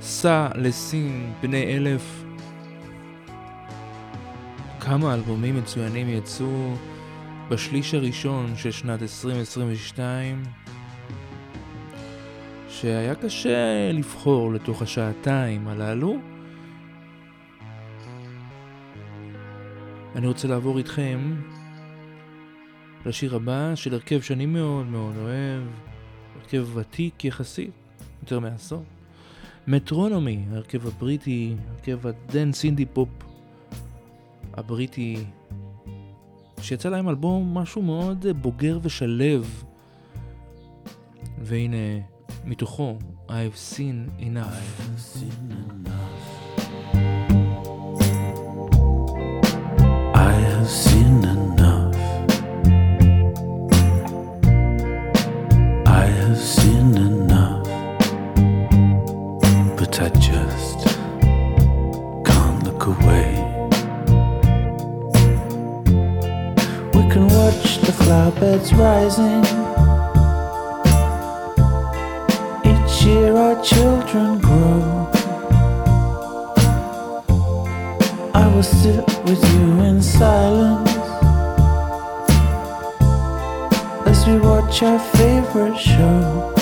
סע 0.00 0.48
לסין 0.54 1.32
בני 1.40 1.76
אלף. 1.76 2.24
כמה 4.80 5.14
אלבומים 5.14 5.56
מצוינים 5.56 6.08
יצאו 6.08 6.74
בשליש 7.48 7.94
הראשון 7.94 8.56
של 8.56 8.70
שנת 8.70 9.02
2022, 9.02 10.42
שהיה 12.68 13.14
קשה 13.14 13.92
לבחור 13.92 14.52
לתוך 14.52 14.82
השעתיים 14.82 15.68
הללו. 15.68 16.16
אני 20.16 20.26
רוצה 20.26 20.48
לעבור 20.48 20.78
איתכם 20.78 21.34
לשיר 23.06 23.36
הבא 23.36 23.74
של 23.74 23.94
הרכב 23.94 24.20
שאני 24.20 24.46
מאוד 24.46 24.86
מאוד 24.86 25.14
אוהב, 25.16 25.62
הרכב 26.40 26.76
ותיק 26.76 27.24
יחסית, 27.24 27.83
יותר 28.24 28.40
מעשור. 28.40 28.82
מטרונומי, 29.66 30.44
ההרכב 30.52 30.86
הבריטי, 30.86 31.54
הרכב 31.70 32.06
הדנס 32.06 32.64
אינדי 32.64 32.86
פופ 32.86 33.08
הבריטי, 34.54 35.24
שיצא 36.60 36.88
להם 36.88 37.08
אלבום 37.08 37.58
משהו 37.58 37.82
מאוד 37.82 38.26
בוגר 38.42 38.78
ושלב. 38.82 39.64
והנה, 41.38 41.76
מתוכו, 42.44 42.98
I've 43.28 43.56
seen 43.74 44.10
enough. 44.20 44.64
I 50.14 50.32
have 50.50 50.68
seen 50.84 51.16
enough. 51.36 52.00
I 55.86 56.06
have 56.20 56.38
seen 56.38 56.73
flower 68.04 68.32
beds 68.32 68.74
rising. 68.74 69.44
Each 72.70 73.02
year 73.02 73.34
our 73.34 73.56
children 73.62 74.40
grow. 74.40 75.10
I 78.34 78.46
will 78.54 78.62
sit 78.62 79.06
with 79.24 79.42
you 79.54 79.68
in 79.88 80.02
silence 80.02 80.90
as 84.10 84.26
we 84.26 84.38
watch 84.38 84.82
our 84.82 84.98
favorite 85.16 85.78
show. 85.78 86.52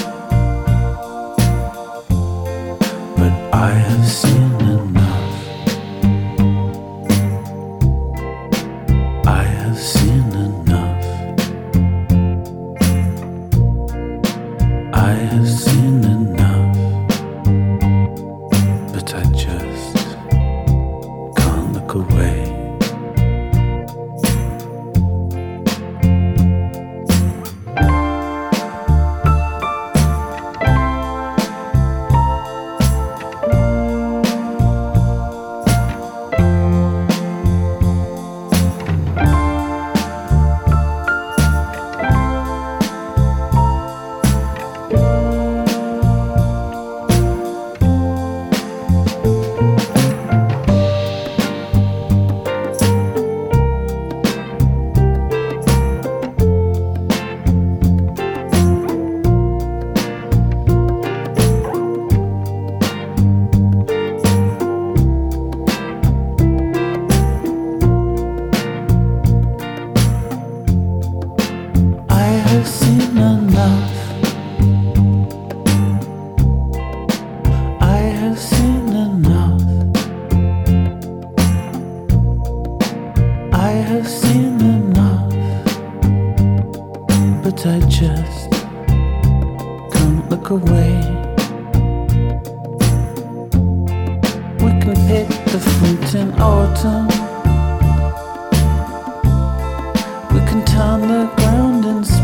But 3.17 3.35
I 3.53 3.71
have 3.89 4.07
seen 4.07 4.62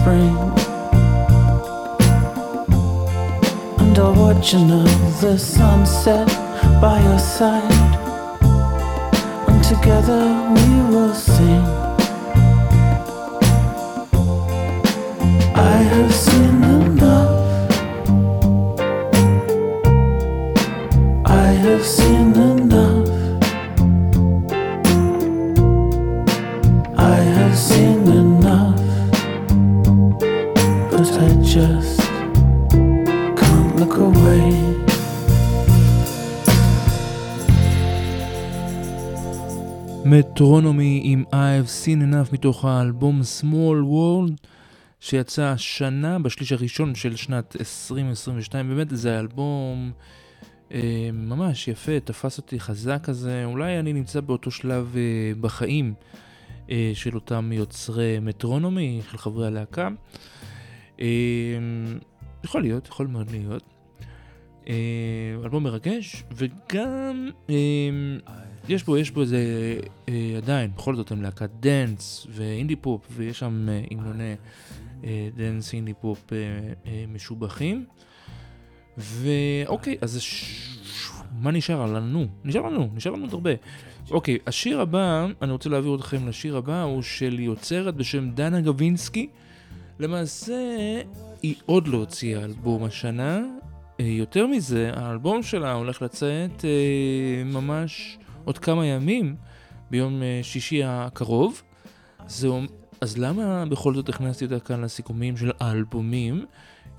spring. 0.01 0.37
And 3.81 3.99
I'll 3.99 4.15
watch 4.15 4.55
another 4.55 5.39
sunset 5.39 6.29
by 6.81 7.01
your 7.03 7.19
side. 7.19 7.73
And 9.49 9.65
together 9.65 10.23
we 10.55 10.69
will 10.91 11.15
sing. 11.15 11.65
I 15.55 15.77
have 15.93 16.15
seen 16.15 16.63
enough. 16.63 17.35
I 21.27 21.47
have 21.65 21.85
seen 21.85 22.08
מטרונומי 40.11 41.01
עם 41.05 41.25
I've 41.33 41.85
seen 41.85 42.13
enough 42.13 42.33
מתוך 42.33 42.65
האלבום 42.65 43.21
Small 43.41 43.85
World 43.93 44.47
שיצא 45.01 45.45
השנה 45.45 46.19
בשליש 46.19 46.53
הראשון 46.53 46.95
של 46.95 47.17
שנת 47.17 47.57
2022 47.61 48.69
באמת 48.69 48.87
זה 48.91 49.19
אלבום 49.19 49.93
אה, 50.73 51.11
ממש 51.13 51.69
יפה 51.69 52.01
תפס 52.01 52.39
אותי 52.39 52.61
חזק 52.61 53.01
כזה. 53.03 53.45
אולי 53.45 53.79
אני 53.79 53.93
נמצא 53.93 54.21
באותו 54.21 54.51
שלב 54.51 54.95
אה, 54.97 55.33
בחיים 55.41 55.95
אה, 56.71 56.91
של 56.95 57.15
אותם 57.15 57.51
יוצרי 57.53 58.19
מטרונומי 58.21 59.01
של 59.11 59.19
חברי 59.19 59.47
הלהקה. 59.47 59.89
אה, 61.01 61.07
יכול 62.45 62.63
להיות 62.63 62.87
יכול 62.87 63.07
מאוד 63.07 63.31
להיות. 63.31 63.63
אה, 64.69 64.75
אלבום 65.45 65.65
מרגש 65.65 66.25
וגם 66.33 67.31
אה, 67.51 67.55
יש 68.69 68.85
בו, 68.85 68.99
יש 68.99 69.11
בו 69.11 69.21
איזה, 69.21 69.41
אה, 70.09 70.35
עדיין, 70.37 70.71
בכל 70.77 70.97
זאת 70.97 71.11
הם 71.11 71.23
להקת 71.23 71.51
דנס 71.61 72.27
ואינדי 72.31 72.77
פופ, 72.77 73.07
ויש 73.11 73.39
שם 73.39 73.69
אה, 73.69 73.83
המנוני 73.91 74.35
אה, 75.05 75.29
דנס 75.37 75.73
אינדי 75.73 75.95
פופ 76.01 76.33
אה, 76.33 76.39
אה, 76.87 77.05
משובחים. 77.09 77.85
ואוקיי, 78.99 79.97
אז 80.01 80.21
ש... 80.21 80.79
מה 81.41 81.51
נשאר 81.51 81.87
לנו? 81.87 82.27
נשאר 82.45 82.63
לנו, 82.63 82.89
נשאר 82.95 83.13
לנו 83.13 83.25
עוד 83.25 83.33
הרבה. 83.33 83.51
אוקיי, 84.11 84.39
השיר 84.47 84.81
הבא, 84.81 85.27
אני 85.43 85.53
רוצה 85.53 85.69
להעביר 85.69 85.95
אתכם 85.95 86.29
לשיר 86.29 86.57
הבא, 86.57 86.83
הוא 86.83 87.03
של 87.03 87.41
יוצרת 87.41 87.95
בשם 87.95 88.31
Dana 88.31 88.61
Gavanski. 88.61 89.29
למעשה, 89.99 90.55
היא 91.43 91.55
עוד 91.67 91.89
לא 91.89 91.97
הוציאה 91.99 92.45
אלבום 92.45 92.85
השנה. 92.85 93.43
אה, 94.01 94.05
יותר 94.05 94.47
מזה, 94.47 94.91
האלבום 94.95 95.43
שלה 95.43 95.73
הולך 95.73 96.03
לצאת 96.03 96.65
אה, 96.65 97.45
ממש 97.45 98.18
עוד 98.49 98.59
כמה 98.59 98.87
ימים, 98.87 99.37
ביום 99.91 100.23
אה, 100.23 100.41
שישי 100.43 100.85
הקרוב. 100.85 101.63
זה, 102.27 102.49
אז 103.01 103.19
למה 103.19 103.65
בכל 103.65 103.95
זאת 103.95 104.09
הכנסתי 104.09 104.45
אותה 104.45 104.61
כאן 104.61 104.81
לסיכומים 104.81 105.37
של 105.37 105.51
האלבומים? 105.61 106.45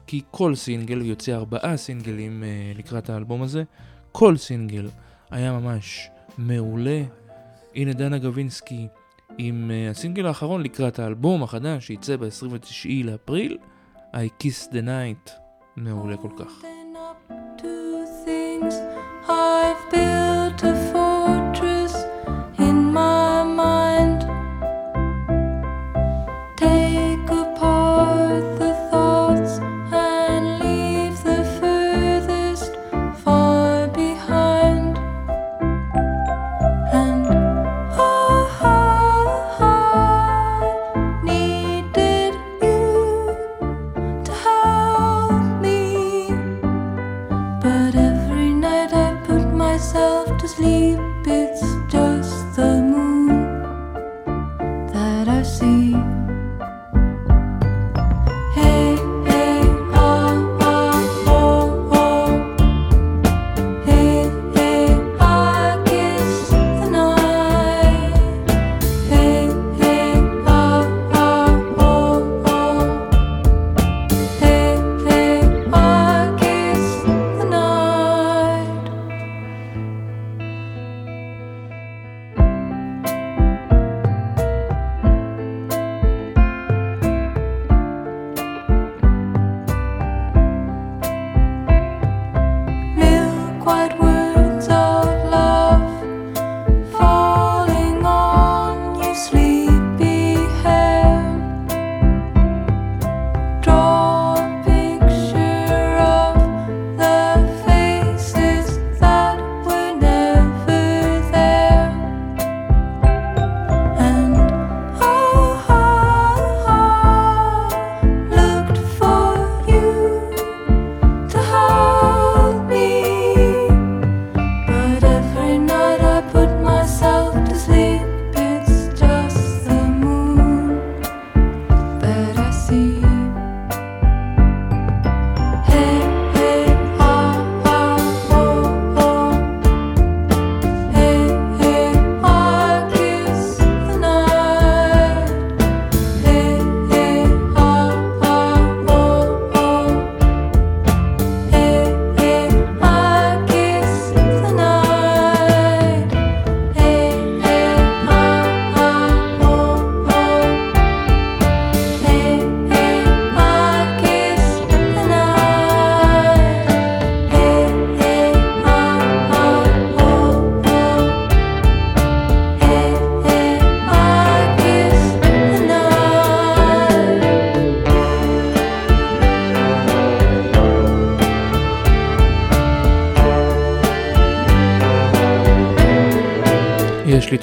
כי 0.08 0.22
כל 0.32 0.56
סינגל, 0.56 1.02
ויוצא 1.02 1.36
ארבעה 1.36 1.78
סינגלים 1.78 2.44
אה, 2.44 2.72
לקראת 2.76 3.10
האלבום 3.10 3.42
הזה, 3.42 3.64
כל 4.12 4.38
סינגל 4.38 4.88
היה 5.32 5.52
ממש 5.60 6.10
מעולה. 6.38 7.04
הנה 7.76 7.94
דנה 7.94 8.18
גבינסקי 8.18 8.88
עם 9.38 9.72
אה, 9.72 9.90
הסינגל 9.90 10.26
האחרון 10.26 10.64
לקראת 10.64 11.00
האלבום 11.00 11.44
החדש 11.44 11.88
שייצא 11.88 12.16
ב-29 12.18 12.90
לאפריל, 13.04 13.58
I 14.14 14.44
Kiss 14.44 14.72
the 14.72 14.82
Night, 14.86 15.32
מעולה 15.76 16.18
כל 16.18 16.32
כך. 16.38 16.64
I've 19.30 19.84
built 19.92 20.64
a 20.64 20.99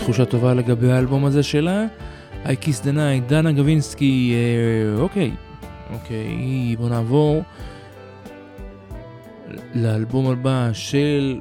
תחושה 0.06 0.24
טובה 0.24 0.54
לגבי 0.54 0.92
האלבום 0.92 1.24
הזה 1.24 1.42
שלה. 1.42 1.86
I 2.44 2.48
Kiss 2.48 2.82
the 2.82 2.94
Night, 2.94 3.28
דנה 3.28 3.52
גבינסקי, 3.52 4.34
אה, 4.34 5.00
אוקיי, 5.00 5.32
אוקיי, 5.92 6.76
בוא 6.78 6.88
נעבור 6.88 7.42
לאלבום 9.74 10.26
הבא 10.26 10.70
של 10.72 11.40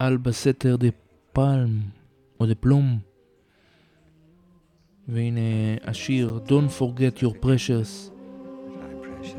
אלבה 0.00 0.32
סתר 0.32 0.76
דה 0.76 0.88
פלם, 1.32 1.80
או 2.40 2.46
דה 2.46 2.54
פלום. 2.54 2.98
והנה 5.08 5.40
השיר 5.84 6.40
Don't 6.46 6.80
Forget 6.80 7.22
Your 7.22 7.44
Precious. 7.44 8.10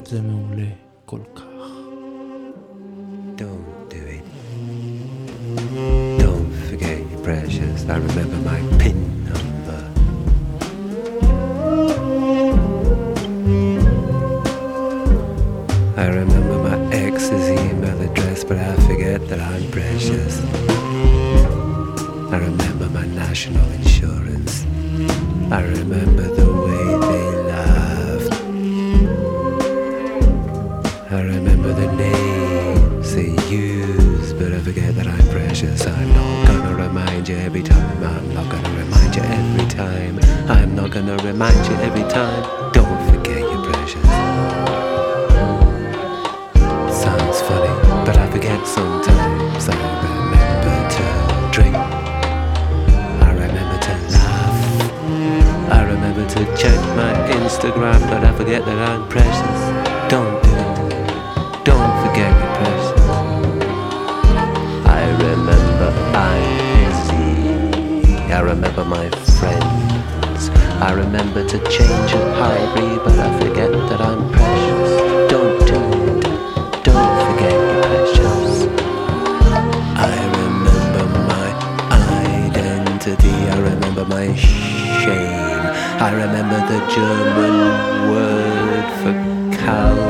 זה 0.06 0.22
מעולה 0.22 0.70
כל 1.06 1.20
כך. 1.36 1.44
Don't 3.38 3.71
precious. 7.32 7.88
I 7.88 7.96
remember 7.96 8.36
my 8.52 8.60
pin 8.78 9.00
number. 9.24 9.82
I 15.96 16.08
remember 16.08 16.56
my 16.70 16.78
ex's 16.94 17.50
email 17.50 18.02
address, 18.02 18.44
but 18.44 18.58
I 18.58 18.76
forget 18.88 19.26
that 19.30 19.40
I'm 19.40 19.72
precious. 19.72 20.42
I 22.34 22.38
remember 22.50 22.90
my 22.90 23.06
national 23.06 23.68
insurance. 23.80 24.66
I 25.58 25.62
remember 25.62 26.28
the 26.40 26.50
way 26.66 26.86
they 27.08 27.28
laughed. 27.54 28.34
I 31.18 31.22
remember 31.22 31.72
the 31.82 31.90
names 31.94 33.16
they 33.16 33.32
use, 33.50 34.34
but 34.34 34.52
I 34.52 34.60
forget 34.60 34.96
that 34.96 35.08
I'm 35.08 35.28
precious. 35.30 35.88
I'm 35.88 36.21
remind 37.22 37.30
you 37.30 37.46
every 37.46 37.62
time. 37.62 38.04
I'm 38.04 38.34
not 38.34 38.50
gonna 38.50 38.70
remind 38.70 39.16
you 39.16 39.22
every 39.22 39.68
time. 39.68 40.20
I'm 40.50 40.76
not 40.76 40.90
gonna 40.90 41.18
remind 41.18 41.68
you 41.68 41.76
every 41.86 42.04
time. 42.10 42.72
Don't 42.74 43.12
forget 43.12 43.40
you're 43.40 43.64
precious. 43.72 44.02
Sounds 46.90 47.42
funny, 47.42 47.74
but 48.06 48.18
I 48.18 48.28
forget 48.32 48.66
sometimes. 48.66 49.70
I 49.70 49.76
remember 50.08 50.78
to 50.96 51.06
drink. 51.52 51.76
I 53.28 53.32
remember 53.34 53.78
to 53.86 53.94
laugh. 54.16 55.72
I 55.72 55.84
remember 55.84 56.28
to 56.28 56.46
check 56.58 56.80
my 56.96 57.14
Instagram, 57.38 58.02
but 58.10 58.24
I 58.24 58.36
forget 58.36 58.66
that 58.66 58.80
I'm 58.90 59.08
precious. 59.10 59.71
I 68.32 68.40
remember 68.40 68.86
my 68.86 69.10
friends. 69.10 70.50
I 70.82 70.94
remember 70.94 71.46
to 71.46 71.58
change 71.70 72.14
and 72.14 72.36
hurry, 72.40 72.98
but 73.04 73.20
I 73.20 73.40
forget 73.40 73.72
that 73.72 74.00
I'm 74.00 74.32
precious. 74.32 74.92
Don't 75.30 75.60
do 75.68 75.76
it. 76.08 76.24
Don't 76.86 77.16
forget 77.28 77.52
your 77.52 77.84
precious. 77.84 78.52
I 79.98 80.16
remember 80.40 81.06
my 81.28 81.48
identity. 82.48 83.30
I 83.30 83.60
remember 83.60 84.06
my 84.06 84.34
shame. 84.34 85.66
I 86.00 86.12
remember 86.14 86.60
the 86.72 86.80
German 86.96 87.56
word 88.12 88.88
for 89.02 89.14
calculator. 89.58 90.01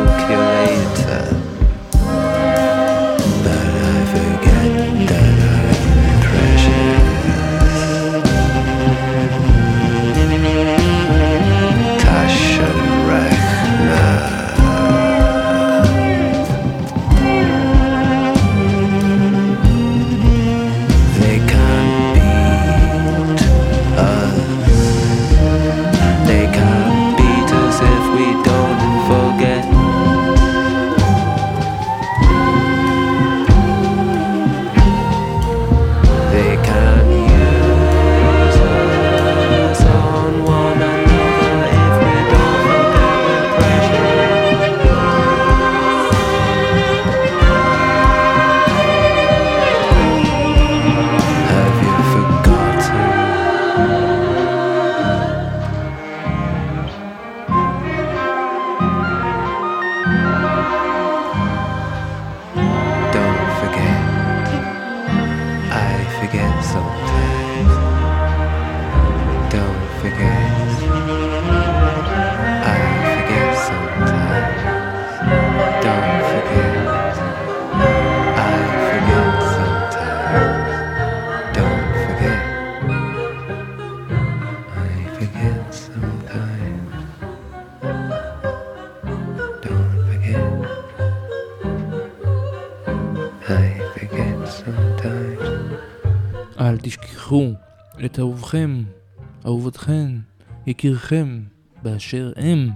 יקירכם, 100.68 101.42
באשר 101.84 102.32
הם. 102.36 102.70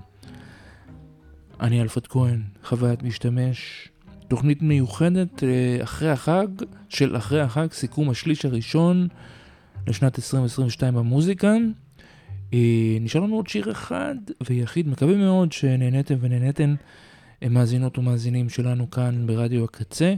אני 1.61 1.81
אלפת 1.81 2.07
כהן, 2.07 2.41
חוויית 2.63 3.03
משתמש, 3.03 3.89
תוכנית 4.27 4.61
מיוחדת 4.61 5.43
אה, 5.43 5.83
אחרי 5.83 6.09
החג, 6.09 6.47
של 6.89 7.17
אחרי 7.17 7.41
החג, 7.41 7.67
סיכום 7.71 8.09
השליש 8.09 8.45
הראשון 8.45 9.07
לשנת 9.87 10.19
2022 10.19 10.95
במוזיקה. 10.95 11.53
אה, 12.53 12.97
נשאר 13.01 13.21
לנו 13.21 13.35
עוד 13.35 13.47
שיר 13.47 13.71
אחד 13.71 14.15
ויחיד, 14.49 14.87
מקווה 14.87 15.17
מאוד 15.17 15.51
שנהניתם 15.51 16.15
ונהניתן 16.21 16.75
אה, 17.43 17.49
מאזינות 17.49 17.97
ומאזינים 17.97 18.49
שלנו 18.49 18.91
כאן 18.91 19.27
ברדיו 19.27 19.63
הקצה. 19.63 20.13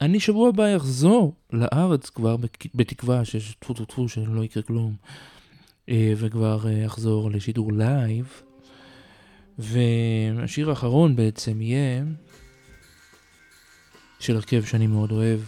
אני 0.00 0.20
שבוע 0.20 0.48
הבא 0.48 0.76
אחזור 0.76 1.34
לארץ 1.52 2.10
כבר, 2.10 2.36
בתקווה 2.74 3.24
שטפו 3.24 3.74
טפו 3.74 4.08
שלא 4.08 4.44
יקרה 4.44 4.62
כלום, 4.62 4.94
וכבר 5.92 6.68
אה, 6.68 6.86
אחזור 6.86 7.30
לשידור 7.30 7.72
לייב. 7.72 8.42
והשיר 9.58 10.70
האחרון 10.70 11.16
בעצם 11.16 11.60
יהיה 11.60 12.02
של 14.18 14.36
הרכב 14.36 14.64
שאני 14.64 14.86
מאוד 14.86 15.12
אוהב, 15.12 15.40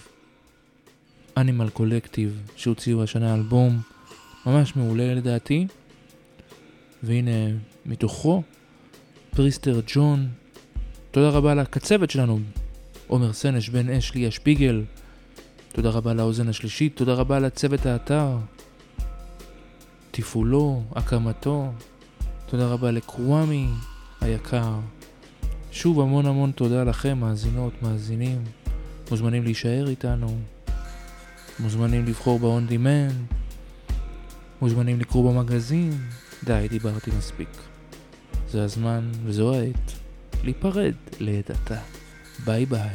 Animal 1.37 1.69
Collective, 1.69 2.43
שהוציאו 2.57 3.03
השנה 3.03 3.35
אלבום 3.35 3.81
ממש 4.47 4.77
מעולה 4.77 5.15
לדעתי. 5.15 5.67
והנה 7.03 7.57
מתוכו 7.87 8.43
Prester 9.31 9.81
John. 9.87 10.29
תודה 11.11 11.29
רבה 11.29 11.55
לקצבת 11.55 12.11
שלנו, 12.11 12.39
עומר 13.07 13.33
סנש, 13.33 13.69
בן 13.69 13.91
אשלי 13.91 14.27
השפיגל. 14.27 14.85
תודה 15.73 15.91
רבה 15.91 16.15
לאוזן 16.15 16.49
השלישית, 16.49 16.97
תודה 16.97 17.15
רבה 17.15 17.39
לצוות 17.39 17.87
האתר, 17.87 18.37
תפעולו, 20.15 20.83
הקמתו. 20.95 21.73
תודה 22.47 22.67
רבה 22.67 22.91
לקוואמי 22.91 23.69
היקר. 24.21 24.75
שוב 25.71 26.01
המון 26.01 26.27
המון 26.27 26.53
תודה 26.53 26.85
לכם, 26.85 27.19
מאזינות, 27.19 27.73
מאזינים. 27.83 28.45
מוזמנים 29.11 29.45
להישאר 29.45 29.89
איתנו. 29.89 30.39
מוזמנים 31.59 32.05
לבחור 32.07 32.39
ב-on 32.39 32.73
demand. 32.73 33.35
מוזמנים 34.61 35.01
לקרוא 35.01 35.33
במגזין. 35.33 35.93
די, 36.45 36.67
דיברתי 36.71 37.11
מספיק. 37.19 37.49
זה 38.49 38.65
הזמן 38.65 39.11
וזו 39.25 39.55
העת 39.55 39.93
להיפרד 40.45 40.95
לעת 41.21 41.51
עתה. 41.51 41.79
ביי 42.45 42.67
ביי. 42.67 42.91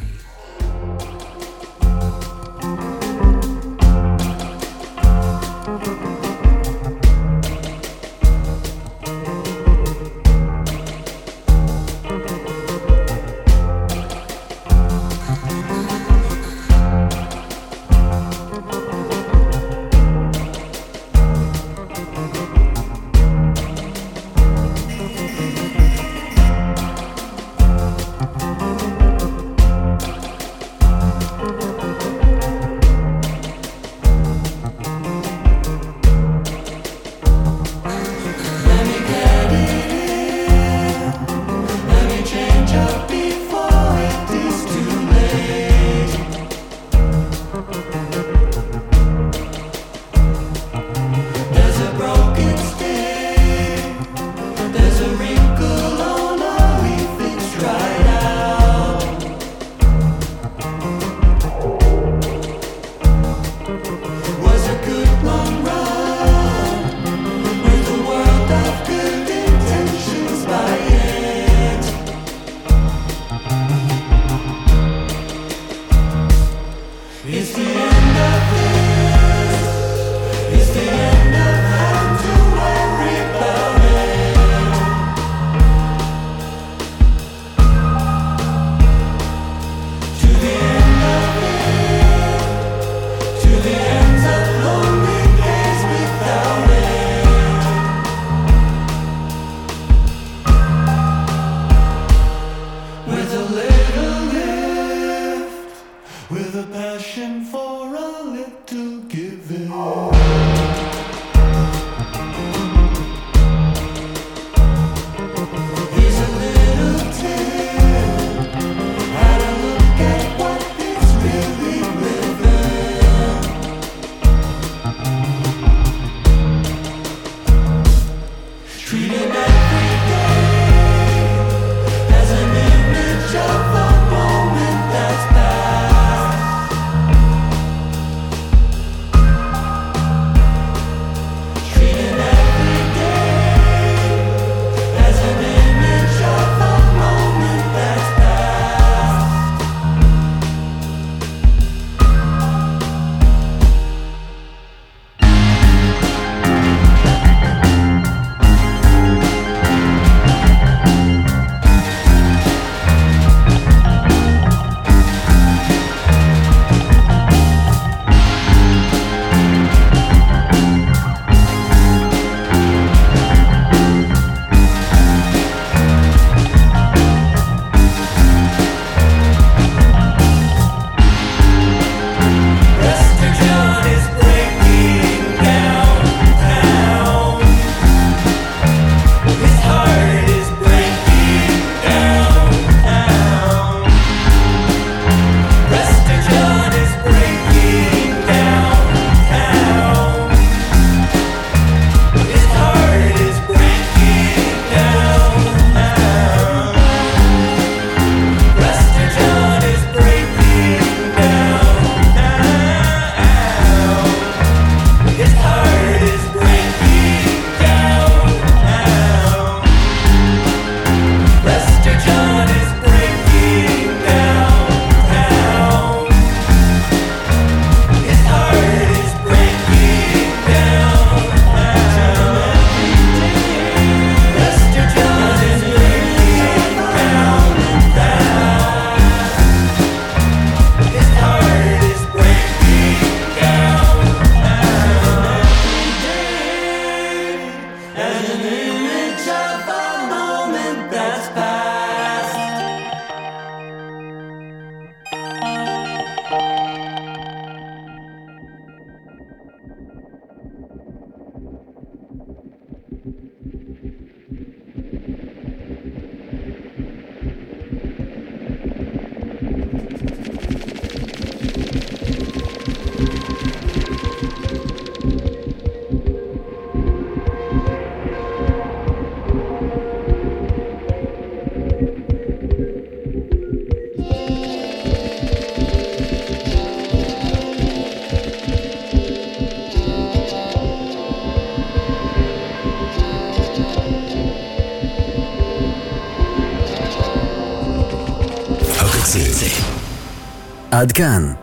עד 300.78 300.92
כאן, 300.92 301.34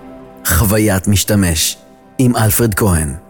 חוויית 0.47 1.09
משתמש, 1.09 1.77
עם 2.19 2.37
אלפרד 2.37 2.75
כהן. 2.75 3.24